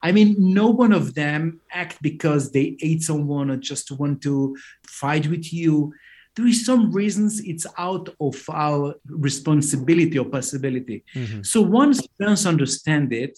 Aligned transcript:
I 0.00 0.12
mean, 0.12 0.36
no 0.38 0.68
one 0.68 0.92
of 0.92 1.14
them 1.14 1.60
act 1.72 2.00
because 2.02 2.52
they 2.52 2.76
hate 2.78 3.02
someone 3.02 3.50
or 3.50 3.56
just 3.56 3.90
want 3.90 4.22
to 4.22 4.56
fight 4.86 5.26
with 5.26 5.52
you. 5.52 5.92
There 6.36 6.46
is 6.46 6.64
some 6.64 6.92
reasons 6.92 7.40
it's 7.40 7.66
out 7.76 8.08
of 8.20 8.44
our 8.48 8.94
responsibility 9.06 10.16
or 10.18 10.24
possibility. 10.24 11.04
Mm-hmm. 11.14 11.42
So 11.42 11.60
once 11.60 12.06
parents 12.20 12.46
understand 12.46 13.12
it, 13.12 13.36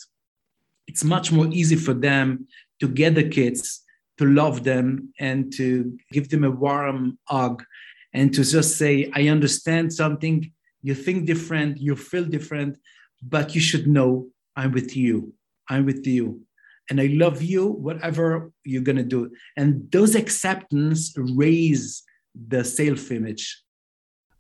it's 0.87 1.03
much 1.03 1.33
more 1.33 1.47
easy 1.51 1.77
for 1.77 1.95
them 1.95 2.47
to 2.81 2.89
get 2.89 3.15
the 3.15 3.29
kids, 3.29 3.83
to 4.19 4.27
love 4.27 4.65
them, 4.65 5.15
and 5.19 5.51
to 5.55 5.97
give 6.13 6.29
them 6.29 6.45
a 6.45 6.51
warm 6.51 7.19
hug, 7.27 7.65
and 8.13 8.35
to 8.35 8.45
just 8.45 8.77
say, 8.77 9.11
"I 9.15 9.29
understand 9.29 9.95
something. 9.95 10.53
You 10.83 10.95
think 10.95 11.27
different. 11.27 11.81
You 11.81 11.97
feel 11.97 12.25
different, 12.25 12.77
but 13.23 13.55
you 13.55 13.63
should 13.63 13.87
know 13.87 14.29
I'm 14.57 14.73
with 14.73 14.95
you. 14.95 15.33
I'm 15.71 15.87
with 15.87 16.07
you." 16.07 16.43
And 16.91 17.01
I 17.01 17.07
love 17.13 17.41
you, 17.41 17.69
whatever 17.69 18.51
you're 18.65 18.83
going 18.83 18.97
to 18.97 19.05
do. 19.05 19.31
And 19.57 19.91
those 19.93 20.17
acceptance 20.17 21.15
raise 21.17 22.03
the 22.35 22.65
self 22.65 23.11
image. 23.11 23.63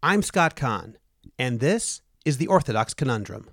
I'm 0.02 0.22
Scott 0.22 0.56
Kahn, 0.56 0.98
and 1.38 1.60
this 1.60 2.02
is 2.24 2.38
the 2.38 2.48
Orthodox 2.48 2.92
Conundrum. 2.92 3.50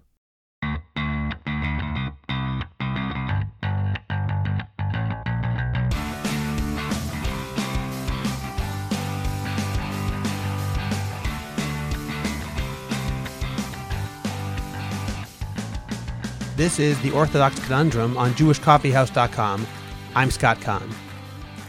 This 16.58 16.80
is 16.80 17.00
the 17.02 17.12
Orthodox 17.12 17.60
Conundrum 17.60 18.18
on 18.18 18.32
JewishCoffeehouse.com. 18.32 19.68
I'm 20.16 20.32
Scott 20.32 20.60
Kahn. 20.60 20.90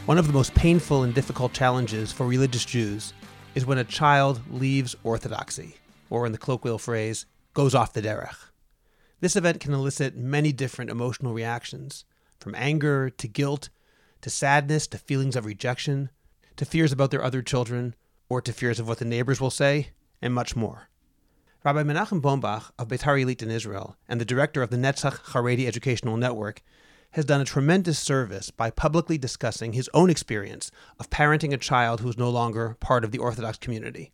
One 0.06 0.16
of 0.16 0.26
the 0.26 0.32
most 0.32 0.54
painful 0.54 1.02
and 1.02 1.14
difficult 1.14 1.52
challenges 1.52 2.10
for 2.10 2.26
religious 2.26 2.64
Jews 2.64 3.12
is 3.54 3.66
when 3.66 3.76
a 3.76 3.84
child 3.84 4.40
leaves 4.50 4.96
Orthodoxy, 5.04 5.76
or 6.08 6.24
in 6.24 6.32
the 6.32 6.38
colloquial 6.38 6.78
phrase, 6.78 7.26
goes 7.52 7.74
off 7.74 7.92
the 7.92 8.00
derech. 8.00 8.34
This 9.20 9.36
event 9.36 9.60
can 9.60 9.74
elicit 9.74 10.16
many 10.16 10.52
different 10.52 10.90
emotional 10.90 11.34
reactions, 11.34 12.06
from 12.40 12.54
anger 12.54 13.10
to 13.10 13.28
guilt 13.28 13.68
to 14.22 14.30
sadness 14.30 14.86
to 14.86 14.96
feelings 14.96 15.36
of 15.36 15.44
rejection 15.44 16.08
to 16.56 16.64
fears 16.64 16.92
about 16.92 17.10
their 17.10 17.22
other 17.22 17.42
children 17.42 17.94
or 18.30 18.40
to 18.40 18.54
fears 18.54 18.80
of 18.80 18.88
what 18.88 19.00
the 19.00 19.04
neighbors 19.04 19.38
will 19.38 19.50
say, 19.50 19.90
and 20.22 20.32
much 20.32 20.56
more. 20.56 20.88
Rabbi 21.64 21.82
Menachem 21.82 22.20
Bombach 22.20 22.70
of 22.78 22.86
Beitar 22.86 23.20
Illit 23.20 23.42
in 23.42 23.50
Israel 23.50 23.96
and 24.08 24.20
the 24.20 24.24
director 24.24 24.62
of 24.62 24.70
the 24.70 24.76
Netzach 24.76 25.32
Haredi 25.32 25.66
Educational 25.66 26.16
Network 26.16 26.62
has 27.10 27.24
done 27.24 27.40
a 27.40 27.44
tremendous 27.44 27.98
service 27.98 28.52
by 28.52 28.70
publicly 28.70 29.18
discussing 29.18 29.72
his 29.72 29.90
own 29.92 30.08
experience 30.08 30.70
of 31.00 31.10
parenting 31.10 31.52
a 31.52 31.56
child 31.56 32.00
who 32.00 32.08
is 32.08 32.16
no 32.16 32.30
longer 32.30 32.76
part 32.78 33.02
of 33.02 33.10
the 33.10 33.18
Orthodox 33.18 33.58
community. 33.58 34.12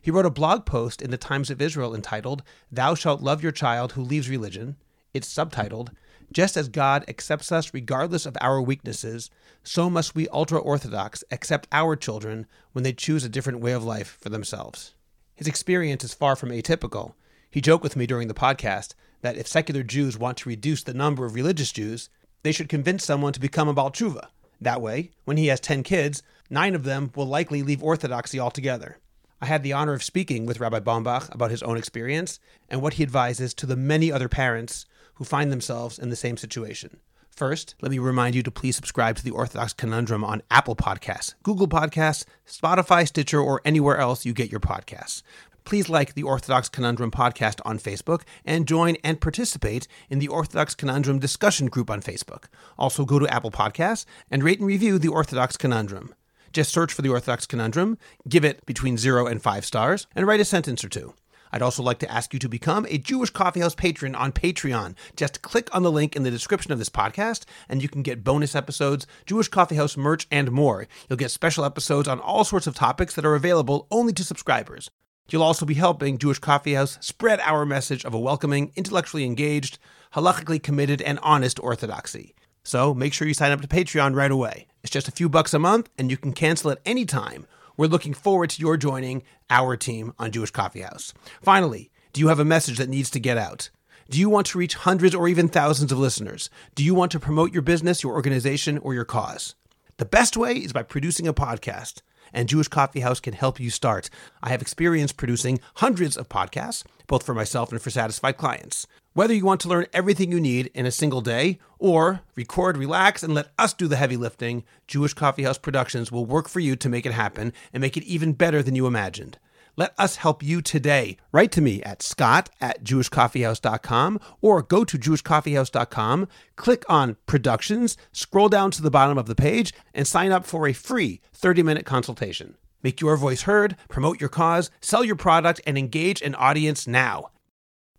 He 0.00 0.12
wrote 0.12 0.24
a 0.24 0.30
blog 0.30 0.66
post 0.66 1.02
in 1.02 1.10
the 1.10 1.18
Times 1.18 1.50
of 1.50 1.60
Israel 1.60 1.96
entitled, 1.96 2.44
Thou 2.70 2.94
Shalt 2.94 3.20
Love 3.20 3.42
Your 3.42 3.50
Child 3.50 3.92
Who 3.92 4.02
Leaves 4.02 4.30
Religion. 4.30 4.76
It's 5.12 5.34
subtitled, 5.34 5.88
Just 6.32 6.56
as 6.56 6.68
God 6.68 7.04
accepts 7.08 7.50
us 7.50 7.74
regardless 7.74 8.24
of 8.24 8.36
our 8.40 8.62
weaknesses, 8.62 9.30
so 9.64 9.90
must 9.90 10.14
we 10.14 10.28
ultra 10.28 10.60
Orthodox 10.60 11.24
accept 11.32 11.66
our 11.72 11.96
children 11.96 12.46
when 12.70 12.84
they 12.84 12.92
choose 12.92 13.24
a 13.24 13.28
different 13.28 13.58
way 13.58 13.72
of 13.72 13.82
life 13.82 14.16
for 14.20 14.28
themselves. 14.28 14.93
His 15.34 15.48
experience 15.48 16.04
is 16.04 16.14
far 16.14 16.36
from 16.36 16.50
atypical. 16.50 17.14
He 17.50 17.60
joked 17.60 17.82
with 17.82 17.96
me 17.96 18.06
during 18.06 18.28
the 18.28 18.34
podcast 18.34 18.94
that 19.22 19.36
if 19.36 19.48
secular 19.48 19.82
Jews 19.82 20.16
want 20.16 20.38
to 20.38 20.48
reduce 20.48 20.82
the 20.84 20.94
number 20.94 21.24
of 21.24 21.34
religious 21.34 21.72
Jews, 21.72 22.08
they 22.44 22.52
should 22.52 22.68
convince 22.68 23.04
someone 23.04 23.32
to 23.32 23.40
become 23.40 23.68
a 23.68 23.72
Baal 23.72 23.90
Tshuva. 23.90 24.28
That 24.60 24.80
way, 24.80 25.10
when 25.24 25.36
he 25.36 25.48
has 25.48 25.58
10 25.60 25.82
kids, 25.82 26.22
nine 26.50 26.74
of 26.74 26.84
them 26.84 27.10
will 27.16 27.26
likely 27.26 27.62
leave 27.62 27.82
Orthodoxy 27.82 28.38
altogether. 28.38 28.98
I 29.40 29.46
had 29.46 29.62
the 29.62 29.72
honor 29.72 29.92
of 29.92 30.04
speaking 30.04 30.46
with 30.46 30.60
Rabbi 30.60 30.78
Bombach 30.80 31.34
about 31.34 31.50
his 31.50 31.62
own 31.64 31.76
experience 31.76 32.38
and 32.68 32.80
what 32.80 32.94
he 32.94 33.02
advises 33.02 33.54
to 33.54 33.66
the 33.66 33.76
many 33.76 34.12
other 34.12 34.28
parents 34.28 34.86
who 35.14 35.24
find 35.24 35.50
themselves 35.50 35.98
in 35.98 36.10
the 36.10 36.16
same 36.16 36.36
situation. 36.36 37.00
First, 37.36 37.74
let 37.82 37.90
me 37.90 37.98
remind 37.98 38.36
you 38.36 38.44
to 38.44 38.50
please 38.52 38.76
subscribe 38.76 39.16
to 39.16 39.24
the 39.24 39.32
Orthodox 39.32 39.72
Conundrum 39.72 40.22
on 40.22 40.42
Apple 40.52 40.76
Podcasts, 40.76 41.34
Google 41.42 41.66
Podcasts, 41.66 42.24
Spotify, 42.46 43.08
Stitcher, 43.08 43.40
or 43.40 43.60
anywhere 43.64 43.98
else 43.98 44.24
you 44.24 44.32
get 44.32 44.52
your 44.52 44.60
podcasts. 44.60 45.22
Please 45.64 45.88
like 45.88 46.14
the 46.14 46.22
Orthodox 46.22 46.68
Conundrum 46.68 47.10
podcast 47.10 47.60
on 47.64 47.80
Facebook 47.80 48.22
and 48.44 48.68
join 48.68 48.96
and 49.02 49.20
participate 49.20 49.88
in 50.08 50.20
the 50.20 50.28
Orthodox 50.28 50.76
Conundrum 50.76 51.18
discussion 51.18 51.66
group 51.66 51.90
on 51.90 52.00
Facebook. 52.00 52.44
Also, 52.78 53.04
go 53.04 53.18
to 53.18 53.34
Apple 53.34 53.50
Podcasts 53.50 54.04
and 54.30 54.44
rate 54.44 54.60
and 54.60 54.68
review 54.68 54.96
the 55.00 55.08
Orthodox 55.08 55.56
Conundrum. 55.56 56.14
Just 56.52 56.72
search 56.72 56.92
for 56.92 57.02
the 57.02 57.08
Orthodox 57.08 57.46
Conundrum, 57.46 57.98
give 58.28 58.44
it 58.44 58.64
between 58.64 58.96
zero 58.96 59.26
and 59.26 59.42
five 59.42 59.64
stars, 59.64 60.06
and 60.14 60.24
write 60.24 60.38
a 60.38 60.44
sentence 60.44 60.84
or 60.84 60.88
two. 60.88 61.14
I'd 61.54 61.62
also 61.62 61.84
like 61.84 62.00
to 62.00 62.10
ask 62.10 62.32
you 62.32 62.40
to 62.40 62.48
become 62.48 62.84
a 62.88 62.98
Jewish 62.98 63.30
Coffeehouse 63.30 63.76
patron 63.76 64.16
on 64.16 64.32
Patreon. 64.32 64.96
Just 65.14 65.40
click 65.40 65.72
on 65.72 65.84
the 65.84 65.92
link 65.92 66.16
in 66.16 66.24
the 66.24 66.30
description 66.32 66.72
of 66.72 66.80
this 66.80 66.88
podcast, 66.88 67.44
and 67.68 67.80
you 67.80 67.88
can 67.88 68.02
get 68.02 68.24
bonus 68.24 68.56
episodes, 68.56 69.06
Jewish 69.24 69.48
Coffeehouse 69.48 69.96
merch, 69.96 70.26
and 70.32 70.50
more. 70.50 70.88
You'll 71.08 71.16
get 71.16 71.30
special 71.30 71.64
episodes 71.64 72.08
on 72.08 72.18
all 72.18 72.42
sorts 72.42 72.66
of 72.66 72.74
topics 72.74 73.14
that 73.14 73.24
are 73.24 73.36
available 73.36 73.86
only 73.92 74.12
to 74.14 74.24
subscribers. 74.24 74.90
You'll 75.30 75.44
also 75.44 75.64
be 75.64 75.74
helping 75.74 76.18
Jewish 76.18 76.40
Coffeehouse 76.40 76.98
spread 77.00 77.38
our 77.38 77.64
message 77.64 78.04
of 78.04 78.14
a 78.14 78.18
welcoming, 78.18 78.72
intellectually 78.74 79.24
engaged, 79.24 79.78
halachically 80.14 80.60
committed, 80.60 81.00
and 81.00 81.20
honest 81.22 81.60
orthodoxy. 81.60 82.34
So 82.64 82.94
make 82.94 83.12
sure 83.12 83.28
you 83.28 83.34
sign 83.34 83.52
up 83.52 83.60
to 83.60 83.68
Patreon 83.68 84.16
right 84.16 84.32
away. 84.32 84.66
It's 84.82 84.90
just 84.90 85.06
a 85.06 85.12
few 85.12 85.28
bucks 85.28 85.54
a 85.54 85.60
month, 85.60 85.88
and 85.96 86.10
you 86.10 86.16
can 86.16 86.32
cancel 86.32 86.72
at 86.72 86.80
any 86.84 87.04
time 87.04 87.46
we're 87.76 87.86
looking 87.86 88.14
forward 88.14 88.50
to 88.50 88.60
your 88.60 88.76
joining 88.76 89.22
our 89.50 89.76
team 89.76 90.12
on 90.18 90.30
Jewish 90.30 90.50
Coffee 90.50 90.82
House. 90.82 91.12
Finally, 91.42 91.90
do 92.12 92.20
you 92.20 92.28
have 92.28 92.40
a 92.40 92.44
message 92.44 92.78
that 92.78 92.88
needs 92.88 93.10
to 93.10 93.20
get 93.20 93.38
out? 93.38 93.70
Do 94.08 94.20
you 94.20 94.28
want 94.28 94.46
to 94.48 94.58
reach 94.58 94.74
hundreds 94.74 95.14
or 95.14 95.28
even 95.28 95.48
thousands 95.48 95.90
of 95.90 95.98
listeners? 95.98 96.50
Do 96.74 96.84
you 96.84 96.94
want 96.94 97.12
to 97.12 97.20
promote 97.20 97.52
your 97.52 97.62
business, 97.62 98.02
your 98.02 98.14
organization, 98.14 98.78
or 98.78 98.94
your 98.94 99.04
cause? 99.04 99.54
The 99.96 100.04
best 100.04 100.36
way 100.36 100.54
is 100.54 100.72
by 100.72 100.82
producing 100.82 101.26
a 101.26 101.34
podcast 101.34 102.02
and 102.34 102.48
Jewish 102.48 102.68
Coffee 102.68 103.00
House 103.00 103.20
can 103.20 103.32
help 103.32 103.60
you 103.60 103.70
start. 103.70 104.10
I 104.42 104.50
have 104.50 104.60
experience 104.60 105.12
producing 105.12 105.60
hundreds 105.76 106.16
of 106.16 106.28
podcasts, 106.28 106.84
both 107.06 107.22
for 107.24 107.34
myself 107.34 107.70
and 107.72 107.80
for 107.80 107.90
satisfied 107.90 108.36
clients. 108.36 108.86
Whether 109.16 109.32
you 109.32 109.44
want 109.44 109.60
to 109.60 109.68
learn 109.68 109.86
everything 109.92 110.32
you 110.32 110.40
need 110.40 110.72
in 110.74 110.86
a 110.86 110.90
single 110.90 111.20
day 111.20 111.60
or 111.78 112.22
record, 112.34 112.76
relax, 112.76 113.22
and 113.22 113.32
let 113.32 113.52
us 113.56 113.72
do 113.72 113.86
the 113.86 113.94
heavy 113.94 114.16
lifting, 114.16 114.64
Jewish 114.88 115.14
Coffee 115.14 115.44
House 115.44 115.56
Productions 115.56 116.10
will 116.10 116.26
work 116.26 116.48
for 116.48 116.58
you 116.58 116.74
to 116.74 116.88
make 116.88 117.06
it 117.06 117.12
happen 117.12 117.52
and 117.72 117.80
make 117.80 117.96
it 117.96 118.02
even 118.02 118.32
better 118.32 118.60
than 118.60 118.74
you 118.74 118.88
imagined. 118.88 119.38
Let 119.76 119.94
us 119.98 120.16
help 120.16 120.42
you 120.42 120.60
today. 120.60 121.16
Write 121.30 121.52
to 121.52 121.60
me 121.60 121.80
at 121.84 122.02
scott 122.02 122.50
at 122.60 122.82
jewishcoffeehouse.com 122.82 124.18
or 124.40 124.62
go 124.62 124.84
to 124.84 124.98
jewishcoffeehouse.com, 124.98 126.28
click 126.56 126.84
on 126.88 127.16
productions, 127.26 127.96
scroll 128.10 128.48
down 128.48 128.72
to 128.72 128.82
the 128.82 128.90
bottom 128.90 129.16
of 129.16 129.26
the 129.26 129.36
page, 129.36 129.72
and 129.94 130.08
sign 130.08 130.32
up 130.32 130.44
for 130.44 130.66
a 130.66 130.72
free 130.72 131.20
30 131.32 131.62
minute 131.62 131.86
consultation. 131.86 132.56
Make 132.82 133.00
your 133.00 133.16
voice 133.16 133.42
heard, 133.42 133.76
promote 133.88 134.20
your 134.20 134.28
cause, 134.28 134.72
sell 134.80 135.04
your 135.04 135.14
product, 135.14 135.60
and 135.64 135.78
engage 135.78 136.20
an 136.20 136.34
audience 136.34 136.88
now. 136.88 137.30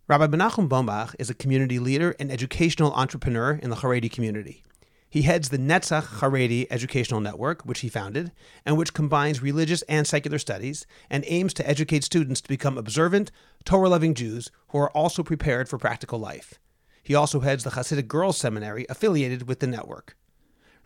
Rabbi 0.08 0.28
Menachem 0.28 0.68
Bombach 0.68 1.16
is 1.18 1.30
a 1.30 1.34
community 1.34 1.80
leader 1.80 2.14
and 2.20 2.30
educational 2.30 2.92
entrepreneur 2.92 3.54
in 3.60 3.70
the 3.70 3.76
Haredi 3.76 4.08
community. 4.08 4.62
He 5.10 5.22
heads 5.22 5.48
the 5.48 5.58
Netzach 5.58 6.20
Haredi 6.20 6.68
Educational 6.70 7.18
Network, 7.18 7.62
which 7.62 7.80
he 7.80 7.88
founded, 7.88 8.30
and 8.64 8.78
which 8.78 8.94
combines 8.94 9.42
religious 9.42 9.82
and 9.88 10.06
secular 10.06 10.38
studies 10.38 10.86
and 11.10 11.24
aims 11.26 11.52
to 11.54 11.68
educate 11.68 12.04
students 12.04 12.40
to 12.40 12.48
become 12.48 12.78
observant, 12.78 13.32
Torah 13.64 13.88
loving 13.88 14.14
Jews 14.14 14.52
who 14.68 14.78
are 14.78 14.92
also 14.92 15.24
prepared 15.24 15.68
for 15.68 15.76
practical 15.76 16.20
life. 16.20 16.60
He 17.02 17.16
also 17.16 17.40
heads 17.40 17.64
the 17.64 17.70
Hasidic 17.70 18.06
Girls 18.06 18.38
Seminary 18.38 18.86
affiliated 18.88 19.48
with 19.48 19.58
the 19.58 19.66
network. 19.66 20.16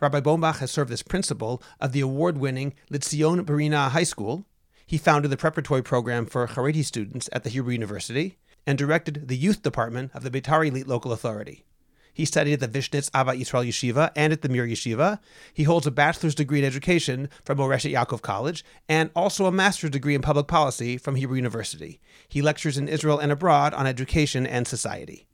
Rabbi 0.01 0.21
Bombach 0.21 0.61
has 0.61 0.71
served 0.71 0.93
as 0.93 1.03
principal 1.03 1.63
of 1.79 1.93
the 1.93 2.01
award 2.01 2.39
winning 2.39 2.73
Litzion 2.91 3.45
Barina 3.45 3.91
High 3.91 4.03
School. 4.05 4.47
He 4.87 4.97
founded 4.97 5.31
the 5.31 5.37
preparatory 5.37 5.83
program 5.83 6.25
for 6.25 6.47
Haredi 6.47 6.83
students 6.83 7.29
at 7.35 7.45
the 7.45 7.51
Hebrew 7.51 7.75
University 7.75 8.39
and 8.67 8.79
directed 8.79 9.29
the 9.29 9.37
youth 9.37 9.63
department 9.63 10.11
of 10.15 10.23
the 10.23 10.31
Beitar 10.31 10.69
Illit 10.71 10.87
Local 10.87 11.13
Authority. 11.13 11.65
He 12.13 12.25
studied 12.25 12.63
at 12.63 12.73
the 12.73 12.79
Vishnitz 12.79 13.11
Abba 13.15 13.33
Yisrael 13.33 13.67
Yeshiva 13.67 14.11
and 14.17 14.33
at 14.33 14.43
the 14.43 14.49
Mir 14.49 14.67
Yeshiva. 14.67 15.21
He 15.55 15.63
holds 15.63 15.87
a 15.87 15.91
bachelor's 15.91 16.35
degree 16.35 16.59
in 16.59 16.65
education 16.65 17.29
from 17.45 17.59
Moreshet 17.59 17.93
Yaakov 17.93 18.23
College 18.23 18.65
and 18.89 19.11
also 19.15 19.47
a 19.47 19.53
master's 19.53 19.91
degree 19.91 20.15
in 20.15 20.23
public 20.23 20.47
policy 20.47 20.99
from 20.99 21.15
Hebrew 21.15 21.37
University. 21.37 22.01
He 22.29 22.43
lectures 22.43 22.77
in 22.77 22.89
Israel 22.89 23.19
and 23.19 23.33
abroad 23.33 23.75
on 23.75 23.87
education 23.87 24.47
and 24.47 24.67
society. 24.67 25.27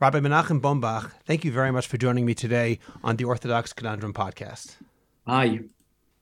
Rabbi 0.00 0.20
Menachem 0.20 0.60
Bombach, 0.60 1.12
thank 1.26 1.44
you 1.44 1.52
very 1.52 1.70
much 1.70 1.86
for 1.86 1.96
joining 1.96 2.24
me 2.24 2.34
today 2.34 2.78
on 3.04 3.16
the 3.16 3.24
Orthodox 3.24 3.72
Conundrum 3.72 4.12
podcast. 4.12 4.76
Hi. 5.26 5.60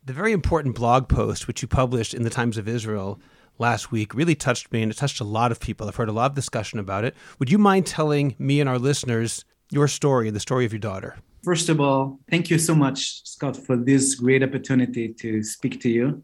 The 0.05 0.13
very 0.13 0.33
important 0.33 0.75
blog 0.75 1.09
post 1.09 1.47
which 1.47 1.63
you 1.63 1.69
published 1.69 2.15
in 2.15 2.23
the 2.23 2.31
Times 2.31 2.59
of 2.59 2.69
Israel 2.69 3.21
last 3.61 3.93
week 3.93 4.15
really 4.15 4.35
touched 4.35 4.73
me 4.73 4.83
and 4.83 4.91
it 4.91 4.97
touched 4.97 5.21
a 5.21 5.25
lot 5.25 5.53
of 5.53 5.61
people. 5.61 5.87
I've 5.87 5.97
heard 5.97 6.09
a 6.09 6.13
lot 6.13 6.31
of 6.31 6.35
discussion 6.35 6.79
about 6.79 7.05
it. 7.05 7.15
Would 7.39 7.51
you 7.51 7.59
mind 7.59 7.87
telling 7.87 8.35
me 8.39 8.61
and 8.61 8.69
our 8.69 8.79
listeners 8.79 9.45
your 9.71 9.89
story, 9.89 10.27
and 10.27 10.37
the 10.37 10.41
story 10.41 10.65
of 10.65 10.73
your 10.73 10.81
daughter. 10.81 11.17
First 11.45 11.69
of 11.69 11.81
all, 11.81 12.19
thank 12.29 12.51
you 12.51 12.59
so 12.59 12.75
much, 12.75 13.23
Scott, 13.25 13.57
for 13.57 13.77
this 13.77 14.15
great 14.15 14.43
opportunity 14.43 15.15
to 15.15 15.43
speak 15.43 15.81
to 15.81 15.89
you. 15.89 16.23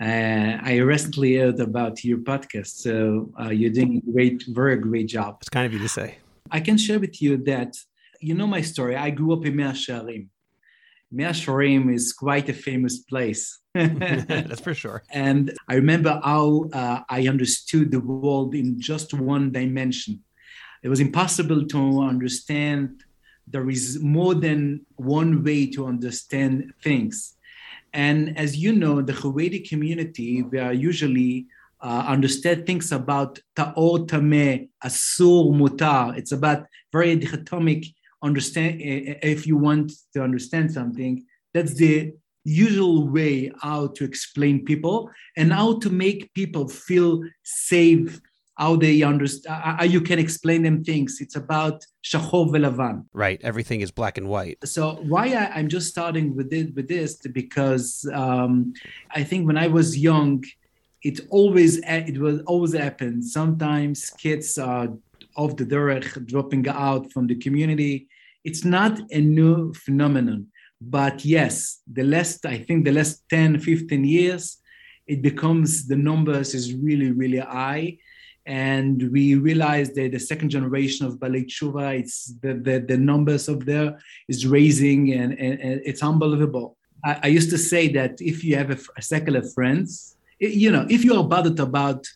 Uh, 0.00 0.58
I 0.62 0.76
recently 0.76 1.36
heard 1.36 1.60
about 1.60 2.04
your 2.04 2.18
podcast, 2.18 2.68
so 2.68 3.30
uh, 3.40 3.50
you're 3.50 3.72
doing 3.72 4.02
a 4.06 4.12
great, 4.12 4.44
very 4.48 4.76
great 4.76 5.08
job. 5.08 5.38
It's 5.40 5.48
kind 5.48 5.66
of 5.66 5.72
you 5.72 5.78
to 5.80 5.88
say. 5.88 6.18
I 6.50 6.60
can 6.60 6.78
share 6.78 7.00
with 7.00 7.20
you 7.20 7.38
that 7.44 7.76
you 8.20 8.34
know 8.34 8.46
my 8.46 8.60
story. 8.60 8.96
I 8.96 9.10
grew 9.10 9.32
up 9.32 9.44
in 9.44 9.56
Mea 9.56 9.72
Shearim. 9.72 10.28
Mea 11.10 11.32
Shearim 11.32 11.92
is 11.92 12.12
quite 12.12 12.48
a 12.48 12.52
famous 12.52 12.98
place. 13.00 13.58
That's 14.28 14.60
for 14.60 14.74
sure. 14.74 15.02
And 15.10 15.52
I 15.68 15.74
remember 15.74 16.20
how 16.24 16.70
uh, 16.72 17.00
I 17.08 17.28
understood 17.28 17.90
the 17.90 18.00
world 18.00 18.54
in 18.54 18.80
just 18.80 19.12
one 19.12 19.52
dimension. 19.52 20.22
It 20.82 20.88
was 20.88 21.00
impossible 21.00 21.66
to 21.66 22.02
understand. 22.02 23.04
There 23.46 23.68
is 23.68 24.00
more 24.00 24.34
than 24.34 24.86
one 24.96 25.44
way 25.44 25.66
to 25.72 25.86
understand 25.86 26.72
things. 26.82 27.34
And 27.92 28.38
as 28.38 28.56
you 28.56 28.72
know, 28.72 29.02
the 29.02 29.12
Haredi 29.12 29.68
community, 29.68 30.42
we 30.42 30.58
are 30.58 30.72
usually 30.72 31.46
uh, 31.80 32.04
understand 32.06 32.66
things 32.66 32.92
about 32.92 33.38
ta'or 33.54 34.06
tameh, 34.06 34.68
asur 34.82 35.52
mutar. 35.54 36.16
It's 36.16 36.32
about 36.32 36.66
very 36.92 37.16
dichotomic 37.18 37.92
understand. 38.22 38.80
If 38.80 39.46
you 39.46 39.56
want 39.56 39.92
to 40.14 40.22
understand 40.22 40.72
something, 40.72 41.24
that's 41.52 41.74
the 41.74 42.14
usual 42.46 43.08
way 43.08 43.50
how 43.60 43.88
to 43.88 44.04
explain 44.04 44.64
people 44.64 45.10
and 45.36 45.52
how 45.52 45.78
to 45.80 45.90
make 45.90 46.32
people 46.34 46.68
feel 46.68 47.22
safe 47.42 48.20
how 48.56 48.74
they 48.74 49.02
understand 49.02 49.54
uh, 49.54 49.68
uh, 49.68 49.76
how 49.78 49.84
you 49.84 50.00
can 50.00 50.18
explain 50.18 50.62
them 50.62 50.82
things. 50.82 51.18
It's 51.20 51.36
about 51.36 51.84
shachor 52.02 52.48
velavan 52.52 53.04
right 53.12 53.40
everything 53.42 53.80
is 53.80 53.90
black 53.90 54.16
and 54.16 54.28
white. 54.28 54.58
So 54.64 54.94
why 55.12 55.24
I, 55.26 55.60
am 55.60 55.68
just 55.68 55.88
starting 55.88 56.34
with 56.34 56.52
it 56.52 56.74
with 56.74 56.88
this 56.88 57.16
because 57.40 58.08
um, 58.12 58.72
i 59.10 59.22
think 59.22 59.46
when 59.46 59.58
i 59.58 59.66
was 59.66 59.98
young 59.98 60.44
it 61.02 61.20
always 61.30 61.72
uh, 61.92 62.04
it 62.10 62.18
was 62.18 62.40
always 62.46 62.72
happen 62.72 63.22
sometimes 63.22 64.10
kids 64.24 64.56
are 64.58 64.88
off 65.36 65.56
the 65.56 65.64
derech 65.64 66.26
dropping 66.26 66.66
out 66.68 67.12
from 67.12 67.26
the 67.26 67.34
community. 67.34 68.08
It's 68.44 68.64
not 68.64 69.00
a 69.10 69.20
new 69.20 69.72
phenomenon 69.74 70.46
but 70.80 71.24
yes, 71.24 71.80
the 71.90 72.04
last, 72.04 72.44
I 72.46 72.58
think 72.58 72.84
the 72.84 72.92
last 72.92 73.22
10, 73.30 73.60
15 73.60 74.04
years, 74.04 74.58
it 75.06 75.22
becomes 75.22 75.86
the 75.86 75.96
numbers 75.96 76.54
is 76.54 76.74
really, 76.74 77.12
really 77.12 77.38
high. 77.38 77.98
And 78.44 79.10
we 79.10 79.34
realize 79.34 79.92
that 79.94 80.12
the 80.12 80.20
second 80.20 80.50
generation 80.50 81.06
of 81.06 81.18
Balei 81.18 81.46
Tshuva, 81.46 81.98
it's 81.98 82.34
the, 82.42 82.54
the, 82.54 82.84
the 82.86 82.96
numbers 82.96 83.48
of 83.48 83.66
there 83.66 83.98
is 84.28 84.46
raising 84.46 85.12
and, 85.14 85.32
and, 85.32 85.60
and 85.60 85.80
it's 85.84 86.02
unbelievable. 86.02 86.76
I, 87.04 87.20
I, 87.24 87.26
used 87.26 87.50
to 87.50 87.58
say 87.58 87.88
that 87.92 88.20
if 88.20 88.44
you 88.44 88.56
have 88.56 88.70
a, 88.70 88.78
a 88.96 89.02
secular 89.02 89.42
friends, 89.42 90.16
it, 90.38 90.52
you 90.52 90.70
know, 90.70 90.86
if 90.88 91.04
you 91.04 91.16
are 91.16 91.24
bothered 91.24 91.58
about 91.58 92.06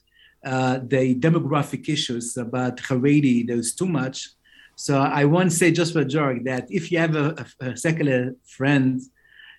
uh, 0.44 0.78
the 0.86 1.14
demographic 1.16 1.88
issues 1.88 2.36
about 2.36 2.76
Haredi, 2.76 3.46
there's 3.46 3.74
too 3.74 3.86
much, 3.86 4.28
so 4.80 4.98
I 4.98 5.26
once 5.26 5.58
say 5.58 5.70
just 5.72 5.92
for 5.92 6.00
a 6.00 6.06
joke 6.06 6.38
that 6.44 6.64
if 6.70 6.90
you 6.90 6.96
have 6.98 7.14
a, 7.14 7.46
a, 7.60 7.76
secular 7.76 8.34
friend 8.46 8.98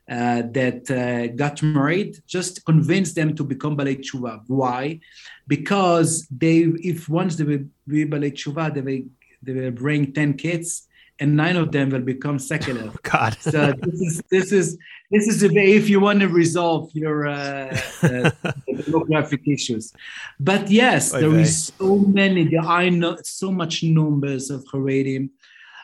uh, 0.09 0.41
that 0.51 0.89
uh, 0.89 1.27
got 1.35 1.62
married, 1.62 2.18
just 2.25 2.65
convince 2.65 3.13
them 3.13 3.35
to 3.35 3.44
become 3.44 3.77
balei 3.77 4.00
tshuva. 4.00 4.41
Why? 4.47 5.00
Because 5.47 6.27
they, 6.35 6.62
if 6.91 7.07
once 7.07 7.35
they 7.35 7.44
will 7.44 7.65
be 7.88 8.03
balei 8.03 8.31
tshuva, 8.31 8.73
they 8.73 8.81
will, 8.81 9.03
they 9.44 9.53
will 9.53 9.69
bring 9.69 10.12
ten 10.12 10.33
kids, 10.33 10.88
and 11.21 11.38
nine 11.38 11.56
of 11.56 11.71
them 11.71 11.89
will 11.89 12.01
become 12.01 12.39
secular. 12.39 12.81
Oh, 12.91 12.95
God. 13.03 13.38
so 13.39 13.73
this 13.79 14.01
is 14.01 14.23
this 14.31 14.51
is 14.51 14.77
this 15.12 15.27
is 15.27 15.41
the 15.41 15.50
way 15.53 15.73
if 15.73 15.88
you 15.88 16.00
want 16.00 16.19
to 16.21 16.27
resolve 16.27 16.89
your 16.94 17.27
uh, 17.27 17.69
uh, 18.01 18.31
demographic 18.69 19.47
issues. 19.47 19.94
But 20.39 20.69
yes, 20.69 21.12
there 21.12 21.38
is 21.45 21.71
so 21.77 21.97
many. 21.97 22.47
There 22.47 22.65
are 22.77 22.89
no, 22.89 23.18
so 23.23 23.51
much 23.51 23.83
numbers 23.83 24.50
of 24.50 24.65
Haredim. 24.73 25.29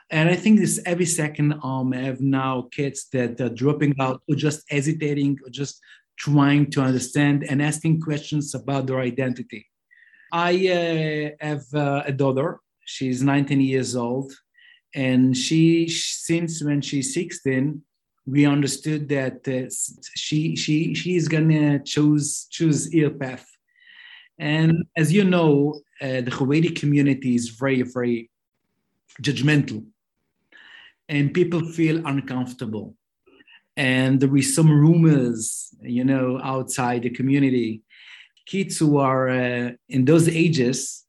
And 0.10 0.30
I 0.30 0.36
think 0.36 0.60
this 0.60 0.80
every 0.86 1.06
second 1.06 1.60
um, 1.64 1.94
I 1.94 2.02
have 2.10 2.22
now 2.22 2.70
kids 2.72 3.08
that 3.14 3.40
are 3.40 3.54
dropping 3.62 3.94
out 4.00 4.22
or 4.28 4.36
just 4.36 4.60
hesitating 4.70 5.38
or 5.44 5.50
just 5.50 5.80
trying 6.18 6.72
to 6.72 6.82
understand 6.82 7.44
and 7.50 7.62
asking 7.62 8.02
questions 8.02 8.56
about 8.56 8.88
their 8.88 9.02
identity. 9.02 9.68
I 10.32 10.52
uh, 10.80 11.46
have 11.46 11.66
uh, 11.74 12.04
a 12.06 12.12
daughter. 12.12 12.60
She's 12.86 13.22
19 13.22 13.62
years 13.62 13.96
old 13.96 14.32
and 14.96 15.36
she 15.36 15.88
since 15.90 16.64
when 16.64 16.82
she's 16.82 17.14
16 17.14 17.82
we 18.28 18.46
understood 18.46 19.08
that 19.08 19.48
uh, 19.48 19.72
she 20.16 20.56
she 20.56 20.94
she 20.94 21.16
is 21.16 21.28
gonna 21.30 21.80
choose 21.80 22.46
choose 22.52 22.94
ear 22.94 23.10
path. 23.10 23.48
And 24.38 24.86
as 24.98 25.14
you 25.14 25.24
know 25.24 25.80
uh, 26.02 26.22
the 26.22 26.32
Haredi 26.32 26.76
community 26.76 27.36
is 27.36 27.50
very 27.50 27.82
very 27.84 28.30
judgmental. 29.22 29.86
And 31.10 31.34
people 31.34 31.62
feel 31.72 32.06
uncomfortable. 32.06 32.96
And 33.78 34.20
there 34.20 34.36
is 34.36 34.54
some 34.54 34.70
rumors 34.70 35.74
you 35.82 36.04
know 36.04 36.40
outside 36.44 37.04
the 37.04 37.10
community. 37.10 37.82
Kids 38.46 38.78
who 38.78 38.98
are 38.98 39.30
uh, 39.30 39.72
in 39.88 40.04
those 40.04 40.28
ages 40.28 41.06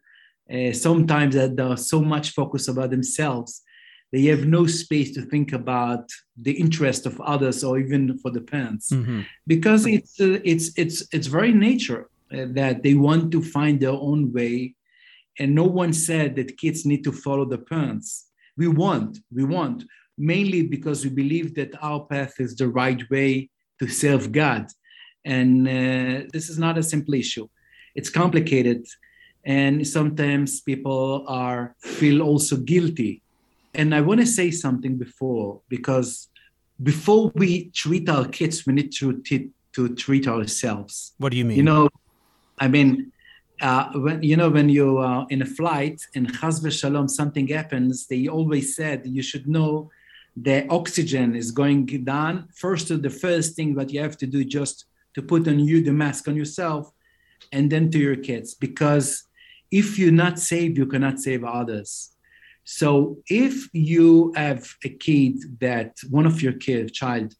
uh, 0.52 0.72
sometimes 0.72 1.34
that 1.34 1.56
there 1.56 1.66
are 1.66 1.76
so 1.76 2.00
much 2.00 2.30
focus 2.30 2.68
about 2.68 2.90
themselves 2.90 3.62
they 4.12 4.24
have 4.24 4.46
no 4.46 4.66
space 4.66 5.12
to 5.14 5.22
think 5.22 5.52
about 5.52 6.10
the 6.40 6.52
interest 6.52 7.04
of 7.06 7.20
others 7.20 7.62
or 7.62 7.78
even 7.78 8.18
for 8.18 8.30
the 8.30 8.40
parents. 8.40 8.90
Mm-hmm. 8.90 9.20
because 9.46 9.86
it's 9.86 10.20
uh, 10.20 10.38
it's 10.44 10.70
it's 10.76 11.06
it's 11.12 11.26
very 11.26 11.52
nature 11.52 12.08
uh, 12.32 12.46
that 12.50 12.82
they 12.82 12.94
want 12.94 13.30
to 13.32 13.42
find 13.42 13.80
their 13.80 13.98
own 14.08 14.32
way. 14.32 14.74
And 15.40 15.54
no 15.54 15.64
one 15.64 15.92
said 15.92 16.34
that 16.36 16.56
kids 16.56 16.84
need 16.84 17.04
to 17.04 17.12
follow 17.12 17.44
the 17.44 17.58
parents. 17.58 18.26
We 18.56 18.68
want 18.68 19.18
we 19.32 19.44
want 19.44 19.84
mainly 20.16 20.62
because 20.66 21.04
we 21.04 21.10
believe 21.10 21.54
that 21.54 21.72
our 21.80 22.00
path 22.06 22.40
is 22.40 22.56
the 22.56 22.68
right 22.68 23.02
way 23.10 23.50
to 23.78 23.86
serve 23.88 24.32
god. 24.32 24.66
And 25.24 25.68
uh, 25.68 26.26
this 26.32 26.48
is 26.48 26.58
not 26.58 26.78
a 26.78 26.82
simple 26.82 27.14
issue. 27.14 27.46
It's 27.94 28.10
complicated. 28.10 28.86
And 29.44 29.86
sometimes 29.86 30.60
people 30.60 31.24
are 31.28 31.76
feel 31.80 32.22
also 32.22 32.56
guilty 32.56 33.22
and 33.74 33.94
I 33.94 34.00
want 34.00 34.20
to 34.20 34.26
say 34.26 34.50
something 34.50 34.96
before 34.96 35.60
because 35.68 36.28
before 36.82 37.32
we 37.34 37.70
treat 37.70 38.08
our 38.08 38.26
kids, 38.26 38.66
we 38.66 38.72
need 38.72 38.92
to 38.92 39.20
t- 39.22 39.50
to 39.72 39.94
treat 39.94 40.26
ourselves. 40.26 41.12
What 41.18 41.32
do 41.32 41.38
you 41.38 41.44
mean? 41.44 41.56
You 41.56 41.62
know, 41.64 41.88
I 42.58 42.68
mean, 42.68 43.12
uh, 43.60 43.90
when 43.94 44.22
you 44.22 44.36
know 44.36 44.50
when 44.50 44.68
you 44.68 44.98
are 44.98 45.26
in 45.30 45.42
a 45.42 45.46
flight 45.46 46.00
and 46.14 46.32
chas 46.38 46.60
v'shalom 46.60 47.10
something 47.10 47.48
happens, 47.48 48.06
they 48.06 48.28
always 48.28 48.76
said 48.76 49.02
you 49.04 49.22
should 49.22 49.48
know 49.48 49.90
the 50.36 50.66
oxygen 50.68 51.34
is 51.34 51.50
going 51.50 51.84
down. 52.04 52.48
First, 52.54 52.88
the 53.02 53.10
first 53.10 53.56
thing 53.56 53.74
that 53.74 53.90
you 53.92 54.00
have 54.00 54.16
to 54.18 54.26
do 54.26 54.44
just 54.44 54.86
to 55.14 55.22
put 55.22 55.48
on 55.48 55.58
you 55.58 55.82
the 55.82 55.92
mask 55.92 56.28
on 56.28 56.36
yourself, 56.36 56.92
and 57.52 57.70
then 57.70 57.90
to 57.90 57.98
your 57.98 58.16
kids, 58.16 58.54
because 58.54 59.24
if 59.70 59.98
you're 59.98 60.12
not 60.12 60.38
saved, 60.38 60.78
you 60.78 60.86
cannot 60.86 61.18
save 61.18 61.44
others. 61.44 62.10
So 62.70 63.16
if 63.30 63.70
you 63.72 64.34
have 64.36 64.68
a 64.84 64.90
kid 64.90 65.58
that 65.60 65.96
one 66.10 66.26
of 66.26 66.42
your 66.42 66.52
kid 66.52 66.92
child 66.92 67.32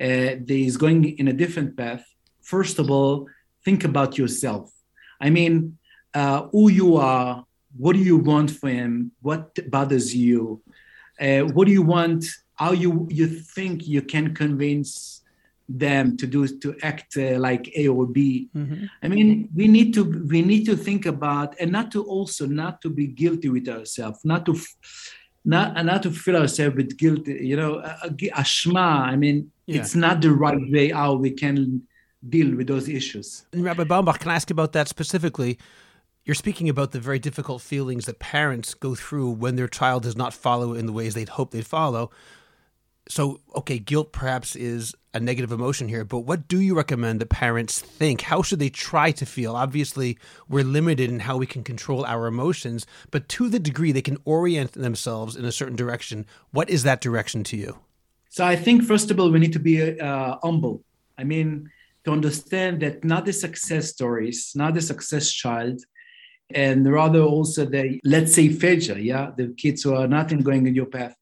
uh, 0.00 0.34
is 0.48 0.76
going 0.76 1.16
in 1.16 1.28
a 1.28 1.32
different 1.32 1.76
path, 1.76 2.04
first 2.40 2.80
of 2.80 2.90
all, 2.90 3.28
think 3.64 3.84
about 3.84 4.18
yourself. 4.18 4.72
I 5.20 5.30
mean, 5.30 5.78
uh, 6.12 6.48
who 6.50 6.72
you 6.72 6.96
are, 6.96 7.44
what 7.76 7.92
do 7.92 8.00
you 8.00 8.16
want 8.16 8.50
for 8.50 8.68
him, 8.68 9.12
what 9.20 9.46
bothers 9.70 10.12
you, 10.12 10.60
uh, 11.20 11.42
what 11.54 11.68
do 11.68 11.72
you 11.72 11.82
want, 11.82 12.24
how 12.54 12.72
you 12.72 13.06
you 13.10 13.28
think 13.28 13.86
you 13.86 14.02
can 14.02 14.34
convince 14.34 15.21
them 15.78 16.16
to 16.16 16.26
do 16.26 16.46
to 16.46 16.76
act 16.82 17.16
uh, 17.16 17.38
like 17.38 17.72
A 17.76 17.88
or 17.88 18.06
B. 18.06 18.48
Mm-hmm. 18.56 18.84
I 19.02 19.08
mean, 19.08 19.48
we 19.54 19.68
need 19.68 19.94
to 19.94 20.04
we 20.28 20.42
need 20.42 20.64
to 20.66 20.76
think 20.76 21.06
about 21.06 21.54
and 21.60 21.72
not 21.72 21.90
to 21.92 22.04
also 22.04 22.46
not 22.46 22.80
to 22.82 22.90
be 22.90 23.06
guilty 23.06 23.48
with 23.48 23.68
ourselves, 23.68 24.20
not 24.24 24.46
to 24.46 24.58
not 25.44 25.84
not 25.84 26.02
to 26.04 26.10
fill 26.10 26.36
ourselves 26.36 26.76
with 26.76 26.96
guilt. 26.96 27.26
You 27.26 27.56
know, 27.56 27.82
ashma. 28.36 29.02
I 29.12 29.16
mean, 29.16 29.50
yeah. 29.66 29.80
it's 29.80 29.94
not 29.94 30.20
the 30.20 30.32
right 30.32 30.58
way 30.70 30.90
how 30.90 31.14
we 31.14 31.30
can 31.30 31.82
deal 32.28 32.54
with 32.56 32.68
those 32.68 32.88
issues. 32.88 33.44
And 33.52 33.64
Rabbi 33.64 33.84
Bombach, 33.84 34.20
can 34.20 34.30
I 34.30 34.36
ask 34.36 34.50
about 34.50 34.72
that 34.72 34.88
specifically? 34.88 35.58
You're 36.24 36.36
speaking 36.36 36.68
about 36.68 36.92
the 36.92 37.00
very 37.00 37.18
difficult 37.18 37.62
feelings 37.62 38.06
that 38.06 38.20
parents 38.20 38.74
go 38.74 38.94
through 38.94 39.30
when 39.30 39.56
their 39.56 39.66
child 39.66 40.04
does 40.04 40.14
not 40.14 40.32
follow 40.32 40.72
in 40.74 40.86
the 40.86 40.92
ways 40.92 41.14
they'd 41.14 41.30
hope 41.30 41.50
they'd 41.50 41.66
follow 41.66 42.12
So, 43.08 43.40
okay, 43.56 43.78
guilt 43.78 44.12
perhaps 44.12 44.54
is 44.54 44.94
a 45.12 45.20
negative 45.20 45.52
emotion 45.52 45.88
here, 45.88 46.04
but 46.04 46.20
what 46.20 46.46
do 46.48 46.60
you 46.60 46.74
recommend 46.74 47.20
that 47.20 47.28
parents 47.28 47.80
think? 47.80 48.22
How 48.22 48.42
should 48.42 48.60
they 48.60 48.70
try 48.70 49.10
to 49.12 49.26
feel? 49.26 49.56
Obviously, 49.56 50.18
we're 50.48 50.64
limited 50.64 51.10
in 51.10 51.20
how 51.20 51.36
we 51.36 51.46
can 51.46 51.64
control 51.64 52.04
our 52.06 52.26
emotions, 52.26 52.86
but 53.10 53.28
to 53.30 53.48
the 53.48 53.58
degree 53.58 53.92
they 53.92 54.02
can 54.02 54.18
orient 54.24 54.72
themselves 54.72 55.36
in 55.36 55.44
a 55.44 55.52
certain 55.52 55.76
direction, 55.76 56.26
what 56.52 56.70
is 56.70 56.84
that 56.84 57.00
direction 57.00 57.42
to 57.44 57.56
you? 57.56 57.78
So, 58.30 58.46
I 58.46 58.56
think, 58.56 58.84
first 58.84 59.10
of 59.10 59.18
all, 59.18 59.30
we 59.30 59.40
need 59.40 59.52
to 59.52 59.58
be 59.58 60.00
uh, 60.00 60.36
humble. 60.42 60.82
I 61.18 61.24
mean, 61.24 61.70
to 62.04 62.12
understand 62.12 62.80
that 62.80 63.04
not 63.04 63.26
the 63.26 63.32
success 63.32 63.90
stories, 63.90 64.52
not 64.54 64.74
the 64.74 64.80
success 64.80 65.30
child, 65.30 65.82
and 66.54 66.90
rather 66.90 67.20
also 67.20 67.64
the, 67.64 68.00
let's 68.04 68.34
say, 68.34 68.48
failure, 68.48 68.98
yeah, 68.98 69.32
the 69.36 69.54
kids 69.58 69.82
who 69.82 69.94
are 69.94 70.08
not 70.08 70.28
going 70.42 70.66
in 70.66 70.74
your 70.74 70.86
path 70.86 71.16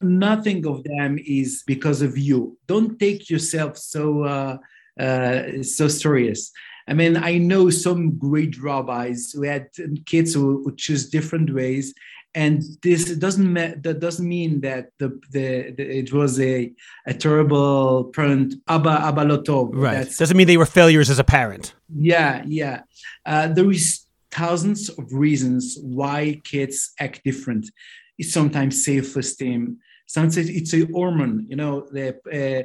nothing 0.00 0.66
of 0.66 0.82
them 0.84 1.18
is 1.24 1.62
because 1.66 2.02
of 2.02 2.16
you. 2.16 2.56
Don't 2.66 2.98
take 2.98 3.30
yourself 3.30 3.76
so 3.76 4.24
uh, 4.24 4.58
uh, 4.98 5.62
so 5.62 5.88
serious. 5.88 6.52
I 6.88 6.94
mean, 6.94 7.16
I 7.16 7.38
know 7.38 7.70
some 7.70 8.18
great 8.18 8.60
rabbis 8.60 9.32
who 9.32 9.42
had 9.42 9.68
kids 10.06 10.34
who, 10.34 10.62
who 10.64 10.74
choose 10.74 11.08
different 11.08 11.54
ways, 11.54 11.94
and 12.34 12.62
this 12.82 13.14
doesn't 13.16 13.54
that 13.54 14.00
doesn't 14.00 14.28
mean 14.28 14.60
that 14.62 14.90
the, 14.98 15.20
the, 15.30 15.72
the, 15.76 15.98
it 15.98 16.12
was 16.12 16.40
a 16.40 16.72
a 17.06 17.14
terrible 17.14 18.04
parent 18.04 18.54
abba 18.68 18.90
abba 19.02 19.24
lotov. 19.24 19.70
Right. 19.72 19.94
That's, 19.94 20.16
doesn't 20.16 20.36
mean 20.36 20.46
they 20.46 20.56
were 20.56 20.66
failures 20.66 21.10
as 21.10 21.18
a 21.18 21.24
parent. 21.24 21.74
Yeah, 21.94 22.42
yeah. 22.46 22.82
Uh, 23.26 23.48
there 23.48 23.70
is 23.70 24.06
thousands 24.30 24.88
of 24.88 25.12
reasons 25.12 25.76
why 25.82 26.40
kids 26.44 26.92
act 26.98 27.22
different. 27.24 27.70
It's 28.18 28.32
sometimes 28.32 28.84
self-esteem 28.84 29.78
sometimes 30.10 30.48
it's 30.48 30.74
a 30.74 30.86
hormone. 30.86 31.46
You 31.48 31.56
know, 31.56 31.86
the, 31.92 32.08
uh, 32.38 32.62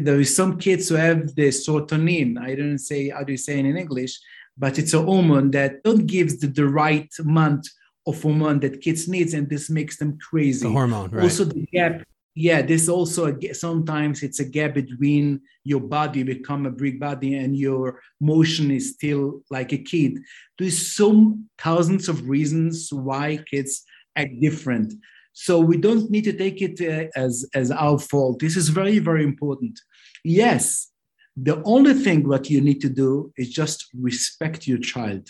there 0.00 0.20
is 0.20 0.34
some 0.34 0.58
kids 0.58 0.88
who 0.88 0.94
have 0.94 1.34
the 1.34 1.48
serotonin. 1.48 2.38
I 2.40 2.54
don't 2.54 2.78
say 2.78 3.10
how 3.10 3.22
do 3.22 3.32
you 3.32 3.38
say 3.38 3.58
it 3.58 3.66
in 3.66 3.76
English, 3.76 4.18
but 4.56 4.78
it's 4.78 4.94
a 4.94 5.02
hormone 5.02 5.50
that 5.50 5.82
don't 5.82 6.06
gives 6.06 6.38
the, 6.38 6.46
the 6.46 6.66
right 6.66 7.10
amount 7.18 7.68
of 8.06 8.22
hormone 8.22 8.60
that 8.60 8.80
kids 8.80 9.08
needs, 9.08 9.34
and 9.34 9.48
this 9.50 9.68
makes 9.68 9.98
them 9.98 10.16
crazy. 10.18 10.66
The 10.66 10.72
hormone, 10.72 11.10
right? 11.10 11.24
Also, 11.24 11.44
the 11.44 11.66
gap. 11.72 12.02
Yeah, 12.38 12.60
this 12.60 12.86
also 12.88 13.20
a, 13.32 13.54
sometimes 13.54 14.22
it's 14.22 14.40
a 14.40 14.44
gap 14.44 14.74
between 14.74 15.40
your 15.64 15.80
body 15.80 16.22
become 16.22 16.66
a 16.66 16.70
big 16.70 17.00
body 17.00 17.34
and 17.34 17.56
your 17.56 18.02
motion 18.20 18.70
is 18.70 18.92
still 18.92 19.42
like 19.50 19.72
a 19.72 19.78
kid. 19.78 20.18
There's 20.58 20.92
so 20.94 21.38
thousands 21.58 22.10
of 22.10 22.28
reasons 22.28 22.92
why 22.92 23.38
kids 23.50 23.84
act 24.14 24.38
different. 24.38 24.92
So 25.38 25.60
we 25.60 25.76
don't 25.76 26.10
need 26.10 26.24
to 26.24 26.32
take 26.32 26.62
it 26.62 26.80
uh, 26.80 27.10
as, 27.14 27.44
as 27.54 27.70
our 27.70 27.98
fault. 27.98 28.38
This 28.38 28.56
is 28.56 28.70
very, 28.70 28.98
very 28.98 29.22
important. 29.22 29.78
Yes, 30.24 30.90
the 31.36 31.62
only 31.64 31.92
thing 31.92 32.26
what 32.26 32.48
you 32.48 32.62
need 32.62 32.80
to 32.80 32.88
do 32.88 33.34
is 33.36 33.50
just 33.50 33.84
respect 33.92 34.66
your 34.66 34.78
child. 34.78 35.28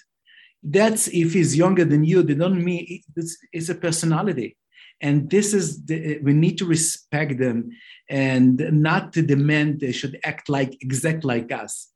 That's 0.62 1.08
if 1.08 1.32
he's 1.32 1.56
younger 1.56 1.84
than 1.84 2.04
you, 2.04 2.22
they 2.22 2.34
don't 2.34 2.64
mean 2.64 3.02
it's, 3.16 3.36
it's 3.52 3.68
a 3.68 3.74
personality. 3.74 4.56
And 5.00 5.28
this 5.28 5.52
is 5.52 5.84
the, 5.84 6.20
we 6.20 6.32
need 6.32 6.56
to 6.58 6.66
respect 6.66 7.38
them 7.38 7.70
and 8.08 8.58
not 8.80 9.12
to 9.14 9.22
demand 9.22 9.80
they 9.80 9.90
should 9.90 10.20
act 10.22 10.48
like 10.48 10.80
exact 10.80 11.24
like 11.24 11.50
us. 11.50 11.88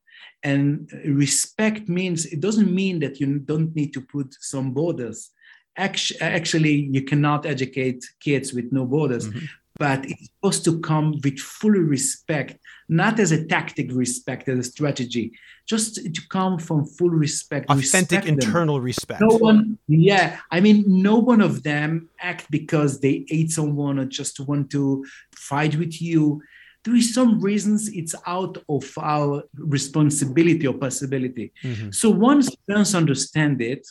And 0.43 0.91
respect 1.07 1.89
means 1.89 2.27
it 2.27 2.41
doesn't 2.41 2.75
mean 2.75 2.99
that 3.01 3.21
you 3.21 3.39
don't 3.39 3.73
need 3.77 3.93
to 3.93 4.01
put 4.01 4.35
some 4.41 4.73
borders 4.73 5.31
actually 5.77 6.89
you 6.93 7.03
cannot 7.03 7.47
educate 7.47 8.05
kids 8.21 8.53
with 8.53 8.71
no 8.73 8.85
borders 8.85 9.29
mm-hmm. 9.29 9.45
but 9.79 10.05
it's 10.05 10.29
supposed 10.29 10.65
to 10.65 10.81
come 10.81 11.19
with 11.23 11.39
full 11.39 11.71
respect 11.71 12.59
not 12.89 13.19
as 13.21 13.33
a 13.33 13.47
tactic 13.47 13.89
respect 13.93 14.49
as 14.49 14.59
a 14.59 14.63
strategy 14.63 15.33
just 15.67 15.95
to 15.95 16.21
come 16.29 16.59
from 16.59 16.85
full 16.85 17.11
respect 17.11 17.71
authentic 17.71 18.25
respect 18.25 18.27
internal 18.27 18.77
them. 18.77 18.85
respect 18.85 19.21
no 19.21 19.37
one 19.37 19.79
yeah 19.87 20.39
i 20.51 20.61
mean 20.61 20.85
no 20.87 21.19
one 21.19 21.41
of 21.41 21.63
them 21.63 22.09
act 22.21 22.51
because 22.51 23.01
they 23.01 23.25
hate 23.29 23.51
someone 23.51 23.99
or 23.99 24.05
just 24.05 24.41
want 24.41 24.71
to 24.71 25.05
fight 25.33 25.77
with 25.77 26.03
you 26.03 26.43
there 26.85 26.97
is 26.97 27.13
some 27.13 27.41
reasons 27.41 27.89
it's 27.89 28.15
out 28.27 28.57
of 28.69 28.91
our 28.99 29.45
responsibility 29.55 30.67
or 30.67 30.75
possibility 30.75 31.53
mm-hmm. 31.63 31.91
so 31.91 32.11
once 32.11 32.55
parents 32.67 32.95
understand 32.95 33.61
it 33.61 33.87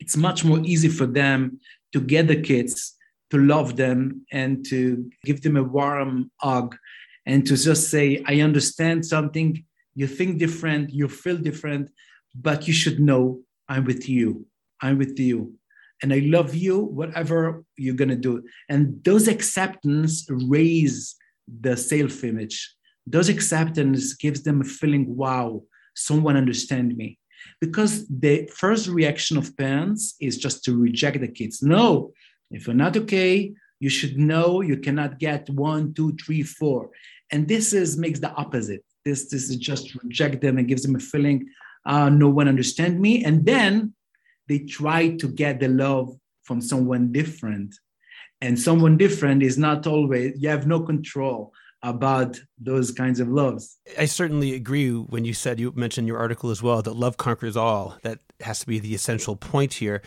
it's 0.00 0.16
much 0.16 0.44
more 0.44 0.60
easy 0.60 0.88
for 0.88 1.06
them 1.06 1.60
to 1.92 2.00
get 2.00 2.28
the 2.28 2.40
kids 2.40 2.94
to 3.30 3.38
love 3.38 3.76
them 3.76 4.24
and 4.32 4.64
to 4.66 5.10
give 5.24 5.42
them 5.42 5.56
a 5.56 5.62
warm 5.62 6.30
hug 6.40 6.76
and 7.26 7.46
to 7.46 7.56
just 7.56 7.90
say 7.90 8.22
i 8.26 8.40
understand 8.40 9.04
something. 9.04 9.64
You 9.94 10.06
think 10.06 10.38
different. 10.38 10.92
You 10.92 11.08
feel 11.08 11.36
different 11.36 11.90
but 12.34 12.68
you 12.68 12.74
should 12.74 13.00
know 13.00 13.40
i'm 13.68 13.84
with 13.84 14.08
you. 14.08 14.46
I'm 14.80 14.98
with 14.98 15.18
you. 15.18 15.54
And 16.02 16.12
i 16.12 16.18
love 16.18 16.54
you 16.54 16.78
whatever 16.78 17.64
you're 17.76 18.00
going 18.02 18.16
to 18.16 18.16
do. 18.28 18.42
And 18.68 19.02
those 19.04 19.26
acceptance 19.28 20.26
raise 20.30 21.16
the 21.48 21.76
self 21.76 22.24
image 22.24 22.76
those 23.06 23.28
acceptance 23.28 24.14
gives 24.14 24.42
them 24.42 24.60
a 24.60 24.64
feeling 24.64 25.16
wow 25.16 25.62
someone 25.94 26.36
understand 26.36 26.96
me 26.96 27.18
because 27.60 28.06
the 28.08 28.48
first 28.54 28.88
reaction 28.88 29.36
of 29.36 29.56
parents 29.56 30.14
is 30.20 30.38
just 30.38 30.64
to 30.64 30.76
reject 30.76 31.20
the 31.20 31.28
kids. 31.28 31.62
No, 31.62 32.12
if 32.50 32.66
you're 32.66 32.76
not 32.76 32.96
okay, 32.96 33.54
you 33.80 33.88
should 33.88 34.18
know 34.18 34.60
you 34.60 34.76
cannot 34.78 35.18
get 35.18 35.48
one, 35.50 35.94
two, 35.94 36.16
three, 36.16 36.42
four. 36.42 36.90
And 37.30 37.46
this 37.48 37.72
is 37.72 37.96
makes 37.96 38.20
the 38.20 38.32
opposite. 38.32 38.84
This, 39.04 39.28
this 39.28 39.50
is 39.50 39.56
just 39.56 39.94
reject 40.02 40.40
them 40.40 40.58
and 40.58 40.68
gives 40.68 40.82
them 40.82 40.96
a 40.96 41.00
feeling, 41.00 41.48
uh, 41.84 42.08
no 42.08 42.28
one 42.28 42.48
understand 42.48 43.00
me. 43.00 43.24
And 43.24 43.44
then 43.44 43.94
they 44.48 44.60
try 44.60 45.16
to 45.16 45.28
get 45.28 45.60
the 45.60 45.68
love 45.68 46.16
from 46.44 46.60
someone 46.60 47.12
different. 47.12 47.74
And 48.40 48.58
someone 48.58 48.96
different 48.96 49.42
is 49.42 49.58
not 49.58 49.86
always, 49.86 50.34
you 50.38 50.48
have 50.48 50.66
no 50.66 50.80
control 50.80 51.52
about 51.86 52.36
those 52.58 52.90
kinds 52.90 53.20
of 53.20 53.28
loves. 53.28 53.78
I 53.96 54.06
certainly 54.06 54.54
agree 54.54 54.90
when 54.90 55.24
you 55.24 55.32
said 55.32 55.60
you 55.60 55.72
mentioned 55.76 56.08
your 56.08 56.18
article 56.18 56.50
as 56.50 56.60
well 56.60 56.82
that 56.82 56.96
love 56.96 57.16
conquers 57.16 57.56
all. 57.56 57.96
That 58.02 58.18
has 58.40 58.58
to 58.60 58.66
be 58.66 58.80
the 58.80 58.94
essential 58.94 59.36
point 59.36 59.74
here. 59.74 60.02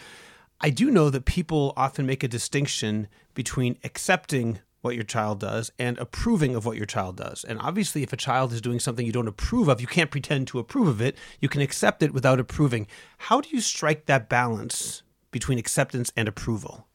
I 0.59 0.71
do 0.71 0.91
know 0.91 1.09
that 1.09 1.23
people 1.23 1.73
often 1.77 2.05
make 2.05 2.21
a 2.21 2.27
distinction 2.27 3.07
between 3.33 3.77
accepting 3.85 4.59
what 4.81 4.95
your 4.95 5.05
child 5.05 5.39
does 5.39 5.71
and 5.79 5.97
approving 5.97 6.53
of 6.53 6.65
what 6.65 6.75
your 6.75 6.85
child 6.85 7.15
does. 7.15 7.45
And 7.45 7.57
obviously, 7.59 8.03
if 8.03 8.11
a 8.11 8.17
child 8.17 8.51
is 8.51 8.59
doing 8.59 8.79
something 8.81 9.05
you 9.05 9.13
don't 9.13 9.27
approve 9.27 9.69
of, 9.69 9.79
you 9.79 9.87
can't 9.87 10.11
pretend 10.11 10.47
to 10.47 10.59
approve 10.59 10.87
of 10.89 11.01
it. 11.01 11.15
You 11.39 11.47
can 11.47 11.61
accept 11.61 12.03
it 12.03 12.13
without 12.13 12.41
approving. 12.41 12.87
How 13.19 13.39
do 13.39 13.49
you 13.49 13.61
strike 13.61 14.05
that 14.07 14.27
balance 14.27 15.01
between 15.31 15.59
acceptance 15.59 16.11
and 16.17 16.27
approval? 16.27 16.88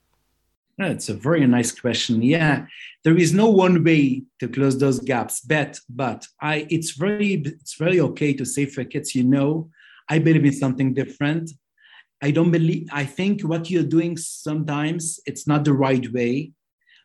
Uh, 0.81 0.87
it's 0.87 1.09
a 1.09 1.15
very 1.15 1.47
nice 1.47 1.73
question. 1.73 2.21
Yeah, 2.21 2.67
there 3.05 3.17
is 3.17 3.33
no 3.33 3.49
one 3.49 3.85
way 3.85 4.25
to 4.41 4.49
close 4.49 4.77
those 4.79 4.99
gaps, 4.99 5.41
but 5.41 5.79
but 5.89 6.27
I 6.41 6.67
it's 6.69 6.93
very 6.93 7.35
it's 7.35 7.77
very 7.77 8.01
okay 8.01 8.33
to 8.35 8.45
say 8.45 8.67
for 8.67 8.85
kids, 8.85 9.15
you 9.15 9.23
know, 9.23 9.71
I 10.09 10.19
believe 10.19 10.45
in 10.45 10.53
something 10.53 10.93
different. 10.93 11.53
I 12.23 12.33
don't 12.33 12.51
believe 12.51 12.89
I 12.93 13.05
think 13.05 13.43
what 13.43 13.71
you're 13.71 13.85
doing 13.85 14.17
sometimes 14.17 15.21
it's 15.27 15.47
not 15.47 15.65
the 15.65 15.75
right 15.75 16.13
way, 16.13 16.53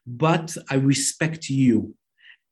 but 0.08 0.58
I 0.72 0.76
respect 0.76 1.50
you. 1.50 1.94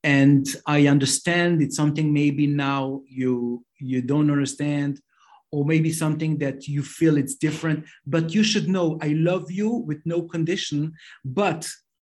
And 0.03 0.45
I 0.67 0.87
understand 0.87 1.61
it's 1.61 1.75
something 1.75 2.13
maybe 2.13 2.45
now 2.45 3.01
you 3.09 3.65
you 3.79 4.03
don't 4.03 4.29
understand 4.29 5.01
or 5.51 5.65
maybe 5.65 5.91
something 5.91 6.37
that 6.37 6.67
you 6.67 6.83
feel 6.83 7.17
it's 7.17 7.35
different 7.35 7.85
but 8.05 8.33
you 8.33 8.43
should 8.43 8.67
know 8.67 8.97
i 9.01 9.09
love 9.09 9.51
you 9.51 9.69
with 9.69 10.01
no 10.05 10.21
condition 10.21 10.93
but 11.23 11.69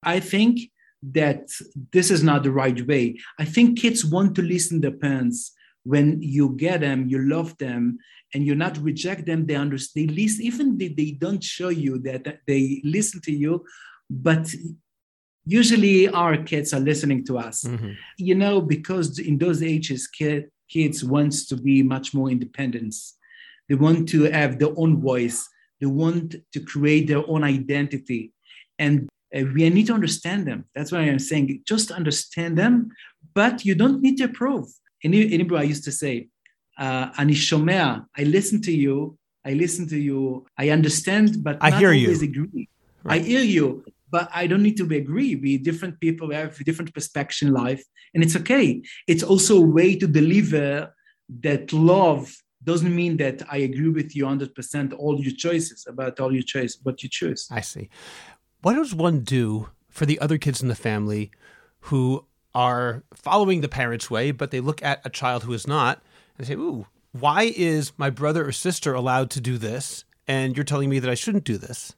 i 0.04 0.20
think 0.20 0.60
that 1.04 1.50
this 1.92 2.12
is 2.12 2.24
not 2.24 2.44
the 2.44 2.52
right 2.52 2.86
way. 2.88 3.18
I 3.40 3.46
think 3.46 3.80
kids 3.80 4.06
want 4.06 4.36
to 4.36 4.42
listen 4.42 4.82
to 4.82 4.92
parents. 4.92 5.52
When 5.84 6.22
you 6.22 6.50
get 6.50 6.82
them 6.82 7.10
you 7.10 7.28
love 7.28 7.58
them 7.58 7.98
and 8.36 8.46
you 8.46 8.54
not 8.54 8.78
reject 8.78 9.26
them 9.26 9.48
they 9.48 9.56
understand 9.56 10.10
they 10.10 10.14
listen 10.14 10.46
even 10.46 10.78
they, 10.78 10.90
they 10.90 11.12
don't 11.12 11.44
show 11.44 11.70
you 11.70 11.98
that 12.00 12.38
they 12.46 12.82
listen 12.84 13.20
to 13.22 13.32
you 13.32 13.66
but 14.08 14.48
usually 15.44 16.08
our 16.08 16.38
kids 16.38 16.72
are 16.72 16.80
listening 16.80 17.26
to 17.26 17.40
us. 17.40 17.64
Mm-hmm. 17.64 17.94
you 18.20 18.36
know 18.36 18.62
because 18.62 19.18
in 19.18 19.40
those 19.40 19.64
ages 19.64 20.06
kid, 20.06 20.52
kids 20.70 21.04
wants 21.04 21.48
to 21.48 21.56
be 21.56 21.82
much 21.82 22.14
more 22.14 22.30
independence 22.30 23.18
they 23.72 23.76
want 23.76 24.10
to 24.10 24.24
have 24.24 24.60
their 24.60 24.74
own 24.76 25.00
voice. 25.00 25.48
They 25.80 25.88
want 25.88 26.36
to 26.52 26.60
create 26.60 27.08
their 27.08 27.26
own 27.26 27.42
identity. 27.46 28.34
And 28.78 29.08
uh, 29.34 29.44
we 29.54 29.70
need 29.70 29.88
to 29.88 29.94
understand 29.94 30.46
them. 30.46 30.66
That's 30.76 30.92
why 30.92 31.00
I'm 31.00 31.20
saying 31.20 31.64
just 31.66 31.90
understand 31.90 32.58
them, 32.58 32.90
but 33.34 33.64
you 33.64 33.74
don't 33.74 34.02
need 34.02 34.18
to 34.18 34.26
approve. 34.26 34.68
In, 35.04 35.14
in 35.14 35.40
Hebrew, 35.40 35.58
I 35.58 35.64
used 35.64 35.86
to 35.86 35.92
say, 35.94 36.28
uh, 36.78 37.12
Ani 37.18 37.34
shomea, 37.34 38.06
I 38.18 38.24
listen 38.24 38.62
to 38.64 38.74
you, 38.74 39.18
I 39.46 39.54
listen 39.54 39.88
to 39.88 39.98
you, 39.98 40.46
I 40.58 40.72
understand, 40.72 41.42
but 41.42 41.58
I 41.62 41.72
hear 41.72 41.94
you. 41.94 42.12
agree. 42.12 42.68
Right. 43.06 43.22
I 43.22 43.24
hear 43.24 43.42
you, 43.42 43.86
but 44.12 44.28
I 44.34 44.48
don't 44.48 44.64
need 44.64 44.76
to 44.78 44.84
agree. 44.84 45.36
We 45.36 45.58
different 45.58 46.02
people 46.02 46.28
we 46.28 46.36
have 46.36 46.58
different 46.66 46.94
perspective 46.94 47.48
in 47.48 47.54
life, 47.54 47.82
and 48.14 48.22
it's 48.22 48.36
okay. 48.36 48.84
It's 49.08 49.24
also 49.24 49.60
a 49.60 49.68
way 49.78 49.96
to 49.96 50.08
deliver 50.08 50.94
that 51.40 51.72
love 51.72 52.36
doesn't 52.64 52.96
mean 52.96 53.18
that 53.18 53.42
I 53.52 53.58
agree 53.58 53.90
with 53.90 54.16
you 54.16 54.26
100% 54.26 54.94
all 54.98 55.20
your 55.20 55.34
choices 55.34 55.86
about 55.88 56.20
all 56.20 56.34
your 56.34 56.44
choice, 56.44 56.76
but 56.76 57.02
you 57.02 57.10
choose. 57.10 57.48
I 57.52 57.62
see. 57.62 57.90
What 58.62 58.76
does 58.76 58.94
one 58.94 59.22
do 59.22 59.70
for 59.90 60.06
the 60.06 60.20
other 60.20 60.38
kids 60.38 60.62
in 60.62 60.68
the 60.68 60.76
family 60.76 61.32
who 61.82 62.26
are 62.54 63.04
following 63.14 63.62
the 63.62 63.70
parents' 63.70 64.12
way, 64.12 64.32
but 64.32 64.52
they 64.52 64.60
look 64.60 64.84
at 64.84 65.02
a 65.06 65.10
child 65.10 65.44
who 65.44 65.54
is 65.54 65.68
not 65.68 66.02
and 66.38 66.48
say, 66.48 66.54
Ooh, 66.54 66.86
why 67.12 67.54
is 67.56 67.92
my 67.98 68.10
brother 68.10 68.48
or 68.48 68.52
sister 68.52 68.94
allowed 68.94 69.30
to 69.32 69.42
do 69.42 69.58
this? 69.58 70.06
And 70.28 70.56
you're 70.56 70.64
telling 70.64 70.90
me 70.90 71.00
that 71.00 71.10
I 71.10 71.16
shouldn't 71.16 71.44
do 71.44 71.58
this? 71.58 71.94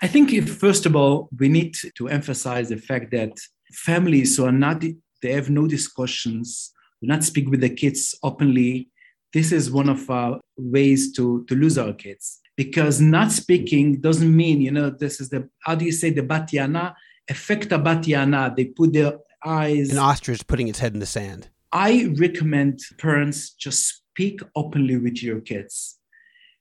I 0.00 0.08
think, 0.08 0.32
if, 0.32 0.56
first 0.58 0.86
of 0.86 0.96
all, 0.96 1.28
we 1.38 1.48
need 1.48 1.76
to 1.96 2.08
emphasize 2.08 2.68
the 2.68 2.76
fact 2.76 3.12
that 3.12 3.38
families 3.72 4.36
who 4.36 4.44
are 4.44 4.52
not, 4.52 4.82
they 5.22 5.32
have 5.32 5.50
no 5.50 5.68
discussions, 5.68 6.72
do 7.00 7.06
not 7.06 7.22
speak 7.22 7.48
with 7.48 7.60
the 7.60 7.70
kids 7.70 8.16
openly. 8.22 8.88
This 9.32 9.52
is 9.52 9.70
one 9.70 9.88
of 9.88 10.08
our 10.10 10.40
ways 10.56 11.12
to, 11.14 11.44
to 11.48 11.54
lose 11.54 11.78
our 11.78 11.92
kids 11.92 12.40
because 12.56 13.00
not 13.00 13.32
speaking 13.32 14.00
doesn't 14.00 14.34
mean, 14.34 14.60
you 14.60 14.70
know, 14.70 14.90
this 14.90 15.20
is 15.20 15.30
the, 15.30 15.48
how 15.60 15.74
do 15.74 15.84
you 15.84 15.92
say, 15.92 16.10
the 16.10 16.22
Batiana, 16.22 16.94
effecta 17.30 17.82
Batiana. 17.82 18.52
They 18.54 18.66
put 18.66 18.92
their 18.92 19.14
eyes. 19.44 19.90
An 19.90 19.98
ostrich 19.98 20.46
putting 20.46 20.68
its 20.68 20.80
head 20.80 20.92
in 20.92 21.00
the 21.00 21.06
sand. 21.06 21.48
I 21.72 22.12
recommend 22.18 22.80
parents 22.98 23.50
just 23.50 23.88
speak 23.88 24.40
openly 24.54 24.98
with 24.98 25.22
your 25.22 25.40
kids, 25.40 25.98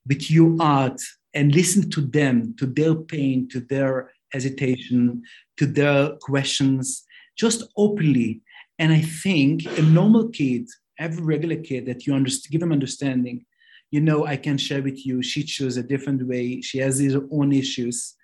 with 0.08 0.32
your 0.32 0.56
art, 0.62 1.01
and 1.34 1.54
listen 1.54 1.90
to 1.92 2.01
them, 2.01 2.56
to 2.58 2.66
their 2.66 2.96
pain, 2.96 3.50
to 3.50 3.60
their 3.60 4.12
hesitation, 4.32 5.22
to 5.58 5.66
their 5.66 6.12
questions, 6.22 7.04
just 7.38 7.63
openly. 7.75 8.42
And 8.80 8.94
I 8.94 9.01
think 9.01 9.66
a 9.78 9.82
normal 9.82 10.30
kid, 10.30 10.68
every 11.01 11.24
regular 11.24 11.58
kid 11.58 11.86
that 11.88 12.05
you 12.05 12.13
understand, 12.13 12.51
give 12.51 12.62
them 12.62 12.72
understanding, 12.72 13.46
you 13.89 14.00
know, 14.00 14.25
I 14.25 14.38
can 14.38 14.58
share 14.58 14.81
with 14.81 15.05
you, 15.05 15.22
she 15.22 15.43
chose 15.43 15.75
a 15.75 15.84
different 15.84 16.25
way, 16.27 16.62
she 16.62 16.77
has 16.77 17.01
her 17.01 17.27
own 17.31 17.51
issues. 17.51 18.15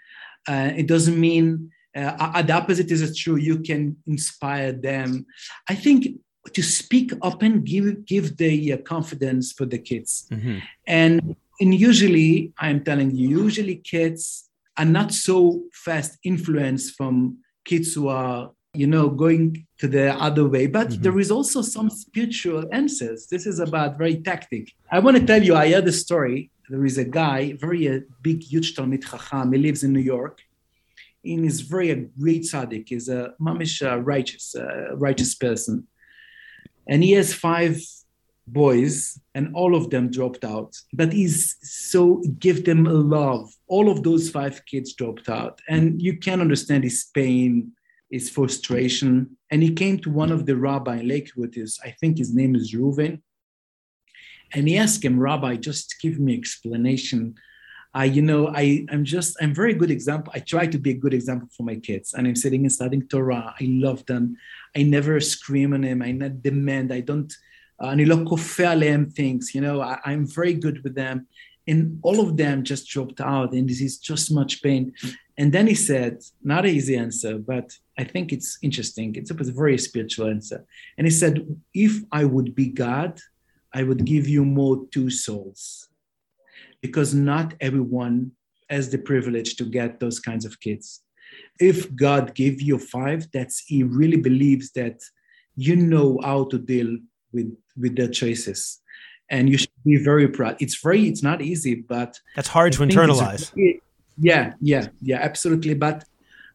Uh, 0.48 0.72
it 0.78 0.88
doesn't 0.88 1.20
mean 1.20 1.72
uh, 1.96 2.42
the 2.44 2.54
opposite 2.54 2.92
is 2.92 3.18
true. 3.18 3.38
You 3.38 3.60
can 3.60 3.98
inspire 4.06 4.72
them. 4.72 5.26
I 5.68 5.76
think 5.76 6.20
to 6.54 6.62
speak 6.62 7.12
up 7.22 7.42
and 7.42 7.66
give 7.66 8.06
give 8.06 8.38
the 8.38 8.74
uh, 8.74 8.78
confidence 8.78 9.52
for 9.52 9.66
the 9.66 9.80
kids, 9.80 10.28
mm-hmm. 10.32 10.60
and 10.86 11.36
and 11.60 11.74
usually 11.74 12.54
I'm 12.60 12.84
telling 12.84 13.12
you, 13.16 13.30
usually 13.44 13.78
kids 13.78 14.48
are 14.78 14.86
not 14.86 15.12
so 15.12 15.64
fast 15.74 16.18
influenced 16.24 16.96
from 16.96 17.40
kids 17.66 17.96
who 17.96 18.08
are 18.08 18.52
you 18.78 18.88
know 18.88 19.10
going 19.10 19.66
to 19.80 19.88
the 19.88 20.14
other 20.16 20.48
way. 20.48 20.68
But 20.68 20.90
mm-hmm. 20.90 21.02
there 21.02 21.20
is 21.20 21.32
also 21.32 21.62
some 21.62 21.90
spiritual 21.90 22.64
answers. 22.72 23.28
This 23.28 23.46
is 23.46 23.60
about 23.60 23.98
very 23.98 24.18
tactic. 24.18 24.74
I 24.92 25.00
want 25.00 25.18
to 25.18 25.26
tell 25.26 25.44
you 25.44 25.56
i 25.56 25.72
heard 25.72 25.88
a 25.88 25.92
story. 25.92 26.52
There 26.70 26.86
is 26.86 26.98
a 26.98 27.06
guy 27.06 27.54
very 27.54 27.88
a 27.88 27.98
uh, 27.98 28.00
big 28.22 28.44
huge 28.44 28.76
talmid 28.76 29.04
chacham. 29.10 29.54
He 29.54 29.60
lives 29.60 29.84
in 29.84 29.94
new 29.94 30.08
york. 30.16 30.42
In 31.24 31.46
is 31.46 31.62
very 31.62 31.90
a 31.92 31.96
great 31.96 32.44
tzaddik, 32.44 32.92
is 32.92 33.10
a 33.10 33.34
mamish 33.42 33.76
uh, 33.86 34.00
righteous, 34.00 34.56
uh, 34.56 34.96
righteous 34.96 35.36
person. 35.36 35.88
And 36.88 37.04
he 37.04 37.12
has 37.14 37.34
five 37.34 37.82
boys, 38.48 39.20
and 39.36 39.54
all 39.54 39.76
of 39.76 39.90
them 39.90 40.10
dropped 40.10 40.44
out. 40.44 40.76
But 40.94 41.12
he's 41.12 41.58
so 41.62 42.24
give 42.40 42.66
them 42.66 42.86
love. 42.86 43.54
All 43.68 43.90
of 43.90 44.04
those 44.04 44.30
five 44.30 44.66
kids 44.66 44.94
dropped 44.94 45.28
out, 45.30 45.60
and 45.68 46.02
you 46.02 46.18
can 46.18 46.40
understand 46.40 46.84
his 46.84 47.10
pain, 47.14 47.74
his 48.11 48.31
frustration. 48.31 49.37
And 49.51 49.63
he 49.63 49.73
came 49.73 49.99
to 50.01 50.11
one 50.11 50.33
of 50.33 50.47
the 50.47 50.57
rabbi 50.57 50.97
in 50.97 51.09
Lakewood. 51.09 51.57
Is 51.57 51.81
I 51.85 51.91
think 51.91 52.19
his 52.19 52.35
name 52.35 52.55
is 52.55 52.75
Reuven. 52.75 53.23
And 54.55 54.69
he 54.69 54.77
asked 54.77 55.03
him, 55.03 55.19
Rabbi, 55.19 55.57
just 55.57 55.95
give 56.03 56.19
me 56.19 56.37
explanation 56.37 57.35
I, 57.95 58.05
you 58.07 58.23
know, 58.23 58.49
I, 58.49 58.87
I'm 58.91 59.05
just, 59.05 59.37
I'm 59.41 59.55
very 59.55 59.75
good 59.75 59.91
example. 59.91 60.33
I 60.35 60.39
try 60.39 60.67
to 60.67 60.79
be 60.79 60.91
a 60.91 60.95
good 60.95 61.13
example 61.13 61.49
for 61.55 61.63
my 61.63 61.77
kids. 61.77 62.15
And 62.15 62.27
I'm 62.27 62.37
sitting 62.37 62.63
and 62.63 62.73
studying 62.73 63.07
Torah. 63.07 63.55
I 63.61 63.65
love 63.65 64.07
them. 64.07 64.37
I 64.75 64.83
never 64.83 65.21
scream 65.21 65.75
on 65.75 65.83
them. 65.83 66.01
I 66.01 66.13
not 66.13 66.43
demand. 66.43 66.93
I 66.93 67.01
don't, 67.01 67.33
אני 67.83 68.05
לא 68.05 68.17
כופה 68.25 68.69
עליהם 68.69 69.07
things, 69.13 69.55
you 69.55 69.61
know, 69.61 69.81
I, 69.81 69.99
I'm 70.05 70.25
very 70.25 70.55
good 70.55 70.85
with 70.85 70.95
them. 70.95 71.27
And 71.67 71.99
all 72.03 72.21
of 72.21 72.37
them 72.37 72.63
just 72.63 72.89
dropped 72.89 73.21
out 73.21 73.53
and 73.53 73.69
this 73.69 73.81
is 73.81 73.99
just 73.99 74.31
much 74.31 74.63
pain. 74.63 74.93
And 75.38 75.54
then 75.54 75.68
he 75.68 75.76
said, 75.76 76.24
not 76.44 76.66
an 76.66 76.72
easy 76.72 76.96
answer, 76.98 77.38
but 77.38 77.72
I 77.98 78.04
think 78.04 78.34
it's 78.34 78.58
interesting. 78.62 79.16
It's 79.16 79.30
a 79.30 79.36
very 79.36 79.78
spiritual 79.78 80.28
answer. 80.28 80.66
And 80.98 81.06
he 81.06 81.12
said, 81.12 81.46
if 81.74 82.02
I 82.12 82.26
would 82.26 82.56
be 82.56 82.68
God, 82.68 83.20
I 83.74 83.84
would 83.84 84.06
give 84.06 84.28
you 84.28 84.44
more 84.44 84.86
two 84.92 85.10
souls 85.10 85.90
because 86.82 87.14
not 87.14 87.54
everyone 87.62 88.32
has 88.70 88.90
the 88.90 88.98
privilege 88.98 89.56
to 89.58 89.66
get 89.66 90.00
those 90.00 90.20
kinds 90.20 90.46
of 90.46 90.60
kids. 90.60 91.02
If 91.60 91.96
God 91.96 92.34
gave 92.34 92.62
you 92.62 92.80
five, 92.80 93.28
that's 93.32 93.60
he 93.60 93.84
really 93.84 94.18
believes 94.18 94.72
that 94.72 95.02
you 95.56 95.76
know 95.76 96.20
how 96.24 96.46
to 96.46 96.58
deal 96.58 96.98
with 97.34 97.56
with 97.76 97.96
their 97.96 98.08
choices, 98.08 98.80
and 99.30 99.50
you 99.50 99.58
should 99.58 99.84
be 99.86 99.98
very 99.98 100.28
proud. 100.28 100.58
It's 100.60 100.82
very, 100.82 101.08
it's 101.08 101.22
not 101.22 101.42
easy, 101.42 101.76
but 101.76 102.20
that's 102.36 102.48
hard 102.48 102.74
to 102.74 102.80
internalize. 102.80 103.52
Yeah, 104.18 104.54
yeah, 104.60 104.88
yeah, 105.02 105.20
absolutely. 105.22 105.74
But 105.74 106.04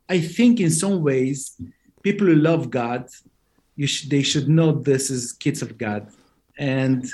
I 0.08 0.20
think 0.20 0.60
in 0.60 0.70
some 0.70 1.02
ways, 1.02 1.60
people 2.02 2.26
who 2.26 2.34
love 2.34 2.70
God, 2.70 3.08
you 3.76 3.86
should, 3.86 4.10
they 4.10 4.22
should 4.22 4.48
know 4.48 4.72
this 4.72 5.10
is 5.10 5.32
kids 5.32 5.62
of 5.62 5.78
God, 5.78 6.08
and 6.58 7.06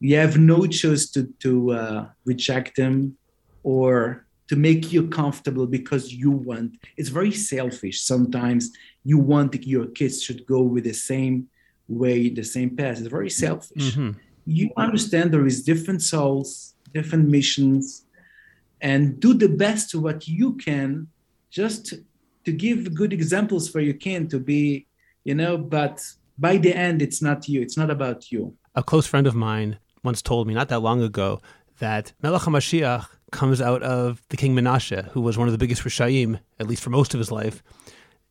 you 0.00 0.16
have 0.16 0.38
no 0.38 0.66
choice 0.66 1.08
to 1.10 1.32
to 1.40 1.72
uh, 1.72 2.06
reject 2.24 2.76
them 2.76 3.16
or 3.62 4.26
to 4.48 4.56
make 4.56 4.92
you 4.92 5.08
comfortable 5.08 5.66
because 5.66 6.12
you 6.12 6.30
want. 6.30 6.78
It's 6.96 7.08
very 7.08 7.32
selfish 7.32 8.02
sometimes. 8.02 8.70
You 9.04 9.18
want 9.18 9.64
your 9.66 9.86
kids 9.86 10.22
should 10.22 10.46
go 10.46 10.62
with 10.62 10.84
the 10.84 10.94
same 10.94 11.48
way 11.88 12.28
the 12.28 12.42
same 12.42 12.76
path. 12.76 12.98
It's 12.98 13.08
very 13.08 13.30
selfish. 13.30 13.94
Mm-hmm. 13.94 14.18
you 14.46 14.70
understand 14.76 15.32
there 15.32 15.46
is 15.46 15.62
different 15.64 16.00
souls 16.00 16.74
different 16.94 17.28
missions 17.28 18.05
and 18.80 19.18
do 19.20 19.34
the 19.34 19.48
best 19.48 19.94
what 19.94 20.28
you 20.28 20.54
can 20.54 21.08
just 21.50 21.94
to 22.44 22.52
give 22.52 22.94
good 22.94 23.12
examples 23.12 23.68
for 23.68 23.80
your 23.80 23.94
kin 23.94 24.28
to 24.28 24.38
be 24.38 24.86
you 25.24 25.34
know 25.34 25.56
but 25.58 26.02
by 26.38 26.56
the 26.56 26.74
end 26.74 27.02
it's 27.02 27.22
not 27.22 27.48
you 27.48 27.60
it's 27.62 27.76
not 27.76 27.90
about 27.90 28.30
you 28.30 28.54
a 28.74 28.82
close 28.82 29.06
friend 29.06 29.26
of 29.26 29.34
mine 29.34 29.78
once 30.02 30.22
told 30.22 30.46
me 30.46 30.54
not 30.54 30.68
that 30.68 30.80
long 30.80 31.02
ago 31.02 31.40
that 31.78 32.12
Melech 32.22 32.42
HaMashiach 32.42 33.06
comes 33.32 33.60
out 33.60 33.82
of 33.82 34.22
the 34.28 34.36
king 34.36 34.54
Menashe, 34.54 35.08
who 35.10 35.20
was 35.20 35.36
one 35.36 35.48
of 35.48 35.52
the 35.52 35.58
biggest 35.58 35.82
Rishayim, 35.82 36.40
at 36.58 36.66
least 36.66 36.82
for 36.82 36.90
most 36.90 37.14
of 37.14 37.18
his 37.18 37.30
life, 37.30 37.62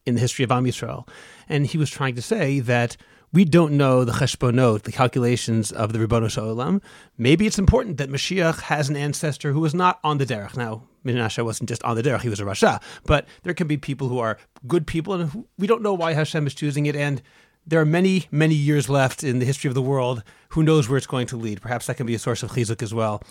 in 0.06 0.16
the 0.16 0.22
history 0.22 0.44
of 0.44 0.52
Am 0.52 0.66
Yisrael. 0.66 1.08
And 1.50 1.66
he 1.66 1.78
was 1.78 1.90
trying 1.90 2.16
to 2.16 2.22
say 2.22 2.60
that 2.62 2.98
we 3.36 3.44
don't 3.44 3.74
know 3.74 4.06
the 4.06 4.14
cheshbonot, 4.14 4.84
the 4.84 4.94
calculations 4.94 5.70
of 5.70 5.92
the 5.92 6.00
Ribbono 6.00 6.32
Shel 6.32 6.80
Maybe 7.18 7.46
it's 7.46 7.60
important 7.60 7.98
that 7.98 8.10
Mashiach 8.10 8.62
has 8.62 8.88
an 8.88 8.96
ancestor 8.96 9.52
who 9.52 9.60
was 9.60 9.76
not 9.76 10.00
on 10.06 10.20
the 10.20 10.26
derech. 10.26 10.56
Now, 10.56 10.84
Menashe 11.06 11.44
wasn't 11.44 11.68
just 11.68 11.84
on 11.84 11.98
the 11.98 12.02
derech; 12.02 12.22
he 12.22 12.30
was 12.30 12.40
a 12.40 12.46
rasha. 12.46 12.82
But 13.06 13.28
there 13.44 13.54
can 13.54 13.68
be 13.68 13.76
people 13.76 14.08
who 14.08 14.20
are 14.20 14.38
good 14.68 14.88
people, 14.88 15.16
and 15.16 15.46
we 15.58 15.68
don't 15.68 15.82
know 15.82 15.94
why 15.94 16.14
Hashem 16.14 16.48
is 16.48 16.54
choosing 16.54 16.86
it. 16.86 16.96
And 16.96 17.22
there 17.68 17.82
are 17.82 17.86
many, 17.86 18.28
many 18.32 18.56
years 18.56 18.88
left 18.88 19.22
in 19.22 19.40
the 19.40 19.46
history 19.46 19.68
of 19.68 19.76
the 19.76 19.82
world. 19.82 20.24
Who 20.50 20.64
knows 20.64 20.88
where 20.88 20.98
it's 20.98 21.06
going 21.06 21.28
to 21.28 21.36
lead? 21.36 21.62
Perhaps 21.62 21.88
that 21.88 21.98
can 21.98 22.06
be 22.06 22.16
a 22.16 22.20
source 22.20 22.42
of 22.42 22.52
chizuk 22.52 22.82
as 22.82 22.94
well. 22.94 23.22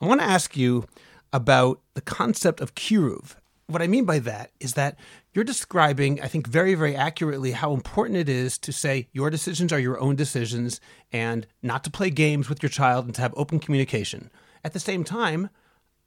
I 0.00 0.06
want 0.06 0.20
to 0.22 0.26
ask 0.26 0.56
you 0.56 0.88
about 1.32 1.80
the 1.94 2.00
concept 2.00 2.60
of 2.60 2.74
kiruv. 2.74 3.36
What 3.72 3.80
I 3.80 3.86
mean 3.86 4.04
by 4.04 4.18
that 4.18 4.50
is 4.60 4.74
that 4.74 4.98
you're 5.32 5.44
describing, 5.44 6.20
I 6.20 6.28
think, 6.28 6.46
very, 6.46 6.74
very 6.74 6.94
accurately 6.94 7.52
how 7.52 7.72
important 7.72 8.18
it 8.18 8.28
is 8.28 8.58
to 8.58 8.72
say 8.72 9.08
your 9.12 9.30
decisions 9.30 9.72
are 9.72 9.78
your 9.78 9.98
own 9.98 10.14
decisions 10.14 10.78
and 11.10 11.46
not 11.62 11.82
to 11.84 11.90
play 11.90 12.10
games 12.10 12.50
with 12.50 12.62
your 12.62 12.68
child 12.68 13.06
and 13.06 13.14
to 13.14 13.22
have 13.22 13.32
open 13.34 13.60
communication. 13.60 14.30
At 14.62 14.74
the 14.74 14.80
same 14.80 15.04
time, 15.04 15.48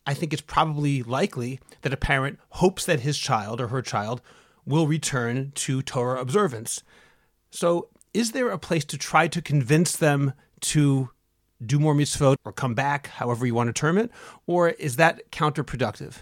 I 0.06 0.14
think 0.14 0.32
it's 0.32 0.44
probably 0.44 1.02
likely 1.02 1.60
that 1.82 1.92
a 1.92 1.98
parent 1.98 2.40
hopes 2.50 2.86
that 2.86 3.00
his 3.00 3.18
child 3.18 3.60
or 3.60 3.70
her 3.70 3.82
child 3.82 4.22
will 4.64 4.86
return 4.86 5.52
to 5.56 5.82
Torah 5.82 6.22
observance. 6.22 6.84
So, 7.50 7.90
is 8.14 8.32
there 8.32 8.50
a 8.50 8.60
place 8.60 8.86
to 8.86 8.98
try 8.98 9.28
to 9.28 9.42
convince 9.42 9.96
them 9.96 10.34
to 10.62 11.10
do 11.66 11.80
more 11.80 11.96
mitzvot 11.96 12.36
or 12.46 12.54
come 12.54 12.76
back, 12.76 13.08
however 13.08 13.46
you 13.46 13.56
want 13.56 13.70
to 13.70 13.74
term 13.74 13.98
it, 13.98 14.12
or 14.46 14.70
is 14.70 14.98
that 14.98 15.32
counterproductive? 15.32 16.18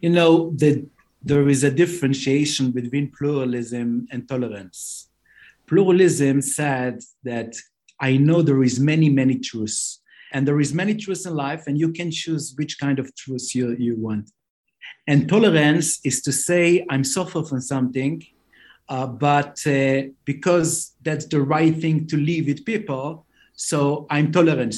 You 0.00 0.10
know, 0.10 0.50
the, 0.56 0.86
there 1.22 1.48
is 1.48 1.64
a 1.64 1.70
differentiation 1.70 2.70
between 2.72 3.12
pluralism 3.12 4.08
and 4.10 4.28
tolerance. 4.28 5.08
Pluralism 5.66 6.42
said 6.42 7.00
that 7.22 7.54
I 8.00 8.16
know 8.16 8.42
there 8.42 8.62
is 8.62 8.80
many, 8.80 9.08
many 9.08 9.38
truths, 9.38 10.00
and 10.32 10.46
there 10.46 10.60
is 10.60 10.74
many 10.74 10.94
truths 10.94 11.26
in 11.26 11.34
life, 11.34 11.66
and 11.66 11.78
you 11.78 11.92
can 11.92 12.10
choose 12.10 12.54
which 12.56 12.78
kind 12.78 12.98
of 12.98 13.14
truths 13.14 13.54
you, 13.54 13.76
you 13.78 13.96
want. 13.96 14.30
And 15.06 15.28
tolerance 15.28 16.00
is 16.04 16.22
to 16.22 16.32
say, 16.32 16.84
I'm 16.90 17.04
suffer 17.04 17.42
from 17.44 17.60
something, 17.60 18.24
uh, 18.88 19.06
but 19.06 19.64
uh, 19.66 20.02
because 20.24 20.94
that's 21.02 21.26
the 21.26 21.40
right 21.40 21.76
thing 21.76 22.06
to 22.08 22.16
live 22.16 22.46
with 22.46 22.64
people, 22.64 23.26
so 23.54 24.06
I'm 24.10 24.32
tolerant 24.32 24.74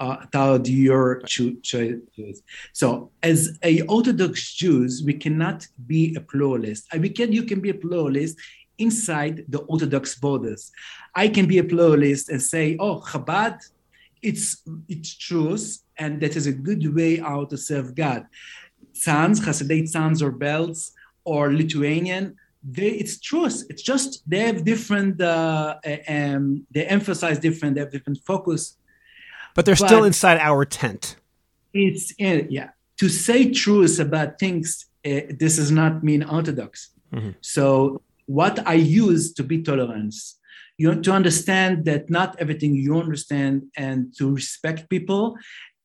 uh, 0.00 0.58
your 0.64 1.20
choice. 1.20 2.42
So, 2.72 3.10
as 3.22 3.58
a 3.62 3.82
Orthodox 3.82 4.54
Jews, 4.54 5.02
we 5.04 5.14
cannot 5.14 5.66
be 5.86 6.14
a 6.16 6.20
pluralist. 6.20 6.86
We 6.98 7.10
can, 7.10 7.32
you 7.32 7.44
can 7.44 7.60
be 7.60 7.70
a 7.70 7.74
pluralist 7.74 8.38
inside 8.78 9.44
the 9.48 9.58
Orthodox 9.60 10.14
borders. 10.14 10.72
I 11.14 11.28
can 11.28 11.46
be 11.46 11.58
a 11.58 11.64
pluralist 11.64 12.30
and 12.30 12.42
say, 12.42 12.76
"Oh, 12.80 13.00
Chabad, 13.00 13.58
it's 14.22 14.62
it's 14.88 15.14
truth, 15.16 15.82
and 15.98 16.20
that 16.22 16.34
is 16.34 16.46
a 16.46 16.52
good 16.52 16.82
way 16.94 17.18
how 17.18 17.44
to 17.44 17.56
serve 17.58 17.94
God." 17.94 18.26
Tzanz, 18.94 19.40
Hasidei 19.40 19.82
Tzanz 19.82 20.22
or 20.22 20.32
Belz 20.32 20.92
or 21.24 21.52
Lithuanian, 21.52 22.36
they, 22.62 22.88
it's 22.88 23.18
truth. 23.20 23.64
It's 23.70 23.82
just 23.82 24.28
they 24.28 24.40
have 24.40 24.64
different. 24.64 25.20
Uh, 25.20 25.76
um, 26.08 26.66
they 26.70 26.84
emphasize 26.86 27.38
different. 27.38 27.74
They 27.74 27.80
have 27.80 27.92
different 27.92 28.18
focus. 28.24 28.76
But 29.54 29.64
they're 29.66 29.76
but 29.76 29.86
still 29.86 30.04
inside 30.04 30.38
our 30.38 30.64
tent. 30.64 31.16
It's 31.72 32.12
in, 32.18 32.48
yeah. 32.50 32.70
To 32.98 33.08
say 33.08 33.50
truth 33.50 33.98
about 33.98 34.38
things, 34.38 34.86
uh, 35.06 35.20
this 35.30 35.56
does 35.56 35.70
not 35.70 36.04
mean 36.04 36.22
orthodox. 36.22 36.90
Mm-hmm. 37.14 37.30
So 37.40 38.02
what 38.26 38.66
I 38.66 38.74
use 38.74 39.32
to 39.34 39.42
be 39.42 39.62
tolerance, 39.62 40.38
you 40.76 40.92
know, 40.92 41.00
to 41.00 41.12
understand 41.12 41.84
that 41.86 42.10
not 42.10 42.36
everything 42.38 42.74
you 42.74 42.98
understand, 42.98 43.64
and 43.76 44.14
to 44.18 44.34
respect 44.34 44.88
people, 44.88 45.36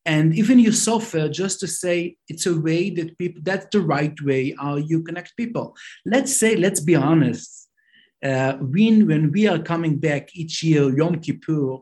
and 0.06 0.34
even 0.36 0.58
you 0.58 0.70
suffer 0.70 1.28
just 1.28 1.58
to 1.60 1.66
say 1.66 2.16
it's 2.28 2.46
a 2.46 2.58
way 2.58 2.90
that 2.90 3.18
people 3.18 3.42
that's 3.44 3.66
the 3.72 3.80
right 3.80 4.18
way 4.22 4.54
how 4.58 4.76
you 4.76 5.02
connect 5.02 5.36
people 5.36 5.76
let's 6.06 6.34
say 6.34 6.56
let's 6.56 6.80
be 6.80 6.94
honest 6.94 7.68
uh, 8.24 8.54
when 8.54 9.06
when 9.06 9.32
we 9.32 9.46
are 9.46 9.58
coming 9.58 9.98
back 9.98 10.34
each 10.34 10.62
year 10.62 10.96
yom 10.96 11.20
kippur 11.20 11.78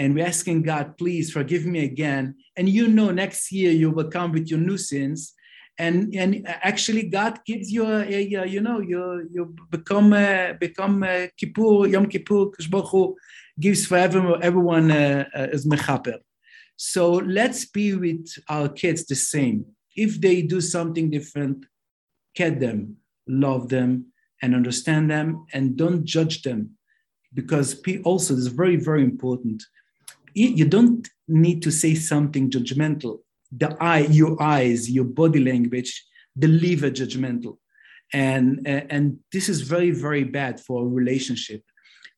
and 0.00 0.08
we're 0.14 0.30
asking 0.34 0.58
god 0.70 0.86
please 1.00 1.26
forgive 1.38 1.64
me 1.74 1.80
again 1.92 2.24
and 2.56 2.66
you 2.76 2.86
know 2.96 3.10
next 3.22 3.42
year 3.58 3.72
you 3.82 3.88
will 3.90 4.10
come 4.16 4.30
with 4.36 4.46
your 4.52 4.62
new 4.68 4.78
sins 4.90 5.20
and 5.84 5.96
and 6.22 6.30
actually 6.70 7.04
god 7.18 7.34
gives 7.50 7.66
you 7.74 7.84
a, 7.96 8.00
a, 8.18 8.20
a 8.40 8.46
you 8.54 8.60
know 8.66 8.78
you 8.92 9.02
you 9.34 9.42
become 9.76 10.08
uh, 10.12 10.48
become 10.66 10.96
uh, 11.02 11.26
kippur 11.38 11.86
yom 11.92 12.06
kippur 12.06 12.42
gives 13.64 13.82
for 13.86 13.98
everyone 14.06 14.42
everyone 14.42 14.86
uh, 14.90 15.24
uh, 15.38 15.56
as 15.56 15.64
mechaper 15.72 16.18
so 16.82 17.12
let's 17.12 17.66
be 17.66 17.94
with 17.94 18.26
our 18.48 18.66
kids 18.70 19.04
the 19.04 19.14
same. 19.14 19.66
If 19.94 20.18
they 20.18 20.40
do 20.40 20.62
something 20.62 21.10
different, 21.10 21.66
get 22.34 22.58
them, 22.58 22.96
love 23.28 23.68
them, 23.68 24.06
and 24.40 24.54
understand 24.54 25.10
them, 25.10 25.44
and 25.52 25.76
don't 25.76 26.06
judge 26.06 26.40
them. 26.40 26.78
Because 27.34 27.82
also, 28.02 28.32
this 28.32 28.46
is 28.46 28.52
very, 28.62 28.76
very 28.76 29.04
important. 29.04 29.62
You 30.34 30.64
don't 30.64 31.08
need 31.28 31.62
to 31.62 31.70
say 31.70 31.94
something 31.94 32.50
judgmental. 32.50 33.20
The 33.52 33.76
eye, 33.80 34.06
your 34.10 34.40
eyes, 34.42 34.90
your 34.90 35.04
body 35.04 35.42
language 35.42 36.04
deliver 36.38 36.90
judgmental. 36.90 37.58
And, 38.12 38.66
and 38.66 39.18
this 39.32 39.48
is 39.48 39.62
very, 39.62 39.90
very 39.90 40.24
bad 40.24 40.60
for 40.60 40.82
a 40.82 40.88
relationship. 40.88 41.62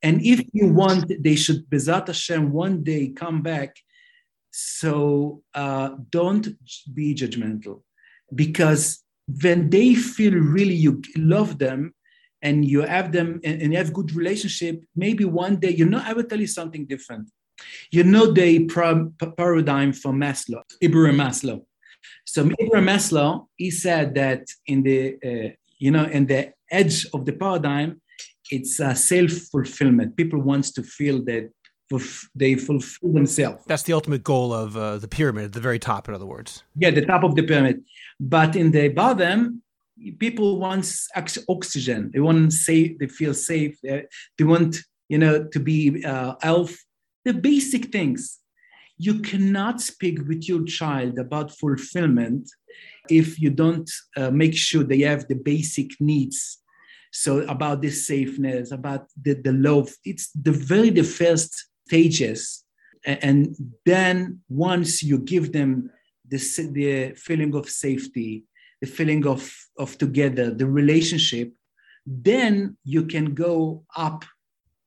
And 0.03 0.21
if 0.25 0.43
you 0.53 0.69
want, 0.69 1.13
they 1.23 1.37
should, 1.37 1.69
Bezat 1.71 2.09
Hashem, 2.09 2.53
one 2.53 2.83
day 2.83 3.09
come 3.09 3.43
back 3.43 3.77
so 4.51 5.43
uh, 5.55 5.91
don't 6.11 6.49
be 6.93 7.15
judgmental 7.15 7.83
because 8.35 9.03
when 9.43 9.71
they 9.71 9.95
feel 9.95 10.35
really 10.35 10.75
you 10.75 11.01
love 11.17 11.59
them 11.59 11.95
and 12.43 12.65
you 12.65 12.83
have 12.83 13.13
them 13.13 13.41
and, 13.45 13.63
and 13.63 13.73
you 13.73 13.79
have 13.79 13.93
good 13.93 14.15
relationship, 14.15 14.83
maybe 14.97 15.25
one 15.25 15.57
day, 15.57 15.71
you 15.71 15.87
know, 15.87 16.03
I 16.05 16.13
will 16.13 16.25
tell 16.25 16.41
you 16.41 16.47
something 16.47 16.87
different. 16.87 17.31
You 17.91 18.05
know 18.05 18.33
the 18.33 18.67
paradigm 19.37 19.93
for 19.93 20.13
Maslow, 20.13 20.63
Abraham 20.81 21.19
Maslow. 21.19 21.65
So 22.25 22.49
Abraham 22.61 22.87
Maslow, 22.87 23.47
he 23.57 23.71
said 23.71 24.15
that 24.15 24.45
in 24.67 24.83
the, 24.83 25.17
uh, 25.25 25.55
you 25.79 25.91
know, 25.91 26.05
in 26.05 26.27
the 26.27 26.53
edge 26.71 27.07
of 27.13 27.25
the 27.25 27.33
paradigm, 27.33 28.01
it's 28.51 28.81
a 28.81 28.95
self-fulfillment. 28.95 30.17
People 30.17 30.41
wants 30.41 30.73
to 30.73 30.83
feel 30.83 31.25
that 31.25 31.51
they 32.35 32.55
fulfill 32.55 33.13
themselves. 33.13 33.65
That's 33.67 33.83
the 33.83 33.93
ultimate 33.93 34.25
goal 34.25 34.53
of 34.53 34.77
uh, 34.77 34.97
the 34.99 35.09
pyramid, 35.09 35.45
at 35.47 35.53
the 35.53 35.61
very 35.61 35.79
top, 35.79 36.09
in 36.09 36.15
other 36.15 36.27
words. 36.27 36.63
Yeah, 36.77 36.91
the 36.91 37.05
top 37.05 37.23
of 37.23 37.35
the 37.35 37.43
pyramid. 37.43 37.85
But 38.19 38.57
in 38.57 38.71
the 38.71 38.89
bottom, 38.89 39.63
people 40.19 40.59
want 40.59 40.91
oxygen. 41.49 42.11
They 42.13 42.21
want 42.21 42.53
safe. 42.53 42.99
They 42.99 43.09
feel 43.09 43.35
safe. 43.35 43.79
They, 43.83 44.07
want 44.45 44.79
you 45.09 45.19
know 45.19 45.45
to 45.45 45.61
be 45.61 46.05
uh, 46.05 46.35
elf. 46.43 46.77
The 47.25 47.35
basic 47.35 47.93
things. 47.93 48.39
You 48.99 49.21
cannot 49.21 49.81
speak 49.81 50.19
with 50.29 50.49
your 50.49 50.65
child 50.65 51.19
about 51.19 51.51
fulfillment 51.51 52.49
if 53.11 53.41
you 53.41 53.51
don't 53.51 53.91
uh, 54.17 54.31
make 54.31 54.55
sure 54.55 54.85
they 54.85 55.01
have 55.01 55.27
the 55.29 55.35
basic 55.35 56.01
needs 56.01 56.59
so 57.15 57.41
about 57.41 57.83
this 57.83 58.07
safeness 58.07 58.73
about 58.73 59.07
the, 59.21 59.35
the 59.35 59.53
love 59.53 59.91
it's 60.05 60.31
the 60.31 60.53
very 60.53 60.89
the 60.89 61.03
first 61.03 61.67
stages. 61.93 62.65
And 63.05 63.55
then 63.85 64.41
once 64.49 65.03
you 65.03 65.19
give 65.19 65.53
them 65.53 65.91
the, 66.29 66.39
the 66.73 67.15
feeling 67.17 67.55
of 67.55 67.69
safety, 67.69 68.45
the 68.81 68.87
feeling 68.87 69.27
of, 69.27 69.53
of 69.79 69.99
together, 69.99 70.55
the 70.55 70.67
relationship, 70.67 71.53
then 72.07 72.77
you 72.85 73.05
can 73.05 73.35
go 73.35 73.85
up 73.97 74.25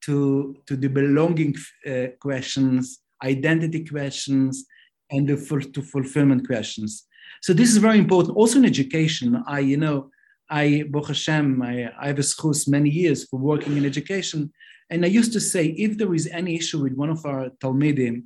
to, 0.05 0.55
to 0.67 0.75
the 0.75 0.87
belonging 0.87 1.55
uh, 1.89 2.07
questions, 2.19 2.99
identity 3.23 3.83
questions, 3.85 4.65
and 5.11 5.27
the 5.27 5.37
full, 5.37 5.61
to 5.61 5.81
fulfillment 5.81 6.47
questions. 6.47 7.05
So 7.41 7.53
this 7.53 7.69
is 7.69 7.77
very 7.77 7.99
important. 7.99 8.37
Also 8.37 8.59
in 8.59 8.65
education, 8.65 9.43
I, 9.47 9.59
you 9.59 9.77
know, 9.77 10.09
I, 10.49 10.83
Baruch 10.89 11.07
Hashem, 11.07 11.61
I, 11.61 11.91
I 11.99 12.07
have 12.07 12.19
a 12.19 12.23
schus 12.23 12.67
many 12.67 12.89
years 12.89 13.27
for 13.27 13.39
working 13.39 13.77
in 13.77 13.85
education. 13.85 14.51
And 14.89 15.03
I 15.03 15.07
used 15.07 15.33
to 15.33 15.39
say, 15.39 15.67
if 15.67 15.97
there 15.97 16.13
is 16.13 16.27
any 16.27 16.55
issue 16.55 16.83
with 16.83 16.93
one 16.93 17.09
of 17.09 17.25
our 17.25 17.49
Talmidim, 17.61 18.23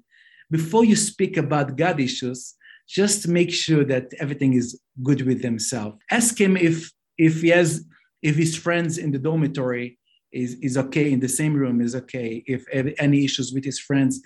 before 0.52 0.84
you 0.84 0.96
speak 0.96 1.38
about 1.38 1.78
God 1.78 2.00
issues, 2.00 2.56
just 2.88 3.28
make 3.28 3.52
sure 3.52 3.86
that 3.86 4.14
everything 4.20 4.54
is 4.54 4.80
good 5.04 5.22
with 5.22 5.44
himself. 5.44 5.96
Ask 6.10 6.40
him 6.40 6.58
if 6.58 6.92
if 7.18 7.42
he 7.42 7.50
has 7.50 7.86
if 8.24 8.36
his 8.36 8.56
friends 8.56 8.98
in 8.98 9.12
the 9.12 9.20
dormitory 9.20 9.99
is 10.32 10.56
is 10.62 10.78
okay 10.78 11.12
in 11.12 11.20
the 11.20 11.30
same 11.30 11.54
room 11.54 11.82
is 11.82 11.96
okay. 11.96 12.44
If 12.46 12.66
any 13.00 13.26
issues 13.26 13.52
with 13.54 13.66
his 13.66 13.80
friends, 13.80 14.22